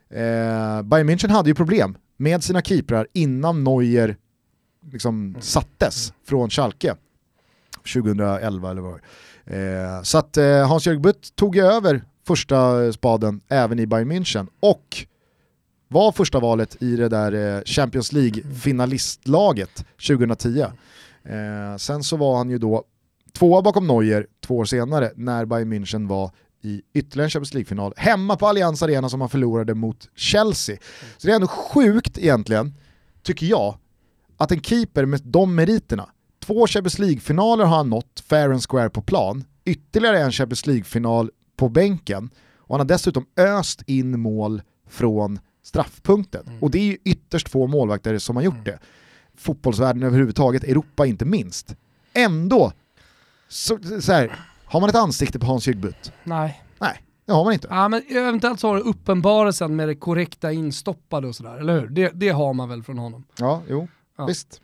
[0.10, 4.18] Eh, Bayern München hade ju problem med sina keeprar innan Neuer
[4.92, 5.42] liksom mm.
[5.42, 6.20] sattes mm.
[6.26, 6.96] från Schalke
[7.94, 9.00] 2011 eller vad
[9.46, 15.06] Eh, så att eh, Hans-Jörg Butt tog över första spaden även i Bayern München och
[15.88, 20.60] var första valet i det där eh, Champions League-finalistlaget 2010.
[20.60, 20.72] Eh,
[21.78, 22.84] sen så var han ju då
[23.34, 26.32] tvåa bakom Neuer två år senare när Bayern München var
[26.66, 30.78] i ytterligare en Champions League-final hemma på Allianz Arena som han förlorade mot Chelsea.
[31.18, 32.74] Så det är ändå sjukt egentligen,
[33.24, 33.78] tycker jag,
[34.38, 36.10] att en keeper med de meriterna,
[36.46, 41.32] två Champions League-finaler har han nått fair and square på plan, ytterligare en Champions League-final
[41.56, 46.48] på bänken och han har dessutom öst in mål från straffpunkten.
[46.48, 46.64] Mm.
[46.64, 48.64] Och det är ju ytterst få målvakter som har gjort mm.
[48.64, 48.80] det.
[49.38, 51.76] Fotbollsvärlden överhuvudtaget, Europa inte minst.
[52.14, 52.72] Ändå,
[53.48, 54.40] så, så här,
[54.76, 56.11] har man ett ansikte på Hans Jygbutt?
[56.23, 56.61] Nej.
[56.80, 57.68] Nej, det har man inte.
[57.72, 61.88] Ja, men eventuellt så har du uppenbarelsen med det korrekta instoppade och sådär, eller hur?
[61.88, 63.23] Det, det har man väl från honom?
[63.39, 63.88] Ja, jo.
[64.18, 64.26] Ja.
[64.26, 64.61] Visst.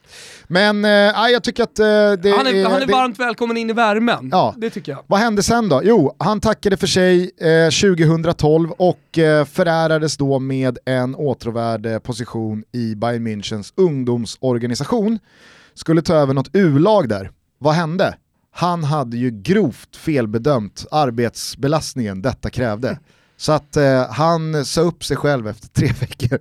[0.48, 0.92] Men äh,
[1.32, 1.90] jag tycker att äh, det
[2.38, 2.92] Han är, han är det...
[2.92, 4.54] varmt välkommen in i värmen, ja.
[4.58, 5.04] det tycker jag.
[5.08, 5.82] Vad hände sen då?
[5.84, 12.64] Jo, han tackade för sig eh, 2012 och eh, förärades då med en åtråvärd position
[12.72, 15.20] i Bayern Münchens ungdomsorganisation.
[15.74, 17.32] Skulle ta över något U-lag där.
[17.58, 18.16] Vad hände?
[18.52, 23.00] Han hade ju grovt felbedömt arbetsbelastningen detta krävde.
[23.38, 26.40] Så att eh, han sa upp sig själv efter tre veckor.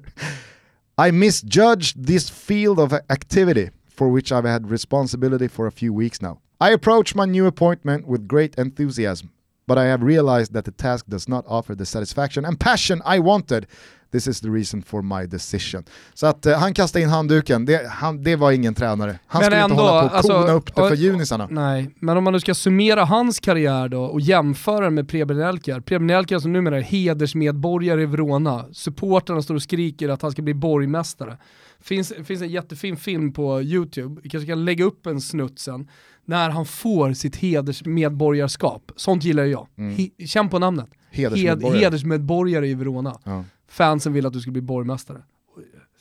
[1.09, 6.21] I misjudged this field of activity for which I've had responsibility for a few weeks
[6.21, 6.39] now.
[6.61, 9.29] I approach my new appointment with great enthusiasm,
[9.67, 13.19] but I have realized that the task does not offer the satisfaction and passion I
[13.19, 13.67] wanted
[14.13, 15.85] This is the reason for my decision.
[16.15, 19.19] Så att uh, han kastade in handduken, det, han, det var ingen tränare.
[19.27, 21.49] Han men skulle ändå, inte hålla på och alltså, kona upp det för junisarna.
[21.51, 25.41] Nej, men om man nu ska summera hans karriär då och jämföra den med Preben
[25.41, 25.81] Elkar.
[25.81, 28.65] Preben Elkar som numera är hedersmedborgare i Verona.
[28.73, 31.37] Supporterna står och skriker att han ska bli borgmästare.
[31.81, 35.89] Finns, finns en jättefin film på YouTube, vi kanske kan lägga upp en snutt sen,
[36.31, 38.93] när han får sitt hedersmedborgarskap.
[38.97, 39.69] Sånt gillar jag.
[39.79, 39.97] Mm.
[39.97, 40.87] He, känn på namnet.
[41.11, 41.77] Hedersmedborgare.
[41.77, 43.21] Hed, hedersmedborgare i Verona.
[43.25, 45.23] Ja fansen vill att du ska bli borgmästare.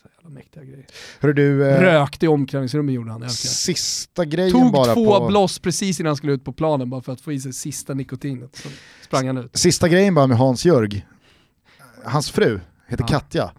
[0.01, 0.85] så jävla mäktiga grejer.
[1.19, 3.29] Hör du, eh, Rökte i omklädningsrummet gjorde han.
[3.29, 5.27] Sista grejen Tog bara två på...
[5.27, 7.93] bloss precis innan han skulle ut på planen bara för att få i sig sista
[7.93, 8.55] nikotinet.
[8.55, 8.69] Så
[9.01, 9.57] sprang han ut.
[9.57, 11.05] Sista grejen bara med Hans Jörg.
[12.03, 13.19] Hans fru heter ja.
[13.19, 13.51] Katja.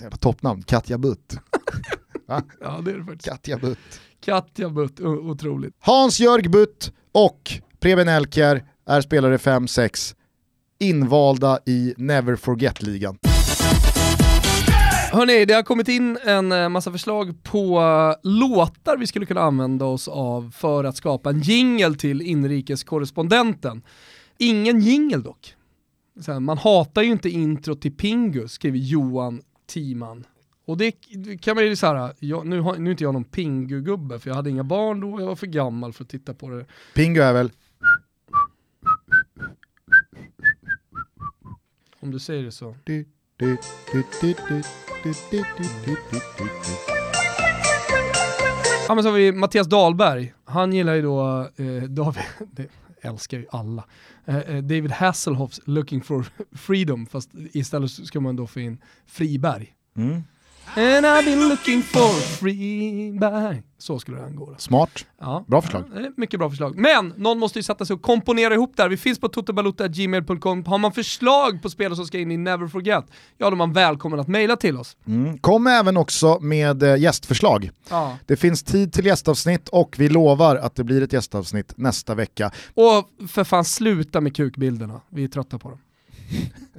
[0.00, 1.36] Jävla toppnamn, Katja Butt.
[2.60, 3.28] ja det är det faktiskt.
[3.28, 3.78] Katja Butt.
[4.20, 5.74] Katja Butt, otroligt.
[5.78, 10.14] Hans Jörg Butt och Preben Elkjær är spelare 5-6
[10.78, 13.18] invalda i Never Forget-ligan.
[15.12, 19.40] Hörni, det har kommit in en eh, massa förslag på eh, låtar vi skulle kunna
[19.40, 23.82] använda oss av för att skapa en jingel till inrikeskorrespondenten.
[24.38, 25.54] Ingen jingel dock.
[26.40, 30.24] man hatar ju inte intro till Pingu, skriver Johan Timan.
[30.66, 30.92] Och det
[31.40, 34.50] kan man ju säga, jag, nu, nu är inte jag någon Pingu-gubbe för jag hade
[34.50, 36.66] inga barn då, jag var för gammal för att titta på det.
[36.94, 37.50] Pingu är väl?
[42.00, 42.76] Om du säger det så.
[48.88, 52.22] Ja men så har vi Mattias Dahlberg, han gillar ju då, eh, David,
[52.52, 52.68] det
[53.00, 53.84] älskar ju alla,
[54.24, 59.74] eh, eh, David Hasselhoffs Looking for Freedom, fast istället ska man då få in Friberg.
[59.96, 60.22] Mm.
[60.74, 63.62] And I've been looking for Friberg.
[63.78, 64.54] Så skulle den gå.
[64.58, 65.06] Smart.
[65.20, 65.44] Ja.
[65.46, 65.84] Bra förslag.
[65.94, 66.78] Ja, mycket bra förslag.
[66.78, 68.90] Men någon måste ju sätta sig och komponera ihop det här.
[68.90, 70.64] Vi finns på totobalutta.gmail.com.
[70.64, 73.04] Har man förslag på spel som ska in i Never Forget,
[73.38, 74.96] ja då är man välkommen att mejla till oss.
[75.06, 75.38] Mm.
[75.38, 77.70] Kom även också med äh, gästförslag.
[77.90, 78.18] Ja.
[78.26, 82.50] Det finns tid till gästavsnitt och vi lovar att det blir ett gästavsnitt nästa vecka.
[82.74, 85.78] Och för fan sluta med kukbilderna, vi är trötta på dem.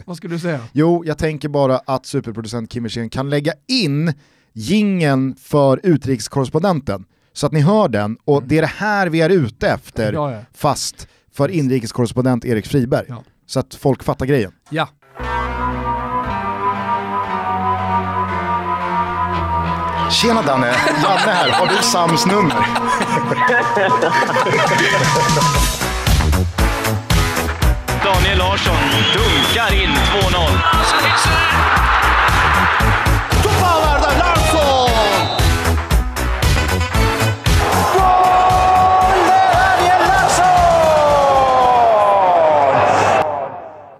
[0.06, 0.60] Vad skulle du säga?
[0.72, 4.14] Jo, jag tänker bara att superproducent Kim kan lägga in
[4.54, 8.48] gingen för utrikeskorrespondenten så att ni hör den och mm.
[8.50, 10.42] det är det här vi är ute efter ja, ja.
[10.54, 13.06] fast för inrikeskorrespondent Erik Friberg.
[13.10, 13.24] Ja.
[13.46, 14.52] Så att folk fattar grejen.
[14.70, 14.90] Ja.
[20.12, 20.68] Tjena Danne,
[21.04, 21.50] Janne här.
[21.50, 22.68] Har du Sams nummer?
[28.58, 28.78] Larsson
[29.14, 29.94] dunkar in 2-0.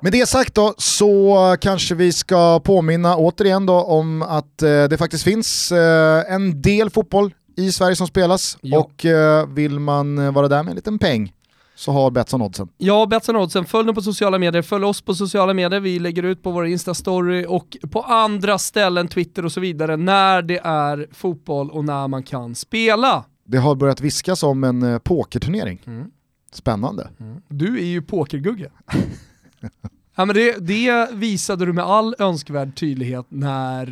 [0.02, 4.98] Med det sagt då så kanske vi ska påminna återigen då om att eh, det
[4.98, 8.80] faktiskt finns eh, en del fotboll i Sverige som spelas ja.
[8.80, 11.32] och eh, vill man vara där med en liten peng
[11.78, 12.70] så har Betsson oddsen.
[12.78, 13.66] Ja, Betsson oddsen.
[13.66, 16.66] Följ dem på sociala medier, följ oss på sociala medier, vi lägger ut på vår
[16.66, 22.08] Insta-story och på andra ställen, Twitter och så vidare, när det är fotboll och när
[22.08, 23.26] man kan spela.
[23.46, 25.82] Det har börjat viskas om en eh, pokerturnering.
[25.86, 26.12] Mm.
[26.52, 27.10] Spännande.
[27.48, 28.72] Du är ju pokergugge.
[30.16, 33.88] ja, men det, det visade du med all önskvärd tydlighet när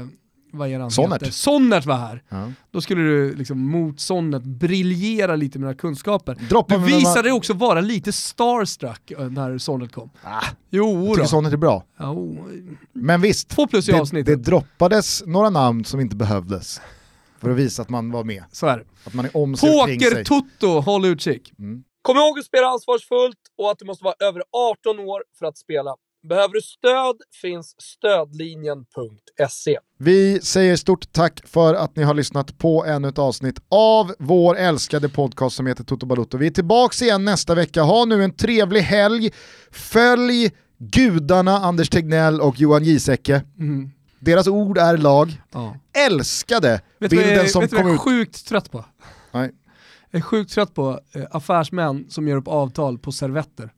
[0.00, 0.06] eh,
[0.52, 1.22] vad är han Sonnert.
[1.22, 1.32] heter?
[1.32, 2.22] Sonnert var här.
[2.28, 2.52] Ja.
[2.70, 6.34] Då skulle du liksom mot Sonnert briljera lite med dina kunskaper.
[6.48, 10.10] Droppa Du visade dig också vara lite starstruck eh, när Sonnert kom.
[10.22, 11.14] Ah, Jo jag då.
[11.14, 11.84] tycker sånt är bra.
[12.00, 12.48] Jo.
[12.92, 14.26] Men visst, Två plus i det, avsnittet.
[14.44, 16.80] det droppades några namn som inte behövdes.
[17.40, 18.44] För att visa att man var med.
[18.52, 18.84] Så är det.
[19.04, 19.54] Att man är om.
[19.54, 21.52] Poker-toto, håll utkik.
[21.58, 21.84] Mm.
[22.02, 25.58] Kom ihåg att spela ansvarsfullt och att du måste vara över 18 år för att
[25.58, 25.94] spela.
[26.22, 29.78] Behöver du stöd finns stödlinjen.se.
[29.98, 34.56] Vi säger stort tack för att ni har lyssnat på ännu ett avsnitt av vår
[34.56, 36.38] älskade podcast som heter Toto Balotto.
[36.38, 37.82] Vi är tillbaka igen nästa vecka.
[37.82, 39.30] Ha nu en trevlig helg.
[39.70, 43.42] Följ gudarna Anders Tegnell och Johan Giesecke.
[43.58, 43.90] Mm.
[44.18, 45.42] Deras ord är lag.
[45.52, 45.76] Ja.
[46.06, 48.00] Älskade Vet bilden jag, som vet kom jag är ut.
[48.00, 48.84] sjukt trött på?
[49.32, 49.50] Nej.
[50.10, 53.72] Jag är sjukt trött på eh, affärsmän som gör upp avtal på servetter.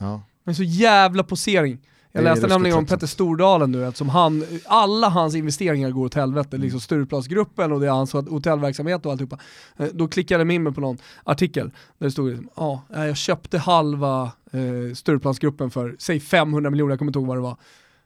[0.00, 0.22] Ja.
[0.44, 1.78] Är så jävla posering.
[2.12, 2.86] Jag läste nämligen om.
[2.86, 7.86] Petter Stordalen nu, eftersom han, alla hans investeringar går åt helvete, liksom Stureplansgruppen och det
[7.86, 9.38] är hans hotellverksamhet och alltihopa.
[9.76, 13.04] Eh, Då klickade jag in mig på någon artikel där det stod liksom, ja, eh,
[13.04, 14.22] jag köpte halva
[14.52, 17.56] eh, Stureplansgruppen för, säg 500 miljoner, jag kommer inte ihåg vad det var.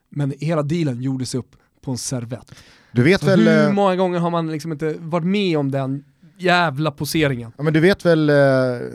[0.09, 2.55] Men hela dealen gjordes upp på en servett.
[2.93, 3.49] Du vet Så väl...
[3.49, 6.05] hur eh, många gånger har man liksom inte varit med om den
[6.39, 7.53] jävla poseringen?
[7.57, 8.37] Ja, men du vet väl eh,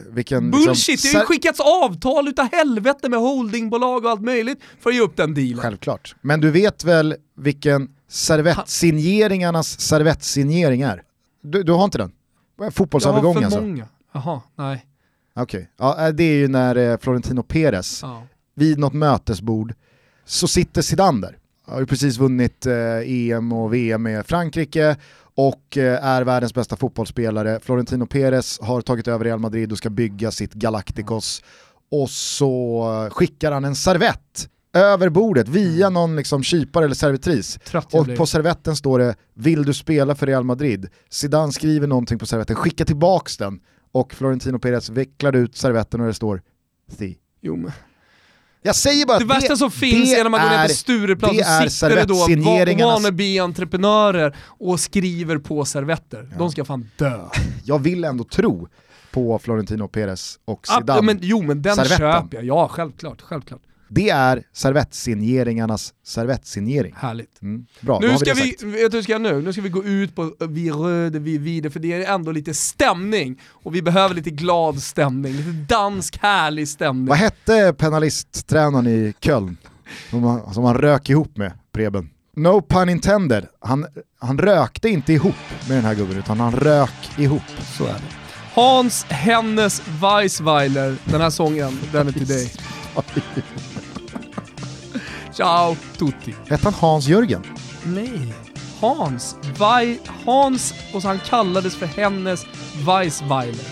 [0.09, 0.45] vilken...
[0.45, 4.89] liksom, Bullshit, det har ju skickats avtal utav helvete med holdingbolag och allt möjligt för
[4.89, 5.57] att ge upp den dealen.
[5.57, 6.15] Självklart.
[6.21, 11.03] Men du vet väl vilken servettsigneringarnas servettsignering är?
[11.43, 12.11] Du, du har inte den?
[12.57, 13.61] Jag har Fotbollsövergång för alltså?
[13.61, 13.87] många.
[14.13, 14.85] Jaha, nej.
[15.35, 18.23] Okej, ja, äh, det är ju när eh, Florentino Perez Ja.
[18.55, 19.73] vid något mötesbord
[20.25, 21.37] så sitter Zidane där.
[21.65, 22.73] Har ju precis vunnit eh,
[23.05, 24.95] EM och VM med Frankrike
[25.35, 27.59] och eh, är världens bästa fotbollsspelare.
[27.59, 31.43] Florentino Perez har tagit över Real Madrid och ska bygga sitt Galacticos.
[31.91, 37.59] Och så skickar han en servett över bordet via någon liksom kypare eller servitris.
[37.91, 42.25] Och på servetten står det “Vill du spela för Real Madrid?” Zidane skriver någonting på
[42.25, 43.59] servetten, skickar tillbaks den
[43.91, 46.41] och Florentino Perez vecklar ut servetten och det står
[46.97, 47.17] “Si”.
[47.41, 47.71] Jo, men.
[48.63, 50.73] Jag säger bara Det att värsta som finns det är när man går ner på
[50.73, 56.29] Stureplan det så sitter det då wannabe-entreprenörer och skriver på servetter.
[56.37, 57.19] De ska fan dö.
[57.63, 58.67] Jag vill ändå tro
[59.11, 60.97] på Florentino Perez och Ah, Zidane.
[60.97, 61.97] ja, men, jo men den Servetten.
[61.97, 63.61] köper jag, ja självklart, självklart.
[63.95, 66.93] Det är servettsigneringarnas servettsignering.
[66.97, 67.41] Härligt.
[67.41, 67.65] Mm.
[67.81, 69.41] Bra, Nu ska vi, vet du ska nu?
[69.41, 72.53] Nu ska vi gå ut på Vi röde, vi vide, för det är ändå lite
[72.53, 73.41] stämning.
[73.49, 77.05] Och vi behöver lite glad stämning, lite dansk härlig stämning.
[77.05, 79.57] Vad hette penalisttränaren i Köln
[80.09, 82.09] som han, som han rök ihop med, Preben?
[82.35, 83.85] No pun intended, han,
[84.19, 85.35] han rökte inte ihop
[85.67, 87.41] med den här gubben utan han rök ihop.
[87.77, 88.01] Så är det.
[88.53, 92.51] Hans Hennes Weissweiler, den här sången, den är till dig.
[95.33, 96.35] Ciao tutti.
[96.49, 97.43] Hette han Hans Jörgen?
[97.83, 98.33] Nej.
[98.79, 99.35] Hans.
[99.57, 102.45] Vai, Hans, och så han kallades för Hennes
[102.87, 103.65] Weissweiler.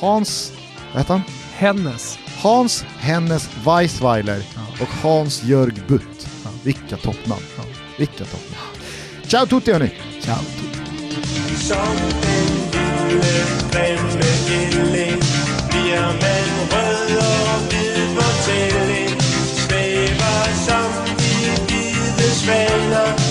[0.00, 0.52] Hans,
[0.92, 1.22] vad hette han?
[1.54, 2.18] Hennes.
[2.42, 4.42] Hans Hennes Weissweiler
[4.80, 6.28] och Hans Jörg Butt.
[6.64, 7.42] Vilka toppnamn.
[7.96, 8.68] Vilka toppnamn.
[9.26, 9.90] Ciao tutti hörni!
[10.20, 10.68] Ciao tutti.
[11.56, 12.28] Som en
[22.48, 23.27] trailer